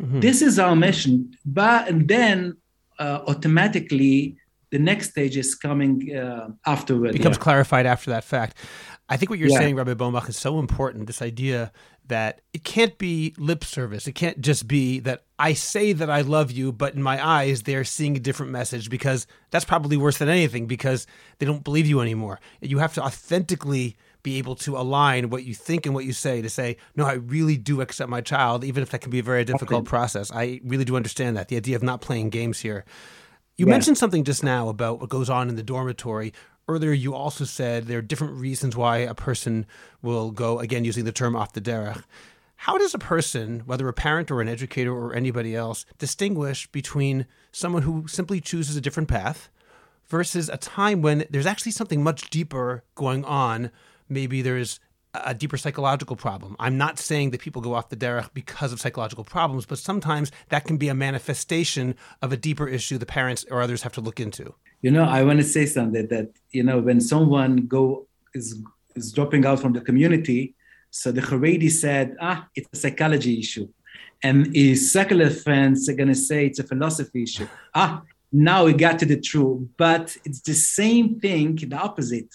mm-hmm. 0.00 0.20
this 0.20 0.42
is 0.42 0.58
our 0.58 0.76
mission. 0.76 1.36
But 1.44 1.88
and 1.88 2.08
then 2.08 2.56
uh, 2.98 3.20
automatically 3.26 4.36
the 4.70 4.78
next 4.78 5.10
stage 5.10 5.36
is 5.36 5.54
coming 5.54 6.16
uh, 6.16 6.48
afterward. 6.66 7.12
Becomes 7.12 7.36
yeah. 7.36 7.42
clarified 7.42 7.86
after 7.86 8.10
that 8.10 8.24
fact. 8.24 8.56
I 9.08 9.16
think 9.16 9.30
what 9.30 9.38
you're 9.38 9.50
yeah. 9.50 9.58
saying, 9.58 9.76
Rabbi 9.76 9.94
Bombach, 9.94 10.28
is 10.28 10.36
so 10.36 10.58
important. 10.58 11.06
This 11.06 11.20
idea 11.20 11.70
that 12.06 12.40
it 12.52 12.64
can't 12.64 12.98
be 12.98 13.34
lip 13.38 13.64
service. 13.64 14.06
It 14.06 14.12
can't 14.12 14.40
just 14.40 14.66
be 14.66 14.98
that 15.00 15.24
I 15.38 15.52
say 15.54 15.92
that 15.92 16.10
I 16.10 16.20
love 16.20 16.50
you, 16.50 16.72
but 16.72 16.94
in 16.94 17.02
my 17.02 17.24
eyes, 17.24 17.62
they're 17.62 17.84
seeing 17.84 18.16
a 18.16 18.20
different 18.20 18.52
message 18.52 18.90
because 18.90 19.26
that's 19.50 19.64
probably 19.64 19.96
worse 19.96 20.18
than 20.18 20.28
anything 20.28 20.66
because 20.66 21.06
they 21.38 21.46
don't 21.46 21.64
believe 21.64 21.86
you 21.86 22.00
anymore. 22.00 22.40
You 22.60 22.78
have 22.78 22.94
to 22.94 23.02
authentically 23.02 23.96
be 24.24 24.38
able 24.38 24.56
to 24.56 24.76
align 24.76 25.30
what 25.30 25.44
you 25.44 25.54
think 25.54 25.86
and 25.86 25.94
what 25.94 26.04
you 26.04 26.12
say 26.12 26.42
to 26.42 26.50
say, 26.50 26.76
no, 26.96 27.04
I 27.04 27.12
really 27.12 27.56
do 27.56 27.80
accept 27.80 28.10
my 28.10 28.20
child, 28.20 28.64
even 28.64 28.82
if 28.82 28.90
that 28.90 29.00
can 29.02 29.12
be 29.12 29.20
a 29.20 29.22
very 29.22 29.44
difficult 29.44 29.84
process. 29.84 30.32
I 30.32 30.60
really 30.64 30.84
do 30.84 30.96
understand 30.96 31.36
that. 31.36 31.46
The 31.46 31.56
idea 31.56 31.76
of 31.76 31.84
not 31.84 32.00
playing 32.00 32.30
games 32.30 32.58
here. 32.58 32.84
You 33.56 33.66
yeah. 33.66 33.70
mentioned 33.70 33.98
something 33.98 34.24
just 34.24 34.42
now 34.42 34.68
about 34.68 34.98
what 34.98 35.10
goes 35.10 35.30
on 35.30 35.48
in 35.48 35.54
the 35.54 35.62
dormitory 35.62 36.32
earlier 36.68 36.92
you 36.92 37.14
also 37.14 37.44
said 37.44 37.84
there 37.84 37.98
are 37.98 38.02
different 38.02 38.34
reasons 38.34 38.76
why 38.76 38.98
a 38.98 39.14
person 39.14 39.66
will 40.02 40.30
go 40.30 40.58
again 40.58 40.84
using 40.84 41.04
the 41.04 41.12
term 41.12 41.36
off 41.36 41.52
the 41.52 41.60
derech. 41.60 42.02
How 42.56 42.78
does 42.78 42.94
a 42.94 42.98
person, 42.98 43.60
whether 43.66 43.88
a 43.88 43.92
parent 43.92 44.30
or 44.30 44.40
an 44.40 44.48
educator 44.48 44.92
or 44.92 45.14
anybody 45.14 45.54
else, 45.54 45.84
distinguish 45.98 46.66
between 46.68 47.26
someone 47.52 47.82
who 47.82 48.08
simply 48.08 48.40
chooses 48.40 48.76
a 48.76 48.80
different 48.80 49.08
path 49.08 49.50
versus 50.06 50.48
a 50.48 50.56
time 50.56 51.02
when 51.02 51.26
there's 51.28 51.46
actually 51.46 51.72
something 51.72 52.02
much 52.02 52.30
deeper 52.30 52.84
going 52.94 53.24
on? 53.24 53.70
Maybe 54.08 54.42
there's 54.42 54.80
a 55.14 55.34
deeper 55.34 55.56
psychological 55.56 56.16
problem. 56.16 56.56
I'm 56.58 56.76
not 56.76 56.98
saying 56.98 57.30
that 57.30 57.40
people 57.40 57.62
go 57.62 57.74
off 57.74 57.88
the 57.88 57.96
derech 57.96 58.30
because 58.34 58.72
of 58.72 58.80
psychological 58.80 59.24
problems, 59.24 59.64
but 59.66 59.78
sometimes 59.78 60.32
that 60.48 60.64
can 60.64 60.76
be 60.76 60.88
a 60.88 60.94
manifestation 60.94 61.94
of 62.20 62.32
a 62.32 62.36
deeper 62.36 62.66
issue 62.66 62.98
the 62.98 63.06
parents 63.06 63.44
or 63.50 63.62
others 63.62 63.82
have 63.82 63.92
to 63.92 64.00
look 64.00 64.18
into. 64.18 64.54
You 64.82 64.90
know, 64.90 65.04
I 65.04 65.22
want 65.22 65.38
to 65.38 65.44
say 65.44 65.66
something 65.66 66.08
that 66.08 66.30
you 66.50 66.62
know 66.62 66.80
when 66.80 67.00
someone 67.00 67.66
go 67.66 68.06
is 68.34 68.60
is 68.96 69.12
dropping 69.12 69.46
out 69.46 69.60
from 69.60 69.72
the 69.72 69.80
community, 69.80 70.54
so 70.90 71.10
the 71.10 71.20
Haredi 71.20 71.70
said, 71.70 72.16
ah, 72.20 72.46
it's 72.54 72.68
a 72.72 72.76
psychology 72.76 73.38
issue, 73.38 73.68
and 74.22 74.54
his 74.54 74.92
secular 74.92 75.30
friends 75.30 75.88
are 75.88 75.94
going 75.94 76.08
to 76.08 76.14
say 76.14 76.46
it's 76.46 76.58
a 76.58 76.64
philosophy 76.64 77.22
issue. 77.22 77.48
Ah, 77.74 78.02
now 78.32 78.64
we 78.64 78.72
got 78.72 78.98
to 78.98 79.06
the 79.06 79.20
truth. 79.20 79.68
But 79.76 80.16
it's 80.24 80.40
the 80.40 80.54
same 80.54 81.20
thing, 81.20 81.56
the 81.56 81.76
opposite. 81.76 82.34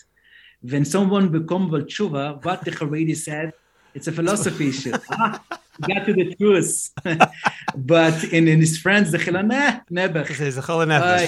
When 0.62 0.86
someone 0.86 1.30
becomes 1.30 1.72
tshuva, 1.72 2.44
what 2.44 2.66
the 2.66 2.72
Haredi 2.72 3.16
said, 3.16 3.54
it's 3.94 4.08
a 4.08 4.12
philosophy 4.12 4.70
issue. 4.70 4.94
ah, 5.12 5.42
got 5.82 6.06
to 6.06 6.14
the 6.14 6.36
truth. 6.36 6.92
but 7.76 8.24
in, 8.26 8.48
in 8.48 8.60
his 8.60 8.78
friends, 8.78 9.12
the 9.12 9.18
chilaneh, 9.18 9.82
never. 9.90 10.20
It's 10.20 10.58
a 10.58 10.62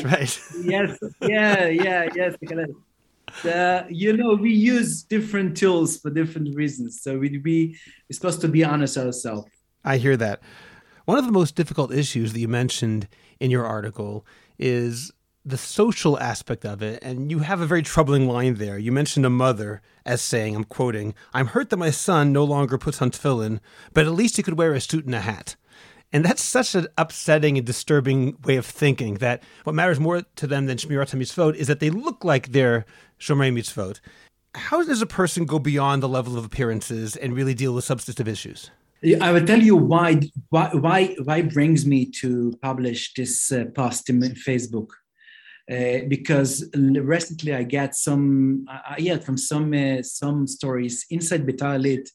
right? 0.03 0.41
yes, 0.63 0.97
yeah, 1.21 1.67
yeah, 1.67 2.09
yes. 2.15 2.35
Uh, 3.45 3.83
you 3.89 4.15
know, 4.15 4.35
we 4.35 4.51
use 4.51 5.03
different 5.03 5.55
tools 5.55 5.97
for 5.97 6.09
different 6.09 6.53
reasons. 6.55 7.01
So 7.01 7.17
we, 7.17 7.29
we, 7.29 7.77
we're 8.09 8.13
supposed 8.13 8.41
to 8.41 8.47
be 8.47 8.63
honest 8.63 8.97
ourselves. 8.97 9.47
I 9.83 9.97
hear 9.97 10.17
that. 10.17 10.41
One 11.05 11.17
of 11.17 11.25
the 11.25 11.31
most 11.31 11.55
difficult 11.55 11.93
issues 11.93 12.33
that 12.33 12.39
you 12.39 12.47
mentioned 12.47 13.07
in 13.39 13.49
your 13.49 13.65
article 13.65 14.25
is 14.59 15.11
the 15.43 15.57
social 15.57 16.19
aspect 16.19 16.65
of 16.65 16.81
it. 16.81 16.99
And 17.01 17.31
you 17.31 17.39
have 17.39 17.61
a 17.61 17.65
very 17.65 17.81
troubling 17.81 18.27
line 18.27 18.55
there. 18.55 18.77
You 18.77 18.91
mentioned 18.91 19.25
a 19.25 19.29
mother 19.29 19.81
as 20.05 20.21
saying, 20.21 20.55
I'm 20.55 20.63
quoting, 20.63 21.15
I'm 21.33 21.47
hurt 21.47 21.69
that 21.69 21.77
my 21.77 21.89
son 21.89 22.31
no 22.31 22.43
longer 22.43 22.77
puts 22.77 23.01
on 23.01 23.11
tefillin, 23.11 23.59
but 23.93 24.05
at 24.05 24.13
least 24.13 24.37
he 24.37 24.43
could 24.43 24.57
wear 24.57 24.73
a 24.73 24.81
suit 24.81 25.05
and 25.05 25.15
a 25.15 25.21
hat. 25.21 25.55
And 26.13 26.25
that's 26.25 26.43
such 26.43 26.75
an 26.75 26.87
upsetting 26.97 27.57
and 27.57 27.65
disturbing 27.65 28.37
way 28.43 28.57
of 28.57 28.65
thinking 28.65 29.15
that 29.15 29.41
what 29.63 29.75
matters 29.75 29.99
more 29.99 30.23
to 30.35 30.47
them 30.47 30.65
than 30.65 30.77
Shmirat 30.77 31.15
HaMitzvot 31.15 31.55
is 31.55 31.67
that 31.67 31.79
they 31.79 31.89
look 31.89 32.23
like 32.23 32.51
they're 32.51 32.85
Shomrei 33.19 33.53
Mitzvot. 33.53 34.01
How 34.53 34.83
does 34.83 35.01
a 35.01 35.05
person 35.05 35.45
go 35.45 35.57
beyond 35.57 36.03
the 36.03 36.09
level 36.09 36.37
of 36.37 36.43
appearances 36.43 37.15
and 37.15 37.33
really 37.33 37.53
deal 37.53 37.73
with 37.73 37.85
substantive 37.85 38.27
issues? 38.27 38.69
I 39.21 39.31
will 39.31 39.45
tell 39.45 39.61
you 39.61 39.75
why 39.75 40.19
why 40.49 40.69
why, 40.73 41.15
why 41.23 41.41
brings 41.41 41.87
me 41.87 42.05
to 42.21 42.53
publish 42.61 43.13
this 43.15 43.51
uh, 43.51 43.65
post 43.73 44.09
in 44.09 44.19
Facebook. 44.19 44.89
Uh, 45.69 45.99
because 46.07 46.65
recently 46.73 47.53
I 47.53 47.63
get 47.63 47.95
some 47.95 48.65
uh, 48.69 48.95
yeah 48.97 49.17
from 49.19 49.37
some 49.37 49.73
uh, 49.73 50.01
some 50.01 50.47
stories 50.47 51.05
inside 51.09 51.45
Beitar 51.45 51.77
Illit 51.77 52.09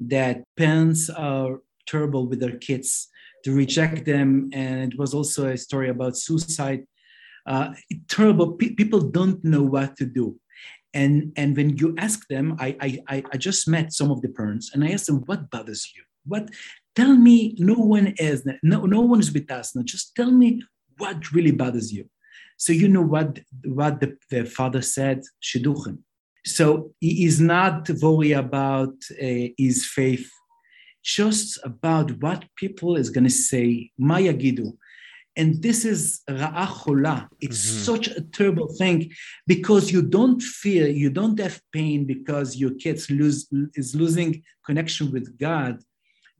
that 0.00 0.44
parents 0.56 1.10
are 1.10 1.58
terrible 1.86 2.26
with 2.26 2.40
their 2.40 2.56
kids 2.58 3.08
to 3.44 3.52
reject 3.52 4.06
them. 4.06 4.50
And 4.52 4.92
it 4.92 4.98
was 4.98 5.14
also 5.14 5.48
a 5.48 5.56
story 5.56 5.88
about 5.88 6.16
suicide. 6.16 6.84
Uh, 7.44 7.70
terrible 8.08 8.52
P- 8.52 8.74
people 8.74 9.00
don't 9.00 9.42
know 9.44 9.62
what 9.62 9.96
to 9.96 10.06
do. 10.06 10.38
And 10.94 11.32
and 11.36 11.56
when 11.56 11.76
you 11.76 11.94
ask 11.98 12.28
them 12.28 12.56
I, 12.60 13.00
I 13.08 13.24
i 13.32 13.36
just 13.36 13.66
met 13.66 13.92
some 13.92 14.10
of 14.10 14.20
the 14.20 14.28
parents 14.28 14.70
and 14.72 14.84
i 14.84 14.90
asked 14.90 15.06
them 15.06 15.22
what 15.26 15.50
bothers 15.50 15.90
you? 15.96 16.02
What 16.24 16.50
tell 16.94 17.16
me 17.16 17.56
no 17.58 17.74
one 17.74 18.14
is 18.18 18.46
no, 18.62 18.84
no 18.84 19.00
one 19.00 19.20
is 19.20 19.32
with 19.32 19.50
us 19.50 19.74
now. 19.74 19.82
Just 19.82 20.14
tell 20.14 20.30
me 20.30 20.62
what 20.98 21.32
really 21.32 21.50
bothers 21.50 21.92
you 21.92 22.04
so 22.56 22.72
you 22.72 22.88
know 22.88 23.02
what 23.02 23.40
what 23.64 24.00
the, 24.00 24.16
the 24.30 24.44
father 24.44 24.82
said 24.82 25.22
shidduchim 25.42 25.98
so 26.44 26.92
he 27.00 27.24
is 27.24 27.40
not 27.40 27.88
worried 28.02 28.32
about 28.32 28.94
uh, 29.12 29.48
his 29.56 29.86
faith 29.86 30.28
just 31.02 31.58
about 31.64 32.10
what 32.22 32.44
people 32.56 32.96
is 32.96 33.10
going 33.10 33.24
to 33.24 33.30
say 33.30 33.90
maya 33.98 34.32
gidu 34.32 34.72
and 35.34 35.62
this 35.62 35.86
is 35.86 36.20
ra'ah 36.28 37.28
It's 37.40 37.64
mm-hmm. 37.64 37.84
such 37.90 38.08
a 38.08 38.20
terrible 38.20 38.68
thing 38.80 39.10
because 39.46 39.90
you 39.90 40.02
don't 40.02 40.42
feel, 40.42 40.86
you 40.86 41.08
don't 41.08 41.40
have 41.40 41.58
pain 41.72 42.04
because 42.04 42.56
your 42.56 42.74
kids 42.74 43.10
lose 43.10 43.48
is 43.74 43.94
losing 43.94 44.42
connection 44.66 45.10
with 45.10 45.38
God 45.38 45.78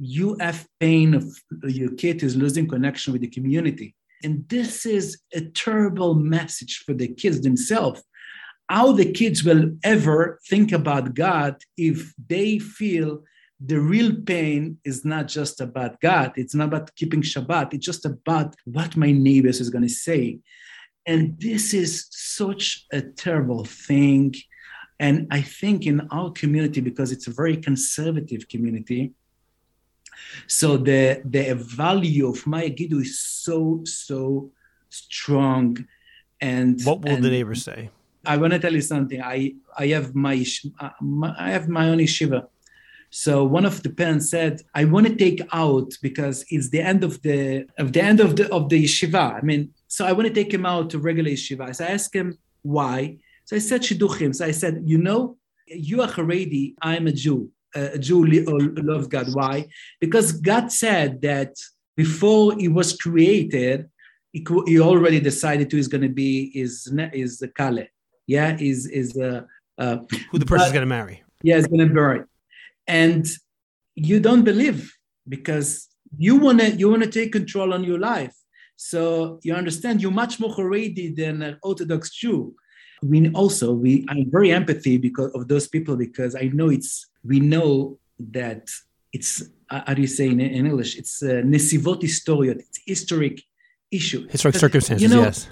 you 0.05 0.37
have 0.41 0.67
pain 0.81 1.15
of 1.15 1.25
your 1.65 1.91
kid 1.93 2.23
is 2.25 2.35
losing 2.35 2.67
connection 2.67 3.13
with 3.13 3.23
the 3.23 3.29
community. 3.29 3.95
And 4.23 4.49
this 4.49 4.87
is 4.87 5.21
a 5.35 5.41
terrible 5.41 6.15
message 6.15 6.83
for 6.85 6.95
the 6.95 7.09
kids 7.09 7.41
themselves. 7.41 8.03
How 8.69 8.93
the 8.93 9.11
kids 9.13 9.45
will 9.45 9.73
ever 9.85 10.39
think 10.49 10.73
about 10.73 11.15
God 11.15 11.57
if 11.77 12.13
they 12.29 12.59
feel 12.59 13.23
the 13.65 13.79
real 13.79 14.15
pain 14.15 14.79
is 14.85 15.05
not 15.05 15.29
just 15.29 15.61
about 15.61 16.01
God, 16.01 16.33
it's 16.37 16.55
not 16.55 16.69
about 16.69 16.95
keeping 16.97 17.23
Shabbat, 17.23 17.75
it's 17.75 17.87
just 17.87 18.05
about 18.05 18.55
what 18.65 18.97
my 18.97 19.13
neighbors 19.13 19.61
is 19.61 19.71
going 19.71 19.83
to 19.83 19.89
say. 19.89 20.41
And 21.07 21.39
this 21.41 21.75
is 21.75 22.07
such 22.11 22.87
a 22.93 23.03
terrible 23.03 23.65
thing. 23.65 24.35
And 24.99 25.27
I 25.31 25.43
think 25.43 25.87
in 25.87 26.09
our 26.11 26.31
community, 26.31 26.81
because 26.81 27.13
it's 27.13 27.27
a 27.27 27.33
very 27.33 27.57
conservative 27.57 28.49
community, 28.49 29.13
so 30.47 30.77
the 30.77 31.23
the 31.25 31.55
value 31.55 32.29
of 32.29 32.47
Maya 32.47 32.71
Gidu 32.71 33.01
is 33.03 33.19
so 33.21 33.81
so 33.85 34.51
strong. 34.89 35.87
And 36.41 36.81
what 36.83 37.01
will 37.01 37.13
and 37.13 37.25
the 37.25 37.31
neighbors 37.31 37.65
say? 37.65 37.91
I 38.25 38.37
want 38.37 38.53
to 38.53 38.59
tell 38.59 38.73
you 38.73 38.81
something. 38.81 39.21
I 39.21 39.55
I 39.77 39.87
have 39.89 40.15
my, 40.15 40.45
my 41.01 41.35
I 41.39 41.51
have 41.51 41.69
my 41.69 41.89
own 41.89 41.99
yeshiva. 41.99 42.47
So 43.11 43.45
one 43.45 43.67
of 43.67 43.83
the 43.83 43.91
parents 43.91 44.31
said, 44.31 44.63
"I 44.75 44.85
want 44.85 45.07
to 45.07 45.15
take 45.15 45.43
out 45.53 45.93
because 46.01 46.45
it's 46.49 46.71
the 46.71 46.81
end 46.81 47.05
of 47.05 47.21
the 47.23 47.67
of 47.79 47.93
the 47.93 48.03
end 48.03 48.21
of 48.21 48.37
the 48.37 48.51
of 48.53 48.69
the 48.69 48.85
yeshiva. 48.85 49.35
I 49.39 49.43
mean, 49.43 49.73
so 49.87 50.07
I 50.07 50.13
want 50.13 50.29
to 50.29 50.35
take 50.35 50.53
him 50.53 50.67
out 50.67 50.91
to 50.91 50.99
regular 50.99 51.31
yeshiva." 51.31 51.75
So 51.75 51.85
I 51.85 51.89
asked 51.89 52.15
him 52.15 52.39
why. 52.63 53.19
So 53.45 53.57
I 53.57 53.59
said 53.59 53.83
shidduchim. 53.83 54.35
So 54.35 54.45
I 54.47 54.53
said, 54.53 54.83
"You 54.85 54.99
know, 54.99 55.37
you 55.67 56.01
are 56.03 56.09
Haredi. 56.09 56.75
I'm 56.81 57.07
a 57.07 57.13
Jew 57.13 57.51
a 57.75 57.99
Jew 57.99 58.25
loves 58.25 59.07
God. 59.07 59.29
Why? 59.33 59.67
Because 60.01 60.33
God 60.33 60.71
said 60.73 61.23
that 61.23 61.55
before 61.97 62.55
he 62.57 62.69
was 62.69 62.97
created, 62.97 63.89
he, 64.33 64.45
he 64.67 64.81
already 64.81 65.21
decided 65.21 65.71
who 65.71 65.79
is 65.79 65.89
going 65.89 66.03
to 66.03 66.09
be 66.09 66.51
is 66.55 66.93
is 67.13 67.43
Kale. 67.57 67.87
Yeah, 68.27 68.57
is 68.59 68.87
is 68.87 69.17
uh, 69.17 69.43
uh, 69.79 69.99
who 70.31 70.39
the 70.39 70.47
person 70.47 70.67
is 70.67 70.73
going 70.73 70.83
to 70.83 70.87
marry. 70.87 71.23
Yeah, 71.43 71.57
is 71.57 71.67
going 71.67 71.87
to 71.87 71.95
marry, 71.95 72.23
and 72.87 73.27
you 73.95 74.21
don't 74.21 74.45
believe 74.45 74.93
because 75.29 75.89
you 76.17 76.37
want 76.37 76.61
to 76.61 76.71
you 76.71 76.89
want 76.89 77.03
to 77.03 77.11
take 77.11 77.33
control 77.33 77.75
on 77.75 77.85
your 77.85 77.99
life. 77.99 78.35
So 78.77 79.39
you 79.43 79.55
understand 79.55 80.03
you're 80.03 80.11
much 80.11 80.41
more 80.41 80.55
Haredi 80.55 81.15
than 81.15 81.43
an 81.43 81.59
Orthodox 81.63 82.11
Jew 82.11 82.55
we 83.03 83.29
also 83.31 83.73
we 83.73 84.07
i'm 84.09 84.31
very 84.31 84.53
empathy 84.53 84.97
because 84.97 85.31
of 85.35 85.49
those 85.49 85.69
people 85.69 85.97
because 85.97 86.35
i 86.35 86.51
know 86.55 86.69
it's 86.69 87.07
we 87.25 87.41
know 87.41 87.99
that 88.19 88.71
it's 89.13 89.43
uh, 89.71 89.83
how 89.87 89.95
do 89.95 90.01
you 90.01 90.07
say 90.07 90.27
in, 90.29 90.41
in 90.41 90.67
english 90.67 90.97
it's 90.97 91.23
a 91.23 91.43
nesivot 91.43 92.01
historiot 92.03 92.59
it's 92.59 92.81
historic 92.87 93.43
issue 93.91 94.27
historic 94.29 94.57
circumstances 94.57 95.03
you 95.03 95.09
know, 95.09 95.23
yes 95.23 95.49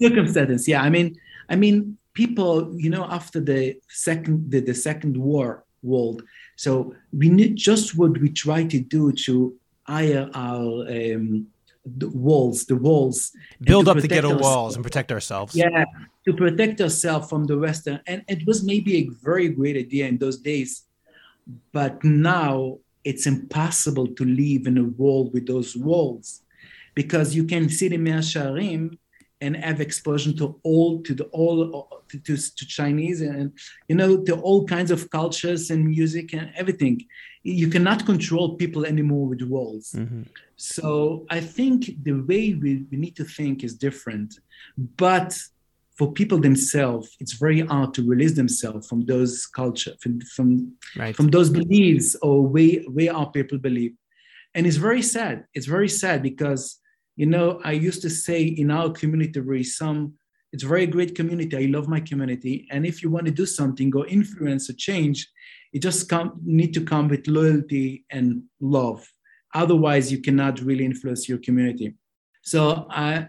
circumstances 0.00 0.68
yeah 0.68 0.82
i 0.82 0.90
mean 0.90 1.16
i 1.48 1.56
mean 1.56 1.96
people 2.12 2.74
you 2.76 2.90
know 2.90 3.04
after 3.04 3.40
the 3.40 3.76
second 3.88 4.50
the, 4.50 4.60
the 4.60 4.74
second 4.74 5.16
war 5.16 5.64
world 5.82 6.22
so 6.56 6.94
we 7.12 7.28
need 7.28 7.56
just 7.56 7.96
what 7.96 8.18
we 8.18 8.28
try 8.28 8.64
to 8.64 8.80
do 8.80 9.12
to 9.12 9.54
hire 9.86 10.28
our 10.34 10.86
um, 10.88 11.46
the 11.96 12.08
walls, 12.08 12.66
the 12.66 12.76
walls. 12.76 13.32
Build 13.60 13.88
up 13.88 13.98
the 13.98 14.08
ghetto 14.08 14.36
walls 14.36 14.74
and 14.74 14.84
protect 14.84 15.10
ourselves. 15.12 15.54
Yeah, 15.54 15.84
to 16.26 16.32
protect 16.34 16.80
ourselves 16.80 17.28
from 17.28 17.44
the 17.44 17.58
Western. 17.58 18.00
And 18.06 18.22
it 18.28 18.46
was 18.46 18.62
maybe 18.62 18.96
a 18.96 19.08
very 19.22 19.48
great 19.48 19.76
idea 19.76 20.06
in 20.06 20.18
those 20.18 20.38
days. 20.38 20.84
But 21.72 22.02
now 22.04 22.78
it's 23.04 23.26
impossible 23.26 24.08
to 24.08 24.24
live 24.24 24.66
in 24.66 24.78
a 24.78 24.84
world 24.84 25.32
with 25.32 25.46
those 25.46 25.76
walls 25.76 26.42
because 26.94 27.34
you 27.34 27.44
can 27.44 27.68
see 27.68 27.88
the 27.88 27.96
Mea 27.96 28.20
Shearim 28.30 28.98
and 29.40 29.56
have 29.56 29.80
exposure 29.80 30.32
to 30.32 30.58
all 30.64 31.00
to 31.02 31.14
the 31.14 31.24
all 31.26 31.88
to, 32.08 32.18
to, 32.18 32.36
to, 32.36 32.66
Chinese 32.66 33.20
and 33.20 33.52
you 33.88 33.94
know 33.94 34.22
to 34.24 34.34
all 34.40 34.66
kinds 34.66 34.90
of 34.90 35.08
cultures 35.10 35.70
and 35.70 35.86
music 35.86 36.32
and 36.34 36.50
everything. 36.56 37.06
You 37.44 37.68
cannot 37.68 38.04
control 38.04 38.56
people 38.56 38.84
anymore 38.84 39.26
with 39.28 39.42
walls. 39.42 39.92
Mm-hmm. 39.96 40.22
So 40.56 41.24
I 41.30 41.40
think 41.40 42.02
the 42.02 42.12
way 42.12 42.54
we, 42.54 42.84
we 42.90 42.96
need 42.98 43.16
to 43.16 43.24
think 43.24 43.62
is 43.62 43.74
different. 43.74 44.40
But 44.76 45.38
for 45.98 46.12
people 46.12 46.38
themselves, 46.38 47.16
it's 47.20 47.34
very 47.34 47.60
hard 47.60 47.92
to 47.94 48.06
release 48.06 48.34
themselves 48.34 48.88
from 48.88 49.04
those 49.04 49.46
culture, 49.46 49.94
from 50.00 50.20
from, 50.20 50.72
right. 50.96 51.14
from 51.14 51.28
those 51.28 51.50
beliefs 51.50 52.16
or 52.22 52.46
way 52.46 52.84
way 52.88 53.08
our 53.08 53.30
people 53.30 53.58
believe. 53.58 53.92
And 54.54 54.66
it's 54.66 54.76
very 54.76 55.02
sad. 55.02 55.44
It's 55.54 55.66
very 55.66 55.88
sad 55.88 56.22
because 56.22 56.80
you 57.18 57.26
know, 57.26 57.60
I 57.64 57.72
used 57.72 58.00
to 58.02 58.10
say 58.10 58.44
in 58.44 58.70
our 58.70 58.90
community, 58.90 59.40
where 59.40 59.64
some, 59.64 60.14
it's 60.52 60.62
a 60.62 60.68
very 60.68 60.86
great 60.86 61.16
community. 61.16 61.56
I 61.56 61.66
love 61.68 61.88
my 61.88 61.98
community. 61.98 62.68
And 62.70 62.86
if 62.86 63.02
you 63.02 63.10
want 63.10 63.26
to 63.26 63.32
do 63.32 63.44
something 63.44 63.92
or 63.96 64.06
influence 64.06 64.70
or 64.70 64.74
change, 64.74 65.28
you 65.72 65.80
just 65.80 66.08
come, 66.08 66.40
need 66.44 66.72
to 66.74 66.84
come 66.84 67.08
with 67.08 67.26
loyalty 67.26 68.04
and 68.12 68.44
love. 68.60 69.04
Otherwise, 69.52 70.12
you 70.12 70.20
cannot 70.20 70.60
really 70.60 70.84
influence 70.84 71.28
your 71.28 71.38
community. 71.38 71.94
So, 72.50 72.86
I, 72.88 73.26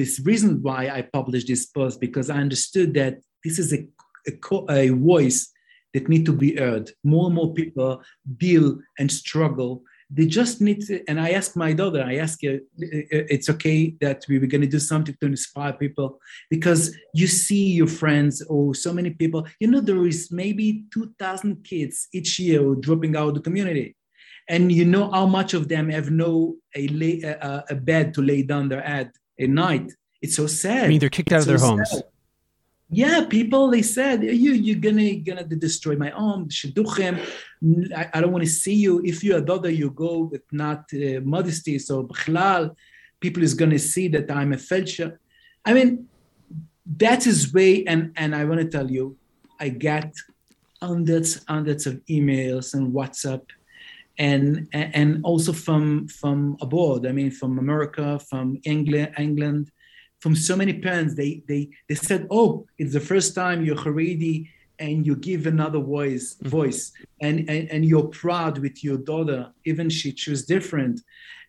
this 0.00 0.20
reason 0.24 0.62
why 0.62 0.88
I 0.88 1.02
published 1.02 1.48
this 1.48 1.66
post 1.66 2.00
because 2.00 2.30
I 2.30 2.38
understood 2.38 2.94
that 2.94 3.14
this 3.44 3.58
is 3.58 3.72
a, 3.72 3.86
a, 4.26 4.72
a 4.72 4.88
voice 4.88 5.52
that 5.92 6.08
need 6.08 6.24
to 6.26 6.32
be 6.32 6.56
heard. 6.56 6.90
More 7.04 7.26
and 7.26 7.34
more 7.34 7.52
people 7.52 8.02
deal 8.38 8.78
and 8.98 9.10
struggle 9.10 9.82
they 10.10 10.26
just 10.26 10.60
need 10.60 10.80
to, 10.82 11.02
and 11.08 11.18
I 11.18 11.30
asked 11.30 11.56
my 11.56 11.72
daughter, 11.72 12.02
I 12.02 12.16
asked 12.16 12.44
her, 12.44 12.54
uh, 12.54 12.86
uh, 13.16 13.26
it's 13.34 13.48
okay 13.50 13.96
that 14.00 14.24
we 14.28 14.38
were 14.38 14.46
going 14.46 14.60
to 14.60 14.66
do 14.66 14.78
something 14.78 15.16
to 15.20 15.26
inspire 15.26 15.72
people 15.72 16.20
because 16.50 16.94
you 17.14 17.26
see 17.26 17.72
your 17.72 17.86
friends 17.86 18.42
or 18.42 18.74
so 18.74 18.92
many 18.92 19.10
people. 19.10 19.46
You 19.60 19.68
know, 19.68 19.80
there 19.80 20.06
is 20.06 20.30
maybe 20.30 20.84
2,000 20.92 21.64
kids 21.64 22.08
each 22.12 22.38
year 22.38 22.74
dropping 22.76 23.16
out 23.16 23.28
of 23.28 23.34
the 23.34 23.40
community. 23.40 23.96
And 24.48 24.70
you 24.70 24.84
know 24.84 25.10
how 25.10 25.26
much 25.26 25.54
of 25.54 25.68
them 25.68 25.88
have 25.88 26.10
no 26.10 26.56
a, 26.74 26.86
lay, 26.88 27.20
a, 27.22 27.64
a 27.70 27.74
bed 27.74 28.12
to 28.14 28.22
lay 28.22 28.42
down 28.42 28.68
their 28.68 28.82
head 28.82 29.12
at 29.40 29.48
night. 29.48 29.92
It's 30.20 30.36
so 30.36 30.46
sad. 30.46 30.84
I 30.84 30.88
mean, 30.88 30.98
they're 30.98 31.08
kicked 31.08 31.32
out 31.32 31.38
it's 31.38 31.46
of 31.46 31.48
their 31.48 31.58
so 31.58 31.66
homes. 31.68 31.90
Sad 31.90 32.02
yeah, 32.90 33.24
people 33.28 33.70
they 33.70 33.82
said 33.82 34.22
you 34.22 34.52
you're 34.52 34.78
gonna 34.78 35.16
gonna 35.16 35.44
destroy 35.44 35.96
my 35.96 36.10
home. 36.10 36.48
Shidduchim. 36.48 37.18
I, 37.96 38.10
I 38.14 38.20
don't 38.20 38.32
want 38.32 38.44
to 38.44 38.50
see 38.50 38.74
you. 38.74 39.02
If 39.04 39.24
you're 39.24 39.38
a 39.38 39.44
daughter, 39.44 39.70
you 39.70 39.90
go 39.90 40.12
with 40.32 40.42
not 40.52 40.84
uh, 40.92 41.20
modesty. 41.22 41.78
So 41.78 42.04
bchlal, 42.04 42.74
people 43.20 43.42
is 43.42 43.54
gonna 43.54 43.78
see 43.78 44.08
that 44.08 44.30
I'm 44.30 44.52
a 44.52 44.56
felcher. 44.56 45.16
I 45.64 45.72
mean, 45.72 46.08
that 46.98 47.26
is 47.26 47.42
his 47.42 47.52
way. 47.52 47.84
And 47.84 48.12
and 48.16 48.34
I 48.34 48.44
want 48.44 48.60
to 48.60 48.68
tell 48.68 48.90
you, 48.90 49.16
I 49.58 49.70
get 49.70 50.14
hundreds 50.80 51.42
hundreds 51.48 51.86
of 51.86 51.94
emails 52.08 52.74
and 52.74 52.92
WhatsApp. 52.92 53.42
And, 54.16 54.68
and 54.72 55.20
also 55.24 55.52
from 55.52 56.06
from 56.06 56.56
abroad, 56.60 57.04
I 57.04 57.12
mean, 57.12 57.32
from 57.32 57.58
America, 57.58 58.20
from 58.30 58.60
England, 58.64 59.12
England, 59.18 59.72
from 60.24 60.34
so 60.34 60.56
many 60.56 60.72
parents, 60.72 61.14
they 61.14 61.42
they 61.46 61.68
they 61.88 61.94
said, 61.94 62.26
"Oh, 62.30 62.66
it's 62.78 62.94
the 62.94 63.06
first 63.12 63.34
time 63.34 63.62
you're 63.62 63.82
Haredi 63.84 64.48
and 64.78 65.06
you 65.06 65.16
give 65.16 65.46
another 65.46 65.80
voice, 65.80 66.26
mm-hmm. 66.34 66.48
voice, 66.48 66.92
and, 67.20 67.36
and 67.50 67.70
and 67.70 67.84
you're 67.84 68.08
proud 68.24 68.54
with 68.64 68.82
your 68.82 68.96
daughter, 68.96 69.52
even 69.66 69.90
she 69.90 70.12
choose 70.12 70.46
different." 70.46 71.02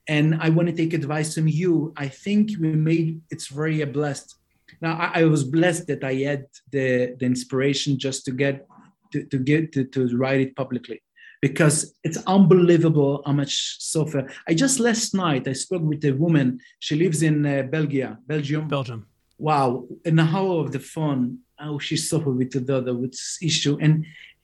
And 0.10 0.28
I 0.46 0.50
want 0.50 0.68
to 0.68 0.76
take 0.76 0.94
advice 0.94 1.36
from 1.36 1.48
you. 1.48 1.94
I 1.96 2.10
think 2.10 2.52
we 2.60 2.70
made 2.92 3.22
it's 3.30 3.48
very 3.48 3.84
blessed. 3.86 4.36
Now 4.82 4.94
I, 4.98 5.22
I 5.22 5.24
was 5.24 5.44
blessed 5.46 5.88
that 5.88 6.04
I 6.04 6.16
had 6.30 6.46
the 6.76 7.16
the 7.20 7.26
inspiration 7.26 7.98
just 7.98 8.26
to 8.26 8.32
get 8.44 8.68
to, 9.12 9.24
to 9.32 9.38
get 9.38 9.72
to, 9.74 9.86
to 9.86 10.18
write 10.18 10.42
it 10.42 10.56
publicly 10.56 11.00
because 11.46 11.94
it's 12.04 12.18
unbelievable 12.26 13.22
how 13.24 13.32
much 13.32 13.78
suffer. 13.80 14.22
I 14.48 14.56
just 14.56 14.80
last 14.80 15.14
night 15.14 15.48
I 15.48 15.54
spoke 15.54 15.84
with 15.84 16.04
a 16.04 16.12
woman. 16.12 16.60
She 16.80 16.96
lives 16.96 17.22
in 17.22 17.46
uh, 17.46 17.62
Belgium, 17.76 18.18
Belgium. 18.26 18.68
Belgium. 18.68 19.06
Wow, 19.38 19.86
an 20.06 20.18
hour 20.18 20.56
of 20.64 20.72
the 20.72 20.80
phone. 20.80 21.40
How 21.58 21.78
she 21.78 21.98
suffered 21.98 22.36
with 22.36 22.52
the 22.54 22.78
other 22.78 22.96
with 22.96 23.12
this 23.12 23.38
issue, 23.50 23.78
and 23.80 23.94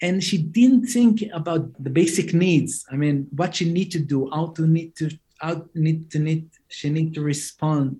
and 0.06 0.24
she 0.24 0.38
didn't 0.38 0.86
think 0.96 1.24
about 1.34 1.64
the 1.84 1.90
basic 1.90 2.36
needs. 2.36 2.86
I 2.94 2.96
mean, 3.04 3.28
what 3.40 3.56
she 3.56 3.66
need 3.78 3.90
to 3.96 4.00
do, 4.14 4.30
how 4.32 4.46
to 4.58 4.68
need 4.68 4.96
to 4.98 5.10
how 5.44 5.66
need 5.74 6.12
to 6.12 6.20
need 6.20 6.44
she 6.70 6.88
need 6.92 7.16
to 7.16 7.22
respond 7.22 8.00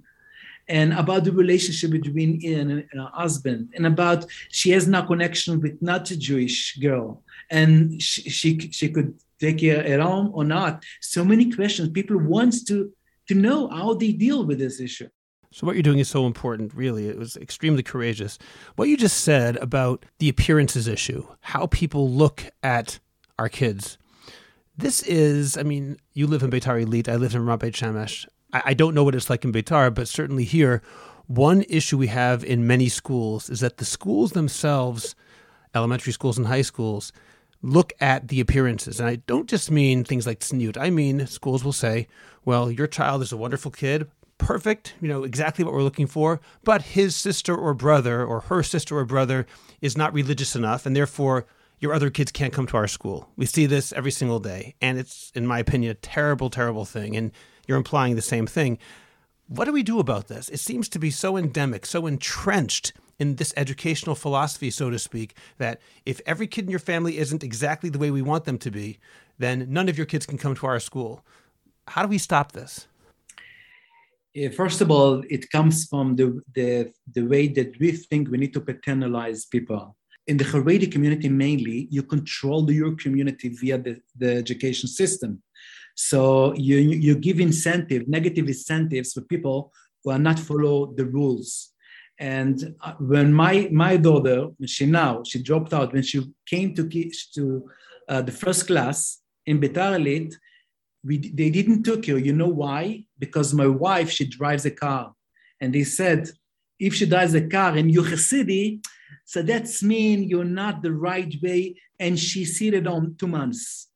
and 0.68 0.94
about 0.94 1.24
the 1.24 1.32
relationship 1.32 1.92
between 1.92 2.42
Ian 2.44 2.72
and 2.72 2.86
her 2.94 3.10
husband, 3.14 3.74
and 3.76 3.86
about 3.86 4.26
she 4.50 4.72
has 4.72 4.88
no 4.88 5.04
connection 5.04 5.60
with 5.62 5.82
not 5.82 6.10
a 6.12 6.18
Jewish 6.18 6.78
girl, 6.78 7.24
and 7.50 8.02
she, 8.02 8.30
she, 8.30 8.60
she 8.72 8.90
could 8.90 9.14
take 9.40 9.60
care 9.60 9.84
at 9.84 10.00
home 10.00 10.32
or 10.34 10.44
not. 10.44 10.84
So 11.02 11.26
many 11.26 11.52
questions. 11.52 11.90
People 11.90 12.18
wants 12.18 12.64
to 12.66 12.92
to 13.28 13.36
know 13.36 13.68
how 13.70 13.94
they 13.94 14.12
deal 14.12 14.46
with 14.46 14.60
this 14.60 14.80
issue. 14.80 15.10
So 15.54 15.68
what 15.68 15.76
you're 15.76 15.84
doing 15.84 16.00
is 16.00 16.10
so 16.10 16.26
important, 16.26 16.74
really. 16.74 17.10
It 17.10 17.18
was 17.18 17.36
extremely 17.36 17.84
courageous. 17.84 18.38
What 18.78 18.88
you 18.88 18.96
just 18.96 19.22
said 19.22 19.58
about 19.58 20.06
the 20.20 20.30
appearances 20.30 20.88
issue, 20.88 21.28
how 21.42 21.68
people 21.68 22.10
look 22.10 22.46
at 22.64 23.00
our 23.38 23.50
kids. 23.50 23.98
This 24.78 25.04
is, 25.04 25.58
I 25.58 25.64
mean, 25.64 25.98
you 26.14 26.26
live 26.26 26.42
in 26.42 26.50
Beitar 26.50 26.84
Illit, 26.84 27.10
I 27.10 27.18
live 27.18 27.36
in 27.36 27.46
Beit 27.46 27.74
Shemesh. 27.74 28.28
I, 28.54 28.62
I 28.66 28.74
don't 28.74 28.94
know 28.94 29.04
what 29.04 29.16
it's 29.16 29.30
like 29.30 29.44
in 29.44 29.52
Beitar, 29.52 29.94
but 29.94 30.08
certainly 30.08 30.44
here, 30.44 30.82
one 31.28 31.64
issue 31.70 31.98
we 31.98 32.08
have 32.08 32.44
in 32.44 32.68
many 32.68 32.90
schools 32.90 33.50
is 33.50 33.62
that 33.62 33.78
the 33.78 33.86
schools 33.86 34.32
themselves, 34.32 35.16
elementary 35.74 36.14
schools 36.14 36.38
and 36.38 36.48
high 36.48 36.62
schools, 36.62 37.14
look 37.62 37.94
at 38.00 38.28
the 38.28 38.40
appearances. 38.40 39.00
And 39.00 39.08
I 39.08 39.18
don't 39.18 39.48
just 39.48 39.72
mean 39.72 40.04
things 40.04 40.26
like 40.26 40.44
snood. 40.44 40.78
I 40.78 40.90
mean, 40.90 41.28
schools 41.28 41.64
will 41.64 41.74
say, 41.74 42.08
well, 42.44 42.72
your 42.72 42.88
child 42.88 43.22
is 43.22 43.32
a 43.32 43.38
wonderful 43.38 43.72
kid, 43.72 44.10
perfect, 44.38 44.96
you 45.00 45.08
know, 45.08 45.24
exactly 45.24 45.64
what 45.64 45.74
we're 45.74 45.84
looking 45.84 46.08
for, 46.08 46.42
but 46.64 46.82
his 46.82 47.16
sister 47.16 47.56
or 47.56 47.74
brother 47.76 48.26
or 48.26 48.42
her 48.42 48.64
sister 48.64 48.98
or 48.98 49.06
brother 49.06 49.46
is 49.80 49.96
not 49.96 50.14
religious 50.14 50.56
enough, 50.56 50.86
and 50.86 50.96
therefore 50.96 51.46
your 51.80 51.94
other 51.94 52.10
kids 52.10 52.32
can't 52.32 52.52
come 52.54 52.66
to 52.68 52.78
our 52.78 52.88
school. 52.88 53.30
We 53.36 53.46
see 53.46 53.68
this 53.68 53.94
every 53.94 54.12
single 54.12 54.40
day, 54.40 54.76
and 54.82 54.98
it's, 54.98 55.32
in 55.36 55.46
my 55.46 55.60
opinion, 55.60 55.92
a 55.92 55.96
terrible, 55.96 56.50
terrible 56.50 56.86
thing. 56.86 57.16
And 57.16 57.32
you're 57.68 57.78
implying 57.78 58.16
the 58.16 58.22
same 58.22 58.48
thing. 58.48 58.78
What 59.48 59.66
do 59.66 59.74
we 59.74 59.84
do 59.84 60.00
about 60.00 60.28
this? 60.28 60.48
It 60.50 60.60
seems 60.60 60.88
to 60.90 61.00
be 61.00 61.12
so 61.12 61.38
endemic, 61.38 61.86
so 61.86 62.08
entrenched 62.08 62.94
in 63.20 63.36
this 63.36 63.54
educational 63.58 64.16
philosophy, 64.16 64.72
so 64.72 64.90
to 64.90 64.98
speak, 64.98 65.36
that 65.58 65.80
if 66.06 66.22
every 66.26 66.48
kid 66.48 66.66
in 66.66 66.72
your 66.72 66.80
family 66.80 67.18
isn't 67.18 67.44
exactly 67.44 67.90
the 67.90 68.00
way 68.00 68.10
we 68.12 68.22
want 68.22 68.46
them 68.46 68.58
to 68.58 68.72
be, 68.72 68.98
then 69.38 69.68
none 69.70 69.90
of 69.90 69.98
your 69.98 70.08
kids 70.08 70.26
can 70.26 70.38
come 70.38 70.56
to 70.56 70.66
our 70.66 70.80
school. 70.80 71.24
How 71.88 72.02
do 72.02 72.08
we 72.08 72.18
stop 72.18 72.54
this? 72.54 72.88
First 74.56 74.80
of 74.80 74.90
all, 74.90 75.22
it 75.30 75.52
comes 75.52 75.86
from 75.88 76.16
the, 76.16 76.42
the, 76.56 76.94
the 77.14 77.24
way 77.24 77.48
that 77.50 77.78
we 77.80 77.92
think 77.92 78.30
we 78.30 78.38
need 78.38 78.54
to 78.54 78.62
paternalize 78.62 79.46
people. 79.46 79.98
In 80.28 80.38
the 80.38 80.46
Haredi 80.46 80.90
community, 80.90 81.28
mainly, 81.28 81.88
you 81.92 82.04
control 82.04 82.72
your 82.72 82.96
community 82.96 83.50
via 83.50 83.78
the, 83.78 84.00
the 84.18 84.36
education 84.36 84.88
system. 84.88 85.44
So 85.96 86.54
you, 86.56 86.78
you 86.78 87.16
give 87.16 87.40
incentive, 87.40 88.08
negative 88.08 88.48
incentives 88.48 89.14
for 89.14 89.22
people 89.22 89.72
who 90.04 90.12
are 90.12 90.20
not 90.20 90.40
follow 90.40 90.94
the 90.94 91.06
rules. 91.06 91.72
And 92.20 92.76
uh, 92.82 92.94
when 93.00 93.34
my 93.34 93.68
my 93.72 93.98
daughter, 93.98 94.50
she 94.66 94.86
now 94.86 95.24
she 95.24 95.42
dropped 95.42 95.74
out 95.74 95.94
when 95.94 96.04
she 96.04 96.22
came 96.46 96.76
to 96.76 96.88
to 97.36 97.70
uh, 98.08 98.22
the 98.22 98.32
first 98.32 98.68
class 98.68 99.20
in 99.46 99.60
Beitar 99.60 99.98
Illit, 99.98 100.36
we 101.04 101.18
they 101.18 101.50
didn't 101.50 101.84
took 101.84 102.06
her. 102.06 102.20
You 102.20 102.34
know 102.34 102.48
why? 102.48 103.06
Because 103.18 103.54
my 103.54 103.68
wife 103.68 104.12
she 104.12 104.28
drives 104.28 104.66
a 104.66 104.72
car, 104.72 105.14
and 105.60 105.74
they 105.74 105.84
said 105.84 106.30
if 106.80 106.94
she 106.94 107.06
drives 107.06 107.34
a 107.34 107.48
car 107.48 107.76
in 107.76 107.90
you 107.90 108.04
Hasidy, 108.04 108.82
so 109.26 109.42
that's 109.42 109.82
mean 109.82 110.30
you're 110.30 110.44
not 110.44 110.84
the 110.84 110.94
right 110.94 111.34
way. 111.42 111.76
And 112.00 112.20
she 112.20 112.46
seated 112.46 112.88
on 112.88 113.16
two 113.18 113.28
months. 113.28 113.88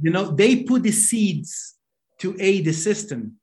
You 0.00 0.10
know 0.10 0.30
they 0.30 0.62
put 0.62 0.82
the 0.82 0.92
seeds 0.92 1.74
to 2.18 2.36
aid 2.38 2.64
the 2.64 2.72
system. 2.72 3.38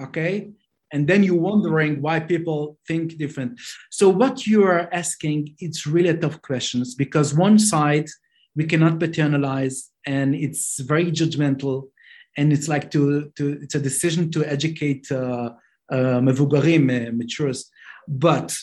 Okay, 0.00 0.50
and 0.94 1.08
then 1.08 1.24
you're 1.24 1.34
wondering 1.50 2.00
why 2.00 2.20
people 2.20 2.78
think 2.86 3.18
different. 3.18 3.60
So 3.90 4.08
what 4.08 4.46
you 4.46 4.62
are 4.64 4.88
asking 4.92 5.56
it's 5.58 5.86
really 5.88 6.16
tough 6.16 6.40
questions 6.40 6.94
because 6.94 7.34
one 7.34 7.58
side 7.58 8.08
we 8.54 8.64
cannot 8.64 9.00
paternalize 9.00 9.90
and 10.06 10.36
it's 10.36 10.78
very 10.78 11.10
judgmental 11.10 11.88
and 12.36 12.52
it's 12.52 12.68
like 12.68 12.92
to, 12.92 13.32
to 13.36 13.58
it's 13.62 13.74
a 13.74 13.80
decision 13.80 14.30
to 14.30 14.44
educate 14.44 15.10
uh, 15.10 15.50
uh, 15.90 16.20
matures. 16.20 17.70
But 18.06 18.56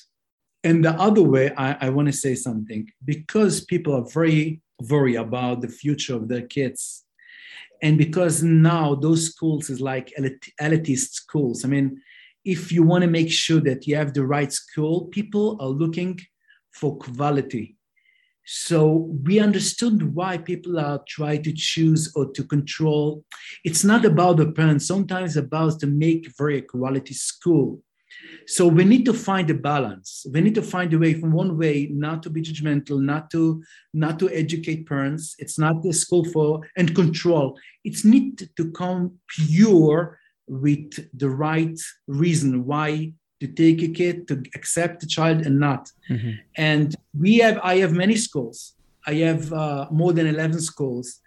in 0.63 0.83
the 0.83 0.91
other 0.91 1.23
way 1.23 1.51
i, 1.57 1.87
I 1.87 1.89
want 1.89 2.07
to 2.07 2.13
say 2.13 2.35
something. 2.35 2.89
Because 3.03 3.65
people 3.65 3.93
are 3.93 4.09
very 4.09 4.61
worried 4.89 5.17
about 5.17 5.59
the 5.59 5.67
future 5.67 6.15
of 6.15 6.29
their 6.29 6.43
kids 6.43 7.03
and 7.81 7.97
because 7.97 8.43
now 8.43 8.95
those 8.95 9.27
schools 9.27 9.69
is 9.69 9.81
like 9.81 10.13
elitist 10.61 11.13
schools 11.13 11.65
i 11.65 11.67
mean 11.67 12.01
if 12.43 12.71
you 12.71 12.83
want 12.83 13.03
to 13.03 13.09
make 13.09 13.31
sure 13.31 13.59
that 13.61 13.87
you 13.87 13.95
have 13.95 14.13
the 14.13 14.25
right 14.25 14.51
school, 14.51 15.05
people 15.05 15.57
are 15.59 15.67
looking 15.67 16.19
for 16.71 16.97
quality. 16.97 17.77
So 18.45 19.11
we 19.23 19.39
understood 19.39 20.15
why 20.15 20.37
people 20.39 20.79
are 20.79 21.01
trying 21.07 21.43
to 21.43 21.53
choose 21.53 22.11
or 22.15 22.31
to 22.31 22.43
control. 22.43 23.23
It's 23.63 23.83
not 23.83 24.03
about 24.03 24.37
the 24.37 24.51
parents, 24.51 24.87
sometimes 24.87 25.37
about 25.37 25.79
to 25.81 25.87
make 25.87 26.27
very 26.37 26.61
quality 26.63 27.13
school. 27.13 27.83
So 28.47 28.67
we 28.67 28.83
need 28.83 29.05
to 29.05 29.13
find 29.13 29.49
a 29.49 29.53
balance. 29.53 30.25
We 30.31 30.41
need 30.41 30.55
to 30.55 30.61
find 30.61 30.93
a 30.93 30.99
way 30.99 31.13
from 31.13 31.31
one 31.31 31.57
way 31.57 31.89
not 31.91 32.23
to 32.23 32.29
be 32.29 32.41
judgmental, 32.41 33.01
not 33.01 33.29
to 33.31 33.63
not 33.93 34.19
to 34.19 34.29
educate 34.29 34.87
parents. 34.87 35.35
It's 35.39 35.57
not 35.57 35.83
the 35.83 35.93
school 35.93 36.25
for 36.25 36.61
and 36.75 36.95
control. 36.95 37.57
It's 37.83 38.03
need 38.03 38.49
to 38.57 38.71
come 38.71 39.19
pure 39.27 40.19
with 40.47 40.91
the 41.17 41.29
right 41.29 41.79
reason 42.07 42.65
why 42.65 43.13
to 43.39 43.47
take 43.47 43.81
a 43.81 43.87
kid 43.87 44.27
to 44.27 44.43
accept 44.53 44.99
the 44.99 45.07
child 45.07 45.45
and 45.45 45.59
not 45.59 45.89
mm-hmm. 46.09 46.31
and 46.57 46.95
we 47.17 47.37
have 47.37 47.57
i 47.63 47.77
have 47.77 47.93
many 47.93 48.15
schools 48.15 48.73
i 49.07 49.13
have 49.13 49.51
uh, 49.53 49.87
more 49.91 50.13
than 50.13 50.27
11 50.27 50.61
schools 50.61 51.19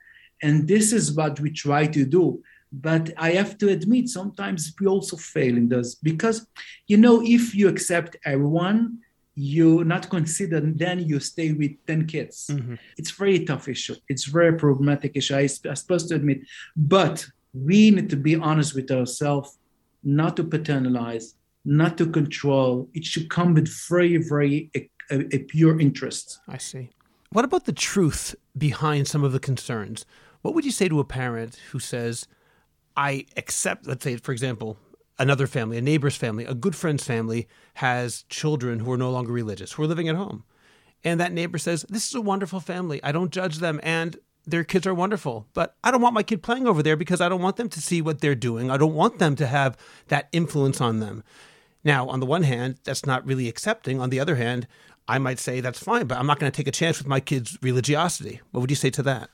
and 0.43 0.69
this 0.69 0.93
is 0.93 1.13
what 1.13 1.41
we 1.41 1.51
try 1.51 1.87
to 1.87 2.05
do 2.05 2.43
but 2.81 3.11
i 3.17 3.31
have 3.31 3.57
to 3.59 3.69
admit 3.69 4.09
sometimes 4.09 4.75
we 4.81 4.87
also 4.87 5.17
fail 5.17 5.57
in 5.57 5.69
this 5.69 5.95
because 5.95 6.47
you 6.87 6.97
know 6.97 7.23
if 7.23 7.55
you 7.55 7.69
accept 7.69 8.17
everyone 8.25 8.99
you 9.37 9.83
not 9.85 10.09
consider 10.11 10.61
then 10.61 11.01
you 11.01 11.19
stay 11.19 11.53
with 11.53 11.73
10 11.87 12.07
kids 12.07 12.51
mm-hmm. 12.53 12.75
it's 12.97 13.11
very 13.11 13.45
tough 13.45 13.69
issue 13.69 13.95
it's 14.09 14.25
very 14.25 14.53
problematic 14.57 15.17
issue 15.17 15.35
I, 15.35 15.49
i'm 15.69 15.77
supposed 15.77 16.09
to 16.09 16.15
admit 16.15 16.41
but 16.77 17.27
we 17.55 17.91
need 17.91 18.11
to 18.11 18.17
be 18.17 18.37
honest 18.37 18.75
with 18.75 18.91
ourselves, 18.91 19.59
not 20.03 20.37
to 20.37 20.45
paternalize, 20.45 21.35
not 21.65 21.97
to 21.99 22.11
control. 22.11 22.89
It 22.93 23.05
should 23.05 23.31
come 23.31 23.55
with 23.55 23.69
very, 23.89 24.17
very 24.17 24.71
a, 24.77 24.91
a 25.11 25.39
pure 25.39 25.81
interest. 25.81 26.41
I 26.49 26.59
see. 26.59 26.91
What 27.31 27.45
about 27.45 27.65
the 27.65 27.73
truth 27.73 28.35
behind 28.59 29.09
some 29.09 29.25
of 29.25 29.33
the 29.33 29.41
concerns? 29.41 30.05
What 30.43 30.55
would 30.55 30.65
you 30.65 30.73
say 30.73 30.89
to 30.89 31.01
a 31.01 31.05
parent 31.05 31.59
who 31.71 31.79
says, 31.79 32.27
I 32.97 33.27
accept, 33.37 33.87
let's 33.87 34.05
say, 34.05 34.17
for 34.17 34.33
example, 34.33 34.79
another 35.19 35.47
family, 35.47 35.79
a 35.79 35.83
neighbor's 35.83 36.17
family, 36.17 36.45
a 36.45 36.55
good 36.55 36.77
friend's 36.77 37.05
family 37.05 37.49
has 37.75 38.25
children 38.29 38.81
who 38.81 38.93
are 38.93 38.99
no 38.99 39.11
longer 39.11 39.33
religious, 39.33 39.73
who 39.73 39.83
are 39.83 39.87
living 39.87 40.09
at 40.09 40.17
home. 40.17 40.45
And 41.03 41.21
that 41.21 41.33
neighbor 41.33 41.59
says, 41.59 41.85
This 41.89 42.09
is 42.09 42.15
a 42.15 42.21
wonderful 42.21 42.61
family. 42.61 43.03
I 43.03 43.13
don't 43.13 43.31
judge 43.31 43.59
them. 43.59 43.79
And 43.83 44.17
their 44.47 44.65
kids 44.65 44.87
are 44.87 44.95
wonderful. 44.95 45.47
But 45.53 45.77
I 45.85 45.91
don't 45.91 46.01
want 46.01 46.15
my 46.15 46.23
kid 46.23 46.43
playing 46.43 46.67
over 46.67 46.83
there 46.83 46.97
because 46.97 47.21
I 47.21 47.29
don't 47.29 47.43
want 47.43 47.57
them 47.57 47.69
to 47.69 47.81
see 47.81 48.01
what 48.01 48.21
they're 48.21 48.35
doing. 48.35 48.71
I 48.71 48.77
don't 48.77 48.95
want 48.95 49.19
them 49.19 49.37
to 49.37 49.47
have 49.47 49.77
that 50.09 50.29
influence 50.33 50.81
on 50.81 51.01
them. 51.01 51.23
Now, 51.83 52.09
on 52.09 52.21
the 52.21 52.27
one 52.27 52.45
hand, 52.45 52.79
that's 52.85 53.05
not 53.05 53.27
really 53.27 53.49
accepting. 53.49 54.01
On 54.01 54.09
the 54.09 54.19
other 54.21 54.37
hand, 54.37 54.67
I 55.07 55.19
might 55.19 55.39
say 55.39 55.61
that's 55.61 55.79
fine, 55.79 56.07
but 56.07 56.19
I'm 56.19 56.27
not 56.27 56.39
going 56.39 56.51
to 56.51 56.57
take 56.57 56.69
a 56.69 56.73
chance 56.73 56.99
with 56.99 57.07
my 57.07 57.21
kid's 57.21 57.59
religiosity. 57.61 58.41
What 58.53 58.63
would 58.63 58.71
you 58.71 58.77
say 58.77 58.89
to 58.91 59.03
that? 59.03 59.29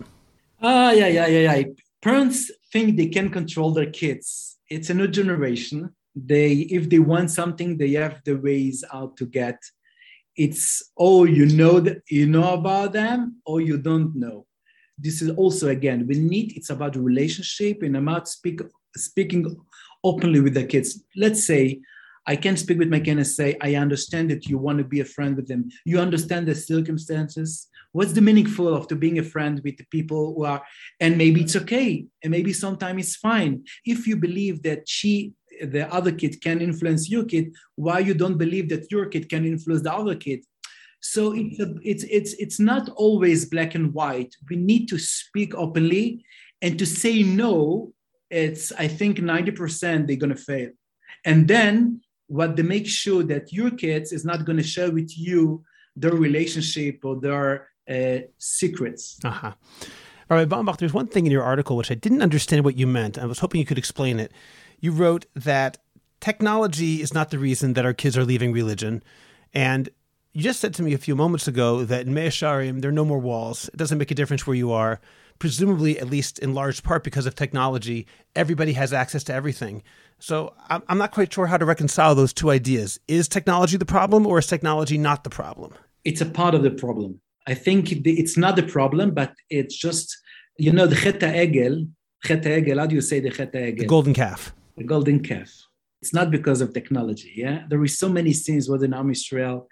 Ah, 0.61 0.89
uh, 0.89 0.91
yeah, 0.91 1.07
yeah, 1.07 1.27
yeah, 1.27 1.55
yeah. 1.55 1.65
Parents 2.03 2.51
think 2.73 2.97
they 2.97 3.07
can 3.07 3.31
control 3.31 3.73
their 3.73 3.91
kids. 3.91 4.59
It's 4.69 4.91
a 4.91 4.95
new 4.95 5.09
generation. 5.09 5.95
They, 6.15 6.53
if 6.53 6.89
they 6.89 6.99
want 6.99 7.31
something, 7.31 7.77
they 7.77 7.93
have 7.93 8.21
the 8.25 8.35
ways 8.35 8.85
out 8.93 9.17
to 9.19 9.27
get. 9.27 9.59
It's 10.37 10.91
oh, 10.97 11.25
you 11.25 11.47
know 11.47 11.81
that 11.81 12.03
you 12.09 12.27
know 12.27 12.55
about 12.55 12.93
them, 12.93 13.43
or 13.45 13.61
you 13.61 13.77
don't 13.77 14.17
know 14.17 14.47
this 15.01 15.23
is 15.23 15.31
also 15.31 15.69
again 15.69 16.07
we 16.07 16.19
need 16.19 16.53
it's 16.57 16.71
about 16.71 16.97
relationship 16.97 17.83
and 17.83 17.97
about 17.97 18.29
speak, 18.29 18.61
speaking 18.97 19.57
openly 20.05 20.41
with 20.41 20.55
the 20.55 20.65
kids 20.65 21.03
let's 21.17 21.47
say 21.47 21.81
i 22.27 22.37
can 22.37 22.57
speak 22.57 22.79
with 22.79 22.89
my 22.89 23.01
kids 23.01 23.17
and 23.17 23.27
say 23.27 23.57
i 23.63 23.75
understand 23.75 24.31
that 24.31 24.47
you 24.47 24.59
want 24.59 24.79
to 24.79 24.85
be 24.85 25.01
a 25.01 25.05
friend 25.05 25.37
with 25.37 25.49
them 25.49 25.69
you 25.85 25.99
understand 25.99 26.47
the 26.47 26.55
circumstances 26.55 27.69
what's 27.93 28.13
the 28.13 28.21
meaningful 28.21 28.73
of 28.73 28.87
to 28.89 28.97
being 28.97 29.19
a 29.19 29.23
friend 29.23 29.61
with 29.65 29.77
the 29.77 29.87
people 29.91 30.35
who 30.35 30.45
are 30.45 30.63
and 31.01 31.19
maybe 31.19 31.41
it's 31.43 31.57
okay 31.57 32.07
and 32.23 32.31
maybe 32.31 32.53
sometimes 32.53 33.05
it's 33.05 33.17
fine 33.17 33.65
if 33.85 34.07
you 34.07 34.17
believe 34.17 34.63
that 34.63 34.89
she 34.89 35.33
the 35.63 35.93
other 35.93 36.13
kid 36.13 36.41
can 36.41 36.61
influence 36.61 37.11
your 37.11 37.25
kid 37.25 37.53
why 37.77 37.99
you 37.99 38.15
don't 38.15 38.39
believe 38.39 38.69
that 38.69 38.91
your 38.91 39.07
kid 39.07 39.29
can 39.29 39.45
influence 39.45 39.83
the 39.83 39.93
other 39.93 40.15
kid 40.15 40.41
so 41.01 41.33
it's, 41.33 41.59
a, 41.59 41.75
it's, 41.83 42.05
it's, 42.05 42.35
it's 42.35 42.61
not 42.61 42.89
always 42.91 43.47
black 43.47 43.75
and 43.75 43.93
white. 43.93 44.35
We 44.49 44.57
need 44.57 44.89
to 44.89 44.99
speak 44.99 45.55
openly 45.55 46.25
and 46.61 46.79
to 46.79 46.87
say 46.87 47.23
no. 47.23 47.93
It's, 48.29 48.71
I 48.73 48.87
think 48.87 49.19
90% 49.19 50.07
they're 50.07 50.17
going 50.17 50.35
to 50.35 50.37
fail. 50.37 50.71
And 51.25 51.49
then 51.49 52.03
what 52.27 52.55
they 52.55 52.63
make 52.63 52.87
sure 52.87 53.23
that 53.25 53.53
your 53.53 53.71
kids 53.71 54.13
is 54.13 54.25
not 54.25 54.45
going 54.45 54.59
to 54.59 54.63
share 54.63 54.93
with 54.93 55.19
you 55.19 55.65
their 55.97 56.13
relationship 56.13 57.01
or 57.03 57.19
their 57.19 57.70
uh, 57.91 58.21
secrets. 58.39 59.19
Uh-huh. 59.25 59.53
All 60.31 60.37
right, 60.37 60.49
Bombach, 60.49 60.77
there's 60.77 60.95
one 60.95 61.09
thing 61.09 61.27
in 61.27 61.33
your 61.33 61.43
article 61.43 61.77
which 61.77 61.91
I 61.91 61.95
didn't 61.95 62.23
understand 62.23 62.65
what 62.65 62.77
you 62.77 62.87
meant. 62.87 63.19
I 63.19 63.27
was 63.27 63.41
hoping 63.41 63.59
you 63.59 63.67
could 63.67 63.79
explain 63.79 64.21
it. 64.21 64.33
You 64.79 64.93
wrote 64.93 65.27
that 65.35 65.79
technology 66.21 67.03
is 67.03 67.13
not 67.13 67.31
the 67.31 67.39
reason 67.39 67.73
that 67.73 67.85
our 67.85 67.93
kids 67.93 68.17
are 68.17 68.25
leaving 68.25 68.53
religion. 68.53 69.03
And 69.53 69.89
you 70.33 70.43
just 70.43 70.61
said 70.61 70.75
to 70.75 70.83
me 70.83 70.93
a 70.95 70.99
few 70.99 71.17
moments 71.17 71.49
ago 71.49 71.85
that 71.85 72.07
in 72.07 72.15
Mea 72.15 72.29
Shearim, 72.29 72.81
there 72.81 72.91
are 72.91 72.93
no 72.93 73.05
more 73.05 73.19
walls. 73.19 73.69
It 73.69 73.77
doesn't 73.77 73.99
make 73.99 74.13
a 74.13 74.15
difference 74.15 74.47
where 74.47 74.57
you 74.57 74.71
are. 74.71 75.01
Presumably, 75.41 75.99
at 75.99 76.09
least 76.09 76.39
in 76.39 76.55
large 76.55 76.83
part 76.83 77.03
because 77.03 77.27
of 77.27 77.35
technology, 77.35 78.07
everybody 78.37 78.75
has 78.75 78.93
access 78.93 79.25
to 79.25 79.35
everything. 79.35 79.83
So 80.19 80.55
I'm 80.69 80.99
not 80.99 81.13
quite 81.13 81.33
sure 81.33 81.47
how 81.47 81.57
to 81.57 81.65
reconcile 81.65 82.15
those 82.15 82.35
two 82.35 82.51
ideas. 82.51 83.01
Is 83.09 83.27
technology 83.27 83.79
the 83.79 83.87
problem 83.87 84.27
or 84.27 84.39
is 84.39 84.47
technology 84.47 84.99
not 84.99 85.25
the 85.25 85.31
problem? 85.31 85.73
It's 86.05 86.21
a 86.21 86.27
part 86.27 86.55
of 86.55 86.63
the 86.63 86.71
problem. 86.71 87.21
I 87.47 87.55
think 87.55 87.93
it's 88.07 88.37
not 88.37 88.57
the 88.57 88.63
problem, 88.63 89.13
but 89.13 89.33
it's 89.49 89.77
just, 89.77 90.17
you 90.59 90.73
know, 90.73 90.87
the 90.87 90.97
Chet 90.97 91.21
Egel, 91.21 91.89
Chet 92.25 92.43
Egel, 92.43 92.79
how 92.79 92.87
do 92.87 92.95
you 92.95 93.01
say 93.01 93.21
the 93.21 93.31
Chet 93.31 93.53
Egel? 93.53 93.79
The 93.79 93.87
golden 93.87 94.15
calf. 94.15 94.53
The 94.77 94.85
golden 94.85 95.21
calf. 95.23 95.51
It's 96.03 96.15
not 96.15 96.31
because 96.31 96.61
of 96.61 96.73
technology. 96.73 97.33
Yeah. 97.37 97.65
There 97.69 97.83
is 97.85 97.99
so 97.99 98.09
many 98.09 98.33
scenes 98.33 98.69
within 98.69 98.95
Am 98.95 99.11
Israel 99.11 99.69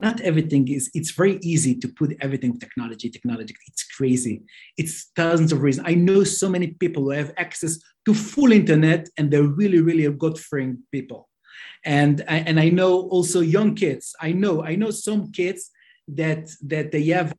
not 0.00 0.20
everything 0.20 0.66
is 0.68 0.90
it's 0.94 1.10
very 1.10 1.38
easy 1.42 1.74
to 1.74 1.88
put 1.88 2.16
everything 2.20 2.58
technology 2.58 3.08
technology 3.10 3.54
it's 3.66 3.84
crazy 3.84 4.42
it's 4.76 5.10
thousands 5.16 5.52
of 5.52 5.62
reasons 5.62 5.86
i 5.88 5.94
know 5.94 6.24
so 6.24 6.48
many 6.48 6.68
people 6.68 7.04
who 7.04 7.10
have 7.10 7.32
access 7.36 7.78
to 8.06 8.14
full 8.14 8.52
internet 8.52 9.08
and 9.16 9.30
they're 9.30 9.42
really 9.62 9.80
really 9.80 10.08
good 10.12 10.38
friend 10.38 10.78
people 10.90 11.28
and 11.84 12.22
and 12.28 12.58
i 12.58 12.68
know 12.68 13.02
also 13.08 13.40
young 13.40 13.74
kids 13.74 14.14
i 14.20 14.32
know 14.32 14.64
i 14.64 14.74
know 14.74 14.90
some 14.90 15.30
kids 15.32 15.70
that 16.16 16.50
that 16.66 16.92
they 16.92 17.04
have 17.06 17.34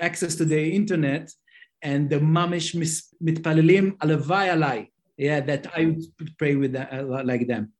access 0.00 0.34
to 0.36 0.44
the 0.44 0.62
internet 0.72 1.30
and 1.82 2.10
the 2.10 2.18
mamish 2.18 2.74
mitpalelim 3.22 3.96
alavai 3.98 4.46
alai 4.54 4.88
yeah 5.16 5.40
that 5.40 5.66
i 5.76 5.84
would 5.86 6.32
pray 6.38 6.54
with 6.56 6.72
that, 6.72 6.92
uh, 6.92 7.22
like 7.24 7.46
them 7.46 7.72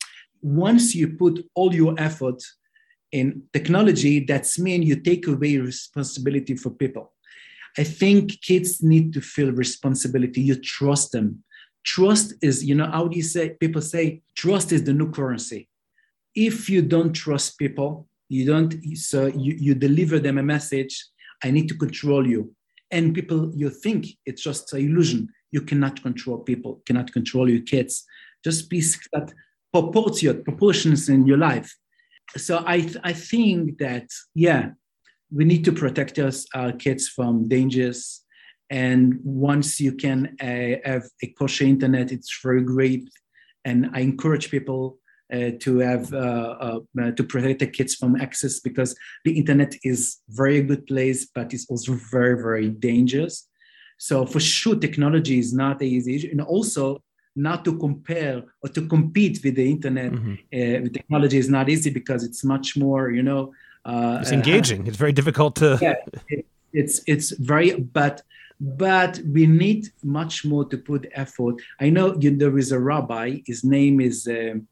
once 0.45 0.95
you 0.95 1.09
put 1.09 1.45
all 1.55 1.75
your 1.75 1.95
effort 1.99 2.41
in 3.11 3.43
technology, 3.53 4.21
that's 4.21 4.59
mean 4.59 4.83
you 4.83 4.97
take 4.97 5.27
away 5.27 5.57
responsibility 5.57 6.55
for 6.55 6.71
people. 6.71 7.13
I 7.79 7.85
think 7.85 8.43
kids 8.43 8.83
need 8.83 9.15
to 9.15 9.21
feel 9.21 9.53
responsibility. 9.53 10.43
You 10.43 10.57
trust 10.57 11.13
them. 11.13 11.43
Trust 11.85 12.35
is, 12.43 12.65
you 12.65 12.75
know, 12.75 12.91
how 12.91 13.09
do 13.09 13.17
you 13.17 13.23
say, 13.23 13.51
people 13.61 13.81
say, 13.81 14.23
trust 14.37 14.73
is 14.73 14.85
the 14.85 14.93
new 14.93 15.11
currency. 15.11 15.69
If 16.35 16.69
you 16.69 16.83
don't 16.83 17.13
trust 17.13 17.59
people, 17.59 18.09
you 18.29 18.47
don't, 18.47 18.75
so 18.97 19.27
you, 19.27 19.55
you 19.59 19.75
deliver 19.75 20.19
them 20.19 20.39
a 20.39 20.43
message, 20.43 21.05
I 21.43 21.51
need 21.51 21.69
to 21.69 21.77
control 21.77 22.27
you. 22.27 22.55
And 22.91 23.15
people, 23.15 23.53
you 23.55 23.71
think 23.71 24.07
it's 24.27 24.43
just 24.43 24.73
an 24.73 24.81
illusion. 24.81 25.29
You 25.51 25.63
cannot 25.63 26.03
control 26.03 26.39
people, 26.39 26.83
cannot 26.87 27.13
control 27.13 27.49
your 27.49 27.63
kids. 27.63 28.05
Just 28.45 28.69
be 28.71 28.83
that 29.13 29.33
proportionate 29.73 30.45
proportions 30.45 31.09
in 31.09 31.27
your 31.27 31.39
life 31.39 31.75
so 32.37 32.63
I, 32.67 32.81
th- 32.81 32.97
I 33.05 33.13
think 33.13 33.79
that, 33.79 34.09
yeah, 34.35 34.71
we 35.33 35.45
need 35.45 35.65
to 35.65 35.73
protect 35.73 36.19
us, 36.19 36.47
our 36.55 36.73
kids 36.73 37.09
from 37.09 37.49
dangers. 37.49 38.23
And 38.71 39.21
once 39.23 39.81
you 39.81 39.93
can 39.93 40.37
uh, 40.41 40.89
have 40.89 41.05
a 41.23 41.29
kosher 41.39 41.65
internet, 41.65 42.13
it's 42.13 42.41
very 42.43 42.63
great. 42.63 43.09
And 43.65 43.91
I 43.93 44.01
encourage 44.01 44.51
people 44.51 44.99
uh, 45.33 45.51
to 45.61 45.79
have 45.79 46.13
uh, 46.13 46.81
uh, 47.01 47.11
to 47.13 47.25
protect 47.25 47.61
the 47.61 47.67
kids 47.67 47.95
from 47.95 48.17
access 48.17 48.61
because 48.61 48.97
the 49.25 49.37
internet 49.37 49.75
is 49.83 50.19
very 50.29 50.63
good 50.63 50.87
place, 50.87 51.27
but 51.35 51.53
it's 51.55 51.67
also 51.69 51.95
very 52.11 52.37
very 52.41 52.69
dangerous. 52.69 53.49
So 53.99 54.27
for 54.27 54.41
sure, 54.41 54.77
technology 54.77 55.39
is 55.39 55.53
not 55.53 55.83
easy, 55.83 56.31
and 56.31 56.41
also 56.41 57.03
not 57.37 57.65
to 57.65 57.77
compare 57.79 58.45
or 58.63 58.69
to 58.71 58.87
compete 58.87 59.41
with 59.43 59.57
the 59.57 59.71
internet 59.71 60.13
mm-hmm. 60.13 60.33
uh, 60.33 60.83
with 60.83 60.93
technology 60.93 61.39
is 61.39 61.49
not 61.49 61.69
easy 61.69 61.91
because 61.91 62.23
it's 62.23 62.45
much 62.45 62.77
more 62.77 63.11
you 63.11 63.23
know 63.23 63.53
uh, 63.85 64.19
it's 64.21 64.31
engaging 64.31 64.83
uh, 64.83 64.87
it's 64.87 64.97
very 64.97 65.13
difficult 65.13 65.57
to 65.57 65.79
yeah, 65.83 65.95
it, 66.29 66.47
it's 66.73 67.01
it's 67.07 67.31
very 67.31 67.75
but 67.81 68.23
but 68.61 69.21
we 69.33 69.47
need 69.47 69.89
much 70.05 70.45
more 70.45 70.65
to 70.65 70.79
put 70.79 71.09
effort 71.13 71.57
i 71.81 71.91
know 71.91 72.17
you, 72.21 72.37
there 72.37 72.57
is 72.57 72.71
a 72.71 72.79
rabbi 72.79 73.39
his 73.47 73.65
name 73.65 74.01
is 74.01 74.29
um, 74.29 74.67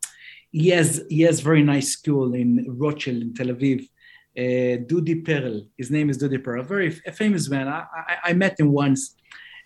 he 0.52 0.68
has 0.68 1.04
he 1.08 1.22
has 1.22 1.40
very 1.40 1.62
nice 1.62 1.88
school 1.98 2.34
in 2.34 2.48
rothschild 2.82 3.20
in 3.22 3.34
tel 3.34 3.48
aviv 3.48 3.80
uh, 4.42 4.76
Dudi 4.88 5.16
Perl. 5.26 5.66
His 5.76 5.90
name 5.90 6.08
is 6.08 6.16
Dudi 6.18 6.38
Perl, 6.42 6.62
very 6.62 6.88
a 7.06 7.12
famous 7.12 7.50
man. 7.50 7.68
I, 7.68 7.84
I, 8.12 8.16
I 8.28 8.32
met 8.32 8.58
him 8.58 8.70
once 8.72 9.14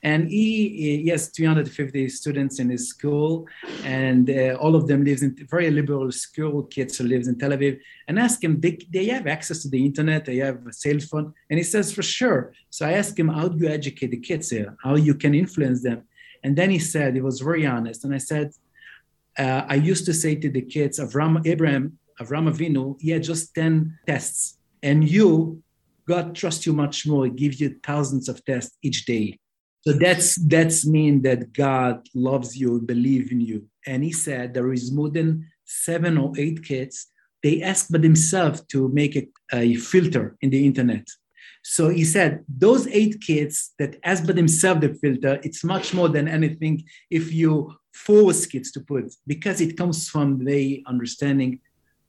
and 0.03 0.28
he, 0.28 1.03
he 1.03 1.09
has 1.09 1.28
350 1.28 2.09
students 2.11 2.59
in 2.59 2.68
his 2.68 2.89
school, 2.89 3.47
and 3.82 4.28
uh, 4.30 4.57
all 4.61 4.76
of 4.76 4.87
them 4.87 5.05
lives 5.05 5.22
in 5.22 5.34
very 5.51 5.70
liberal 5.70 6.12
school 6.12 6.62
kids 6.64 6.99
who 6.99 7.05
lives 7.05 7.28
in 7.28 7.39
Tel 7.39 7.51
Aviv. 7.51 7.80
And 8.07 8.18
ask 8.18 8.45
him, 8.45 8.61
they, 8.61 8.78
they 8.91 9.07
have 9.07 9.26
access 9.26 9.62
to 9.62 9.68
the 9.68 9.84
internet, 9.84 10.24
they 10.24 10.37
have 10.37 10.64
a 10.66 10.72
cell 10.72 11.01
phone, 11.01 11.32
and 11.51 11.59
he 11.59 11.64
says 11.64 11.93
for 11.93 12.03
sure. 12.03 12.53
So 12.70 12.87
I 12.87 12.93
asked 12.93 13.18
him, 13.18 13.28
how 13.28 13.49
do 13.49 13.64
you 13.64 13.68
educate 13.68 14.12
the 14.12 14.20
kids 14.20 14.51
here? 14.51 14.76
How 14.82 14.95
you 14.95 15.14
can 15.14 15.34
influence 15.34 15.82
them? 15.82 16.03
And 16.45 16.55
then 16.55 16.70
he 16.70 16.78
said, 16.78 17.14
he 17.14 17.20
was 17.20 17.41
very 17.41 17.66
honest, 17.66 18.05
and 18.05 18.14
I 18.14 18.18
said, 18.18 18.53
uh, 19.39 19.62
I 19.68 19.74
used 19.76 20.07
to 20.07 20.14
say 20.14 20.34
to 20.37 20.51
the 20.51 20.62
kids, 20.62 20.99
Avram, 20.99 21.47
Abraham, 21.47 21.99
Avram 22.20 22.51
Avinu, 22.53 22.97
he 23.01 23.11
had 23.11 23.22
just 23.22 23.55
10 23.55 23.99
tests, 24.07 24.59
and 24.82 25.09
you, 25.09 25.62
God 26.09 26.34
trusts 26.34 26.66
you 26.66 26.72
much 26.72 27.07
more, 27.07 27.28
give 27.28 27.55
you 27.55 27.76
thousands 27.82 28.28
of 28.28 28.45
tests 28.45 28.76
each 28.82 29.05
day. 29.05 29.39
So 29.87 29.93
that's 29.93 30.34
that's 30.49 30.84
mean 30.84 31.22
that 31.22 31.53
God 31.53 32.09
loves 32.12 32.57
you, 32.57 32.80
believe 32.80 33.30
in 33.30 33.41
you. 33.41 33.68
And 33.87 34.03
he 34.03 34.11
said 34.11 34.53
there 34.53 34.72
is 34.72 34.91
more 34.91 35.11
than 35.11 35.47
seven 35.64 36.18
or 36.18 36.32
eight 36.37 36.64
kids. 36.64 37.07
They 37.41 37.62
ask 37.62 37.89
by 37.89 37.99
themselves 37.99 38.62
to 38.72 38.89
make 38.89 39.14
a, 39.14 39.28
a 39.53 39.76
filter 39.76 40.37
in 40.41 40.51
the 40.51 40.66
internet. 40.66 41.07
So 41.69 41.89
he 41.89 42.05
said 42.05 42.45
those 42.49 42.87
eight 42.87 43.21
kids 43.21 43.75
that 43.81 43.97
as 44.05 44.21
by 44.21 44.35
themselves 44.35 44.83
the 44.83 44.95
filter, 44.95 45.41
it's 45.43 45.64
much 45.64 45.93
more 45.93 46.09
than 46.09 46.29
anything 46.29 46.85
if 47.11 47.33
you 47.33 47.75
force 47.93 48.47
kids 48.47 48.71
to 48.73 48.81
put 48.81 49.12
because 49.27 49.61
it 49.61 49.77
comes 49.77 50.09
from 50.09 50.45
the 50.45 50.85
understanding. 50.87 51.59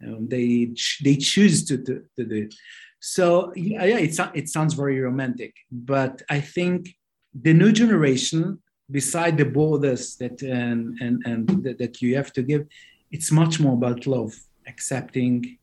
Um, 0.06 0.28
they 0.28 0.76
they 1.04 1.16
choose 1.16 1.66
to, 1.66 1.76
to, 1.86 2.04
to 2.18 2.24
do 2.24 2.36
it. 2.46 2.54
So 3.00 3.52
yeah, 3.56 3.84
yeah, 3.86 3.98
it, 3.98 4.16
it 4.36 4.48
sounds 4.48 4.76
very 4.76 5.00
romantic, 5.00 5.56
but 5.72 6.22
I 6.30 6.40
think 6.40 6.90
the 7.34 7.54
new 7.54 7.72
generation, 7.72 8.60
beside 8.92 9.40
the 9.40 9.46
borders 9.46 10.18
that 10.18 10.40
and 10.44 11.02
and, 11.02 11.16
and 11.26 11.64
that, 11.64 11.80
that 11.80 12.00
you 12.04 12.16
have 12.16 12.32
to 12.34 12.44
give, 12.44 12.68
it's 13.10 13.32
much 13.32 13.60
more 13.60 13.74
about 13.74 14.06
love, 14.06 14.36
accepting, 14.68 15.58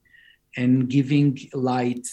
and 0.56 0.88
giving 0.88 1.38
light 1.52 2.08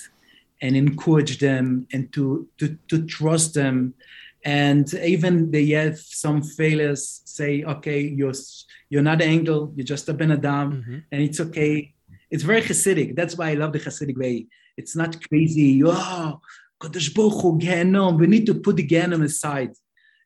and 0.61 0.75
encourage 0.75 1.39
them 1.39 1.87
and 1.91 2.11
to, 2.13 2.47
to, 2.57 2.77
to 2.87 3.05
trust 3.05 3.53
them. 3.53 3.93
And 4.43 4.91
even 4.93 5.51
they 5.51 5.67
have 5.69 5.99
some 5.99 6.41
failures, 6.41 7.21
say, 7.25 7.63
okay, 7.63 8.01
you're, 8.01 8.33
you're 8.89 9.01
not 9.01 9.21
an 9.21 9.29
angel, 9.29 9.73
you're 9.75 9.85
just 9.85 10.09
a 10.09 10.13
Ben 10.13 10.31
Adam, 10.31 10.71
mm-hmm. 10.71 10.97
and 11.11 11.21
it's 11.21 11.39
okay. 11.39 11.93
It's 12.29 12.43
very 12.43 12.61
Hasidic. 12.61 13.15
That's 13.15 13.35
why 13.37 13.49
I 13.49 13.53
love 13.55 13.73
the 13.73 13.79
Hasidic 13.79 14.17
way. 14.17 14.47
It's 14.77 14.95
not 14.95 15.27
crazy. 15.27 15.83
Oh, 15.83 16.39
Kodesh 16.81 17.13
Baruch 17.13 17.41
Hu, 17.41 17.59
Gehenom. 17.59 18.19
We 18.19 18.27
need 18.27 18.45
to 18.47 18.55
put 18.55 18.77
the 18.77 18.87
Gehenom 18.87 19.23
aside 19.23 19.73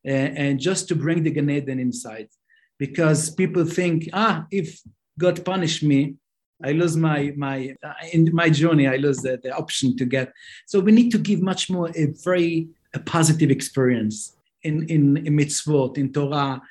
and, 0.06 0.38
and 0.38 0.60
just 0.60 0.88
to 0.90 0.96
bring 0.96 1.24
the 1.24 1.32
Gan 1.32 1.50
Eden 1.50 1.80
inside. 1.80 2.30
Because 2.78 3.30
people 3.30 3.66
think, 3.66 4.10
ah, 4.14 4.46
if 4.52 4.82
God 5.18 5.44
punish 5.44 5.82
me, 5.82 6.16
I 6.64 6.72
lose 6.72 6.96
my 6.96 7.34
my 7.36 7.76
in 8.14 8.30
my 8.34 8.50
journey. 8.50 8.88
I 8.88 8.96
lose 8.96 9.18
the, 9.18 9.40
the 9.42 9.52
option 9.56 9.98
to 9.98 10.06
get. 10.06 10.32
So 10.66 10.80
we 10.80 10.92
need 10.92 11.12
to 11.12 11.18
give 11.18 11.42
much 11.42 11.70
more 11.70 11.90
a 11.96 12.08
very 12.24 12.70
a 12.94 13.00
positive 13.00 13.52
experience 13.52 14.36
in 14.64 14.88
in, 14.90 15.18
in 15.18 15.36
mitzvot 15.36 15.98
in 15.98 16.14
Torah, 16.14 16.62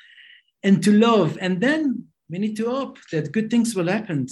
and 0.62 0.82
to 0.82 0.92
love, 0.92 1.38
and 1.40 1.60
then 1.60 2.04
we 2.30 2.38
need 2.38 2.56
to 2.56 2.70
hope 2.70 2.98
that 3.12 3.32
good 3.32 3.50
things 3.50 3.74
will 3.74 3.88
happen. 3.88 4.26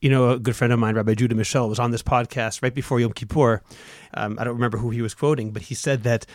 You 0.00 0.10
know, 0.10 0.30
a 0.30 0.38
good 0.38 0.56
friend 0.56 0.72
of 0.72 0.78
mine, 0.78 0.96
Rabbi 0.96 1.14
Judah 1.14 1.34
Mischel, 1.34 1.68
was 1.68 1.78
on 1.78 1.90
this 1.90 2.02
podcast 2.02 2.62
right 2.62 2.74
before 2.74 3.00
Yom 3.00 3.12
Kippur. 3.12 3.62
Um, 4.12 4.38
I 4.38 4.44
don't 4.44 4.54
remember 4.54 4.78
who 4.78 4.90
he 4.90 5.00
was 5.00 5.14
quoting, 5.14 5.50
but 5.50 5.62
he 5.62 5.74
said 5.74 6.02
that 6.02 6.26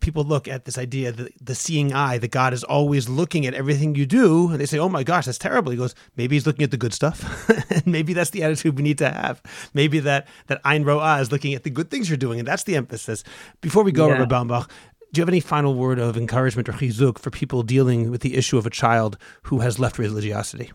people 0.00 0.24
look 0.24 0.48
at 0.48 0.64
this 0.64 0.78
idea, 0.78 1.12
the, 1.12 1.30
the 1.40 1.54
seeing 1.54 1.92
eye, 1.92 2.18
that 2.18 2.30
God 2.30 2.52
is 2.52 2.64
always 2.64 3.08
looking 3.08 3.46
at 3.46 3.54
everything 3.54 3.94
you 3.94 4.06
do, 4.06 4.50
and 4.50 4.60
they 4.60 4.66
say, 4.66 4.78
oh 4.78 4.88
my 4.88 5.02
gosh, 5.02 5.26
that's 5.26 5.38
terrible. 5.38 5.70
He 5.70 5.78
goes, 5.78 5.94
maybe 6.16 6.36
he's 6.36 6.46
looking 6.46 6.64
at 6.64 6.70
the 6.70 6.76
good 6.76 6.94
stuff. 6.94 7.48
and 7.70 7.86
maybe 7.86 8.12
that's 8.12 8.30
the 8.30 8.42
attitude 8.42 8.76
we 8.76 8.82
need 8.82 8.98
to 8.98 9.10
have. 9.10 9.42
Maybe 9.74 10.00
that, 10.00 10.28
that 10.46 10.60
Ein 10.64 10.84
Ro'ah 10.84 11.20
is 11.20 11.32
looking 11.32 11.54
at 11.54 11.64
the 11.64 11.70
good 11.70 11.90
things 11.90 12.08
you're 12.08 12.16
doing, 12.16 12.38
and 12.38 12.48
that's 12.48 12.64
the 12.64 12.76
emphasis. 12.76 13.24
Before 13.60 13.82
we 13.82 13.92
go, 13.92 14.08
yeah. 14.08 14.18
Rabbi 14.18 14.34
Bombach, 14.34 14.68
do 15.12 15.20
you 15.20 15.22
have 15.22 15.28
any 15.28 15.40
final 15.40 15.74
word 15.74 15.98
of 15.98 16.16
encouragement 16.16 16.68
or 16.68 16.72
chizuk 16.72 17.18
for 17.18 17.30
people 17.30 17.62
dealing 17.62 18.10
with 18.10 18.20
the 18.20 18.36
issue 18.36 18.58
of 18.58 18.66
a 18.66 18.70
child 18.70 19.16
who 19.44 19.60
has 19.60 19.78
left 19.78 19.98
religiosity? 19.98 20.70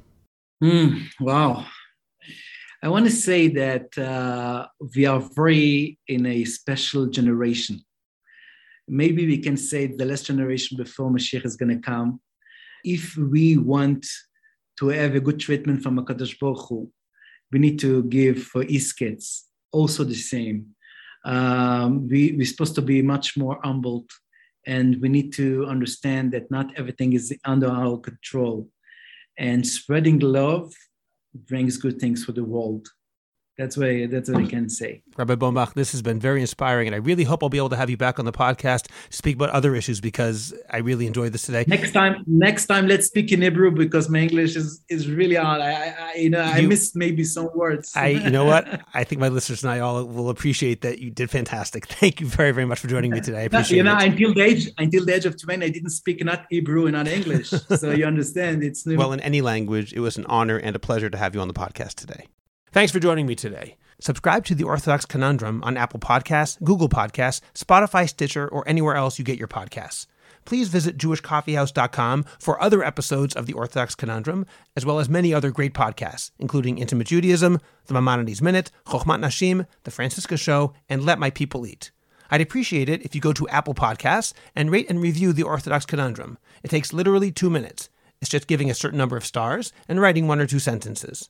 Mm, 0.63 1.07
wow. 1.19 1.65
I 2.81 2.89
want 2.89 3.05
to 3.05 3.11
say 3.11 3.47
that 3.49 3.97
uh, 3.97 4.67
we 4.95 5.05
are 5.05 5.19
very 5.19 5.97
in 6.07 6.25
a 6.25 6.43
special 6.45 7.05
generation 7.05 7.81
maybe 8.87 9.25
we 9.25 9.37
can 9.37 9.57
say 9.57 9.87
the 9.87 10.05
last 10.05 10.25
generation 10.25 10.77
before 10.77 11.09
Mashiach 11.09 11.45
is 11.45 11.55
going 11.55 11.75
to 11.75 11.81
come. 11.81 12.19
If 12.83 13.15
we 13.17 13.57
want 13.57 14.05
to 14.79 14.87
have 14.89 15.15
a 15.15 15.19
good 15.19 15.39
treatment 15.39 15.83
from 15.83 15.97
HaKadosh 15.97 16.39
Baruch 16.39 16.67
Hu, 16.69 16.91
we 17.51 17.59
need 17.59 17.79
to 17.79 18.03
give 18.03 18.43
for 18.43 18.65
kids 18.65 19.45
also 19.71 20.03
the 20.03 20.15
same. 20.15 20.67
Um, 21.25 22.07
we, 22.09 22.33
we're 22.33 22.45
supposed 22.45 22.75
to 22.75 22.81
be 22.81 23.01
much 23.01 23.37
more 23.37 23.59
humbled 23.63 24.09
and 24.65 25.01
we 25.01 25.09
need 25.09 25.33
to 25.33 25.65
understand 25.65 26.31
that 26.33 26.49
not 26.49 26.77
everything 26.77 27.13
is 27.13 27.35
under 27.45 27.67
our 27.67 27.97
control. 27.97 28.69
And 29.37 29.65
spreading 29.65 30.19
love 30.19 30.73
brings 31.33 31.77
good 31.77 31.99
things 31.99 32.23
for 32.23 32.31
the 32.31 32.43
world. 32.43 32.87
That's 33.57 33.77
what 33.77 33.87
I, 33.87 34.07
that's 34.07 34.31
what 34.31 34.41
I 34.41 34.47
can 34.47 34.67
say. 34.67 35.03
Rabbi 35.15 35.35
Bombach, 35.35 35.73
this 35.73 35.91
has 35.91 36.01
been 36.01 36.19
very 36.19 36.41
inspiring, 36.41 36.87
and 36.87 36.95
I 36.95 36.97
really 36.97 37.23
hope 37.23 37.43
I'll 37.43 37.49
be 37.49 37.59
able 37.59 37.69
to 37.69 37.75
have 37.75 37.87
you 37.87 37.97
back 37.97 38.17
on 38.17 38.25
the 38.25 38.31
podcast 38.31 38.87
to 38.87 39.15
speak 39.15 39.35
about 39.35 39.51
other 39.51 39.75
issues 39.75 40.01
because 40.01 40.55
I 40.71 40.77
really 40.77 41.05
enjoyed 41.05 41.33
this 41.33 41.43
today. 41.43 41.63
Next 41.67 41.91
time, 41.91 42.23
next 42.25 42.65
time, 42.65 42.87
let's 42.87 43.05
speak 43.05 43.31
in 43.31 43.43
Hebrew 43.43 43.69
because 43.69 44.09
my 44.09 44.19
English 44.19 44.55
is 44.55 44.83
is 44.89 45.07
really 45.07 45.35
hard. 45.35 45.61
I, 45.61 45.93
I 45.99 46.15
you 46.15 46.31
know 46.31 46.41
I 46.41 46.61
missed 46.61 46.95
maybe 46.95 47.23
some 47.23 47.49
words. 47.53 47.91
I 47.95 48.07
you 48.07 48.31
know 48.31 48.45
what 48.45 48.81
I 48.95 49.03
think 49.03 49.21
my 49.21 49.27
listeners 49.27 49.63
and 49.63 49.71
I 49.71 49.79
all 49.79 50.03
will 50.03 50.29
appreciate 50.29 50.81
that 50.81 50.97
you 50.97 51.11
did 51.11 51.29
fantastic. 51.29 51.85
Thank 52.03 52.21
you 52.21 52.25
very 52.25 52.53
very 52.53 52.65
much 52.65 52.79
for 52.79 52.87
joining 52.87 53.11
me 53.11 53.21
today. 53.21 53.41
I 53.41 53.43
appreciate 53.43 53.77
you 53.77 53.83
know, 53.83 53.97
it. 53.97 54.03
until 54.03 54.33
the 54.33 54.41
age 54.41 54.71
until 54.79 55.05
the 55.05 55.13
age 55.13 55.25
of 55.25 55.39
twenty, 55.39 55.67
I 55.67 55.69
didn't 55.69 55.91
speak 55.91 56.23
not 56.25 56.47
Hebrew 56.49 56.87
and 56.87 56.93
not 56.93 57.07
English, 57.07 57.49
so 57.49 57.91
you 57.91 58.05
understand 58.13 58.63
it's 58.63 58.83
well 58.85 59.13
in 59.13 59.19
any 59.19 59.41
language. 59.41 59.93
It 59.93 59.99
was 59.99 60.17
an 60.17 60.25
honor 60.25 60.57
and 60.57 60.75
a 60.75 60.79
pleasure 60.79 61.11
to 61.11 61.17
have 61.17 61.35
you 61.35 61.41
on 61.41 61.47
the 61.47 61.53
podcast 61.53 61.93
today. 61.95 62.25
Thanks 62.73 62.91
for 62.91 62.99
joining 62.99 63.27
me 63.27 63.35
today. 63.35 63.77
Subscribe 63.99 64.45
to 64.45 64.55
the 64.55 64.63
Orthodox 64.63 65.05
Conundrum 65.05 65.63
on 65.63 65.77
Apple 65.77 65.99
Podcasts, 65.99 66.59
Google 66.63 66.89
Podcasts, 66.89 67.39
Spotify, 67.53 68.09
Stitcher, 68.09 68.47
or 68.47 68.67
anywhere 68.67 68.95
else 68.95 69.19
you 69.19 69.23
get 69.23 69.37
your 69.37 69.47
podcasts. 69.47 70.07
Please 70.43 70.69
visit 70.69 70.97
jewishcoffeehouse.com 70.97 72.25
for 72.39 72.59
other 72.59 72.83
episodes 72.83 73.35
of 73.35 73.45
the 73.45 73.53
Orthodox 73.53 73.93
Conundrum, 73.93 74.47
as 74.75 74.87
well 74.87 74.97
as 74.97 75.07
many 75.07 75.31
other 75.35 75.51
great 75.51 75.75
podcasts, 75.75 76.31
including 76.39 76.79
Intimate 76.79 77.05
Judaism, 77.05 77.59
The 77.85 77.93
Maimonides 77.93 78.41
Minute, 78.41 78.71
Chochmat 78.87 79.19
Nashim, 79.19 79.67
The 79.83 79.91
Franciska 79.91 80.35
Show, 80.35 80.73
and 80.89 81.05
Let 81.05 81.19
My 81.19 81.29
People 81.29 81.67
Eat. 81.67 81.91
I'd 82.31 82.41
appreciate 82.41 82.89
it 82.89 83.03
if 83.03 83.13
you 83.13 83.21
go 83.21 83.33
to 83.33 83.47
Apple 83.49 83.75
Podcasts 83.75 84.33
and 84.55 84.71
rate 84.71 84.89
and 84.89 84.99
review 84.99 85.31
the 85.31 85.43
Orthodox 85.43 85.85
Conundrum. 85.85 86.39
It 86.63 86.71
takes 86.71 86.91
literally 86.91 87.31
two 87.31 87.51
minutes. 87.51 87.91
It's 88.19 88.31
just 88.31 88.47
giving 88.47 88.71
a 88.71 88.73
certain 88.73 88.97
number 88.97 89.15
of 89.15 89.27
stars 89.27 89.71
and 89.87 90.01
writing 90.01 90.27
one 90.27 90.39
or 90.39 90.47
two 90.47 90.57
sentences 90.57 91.29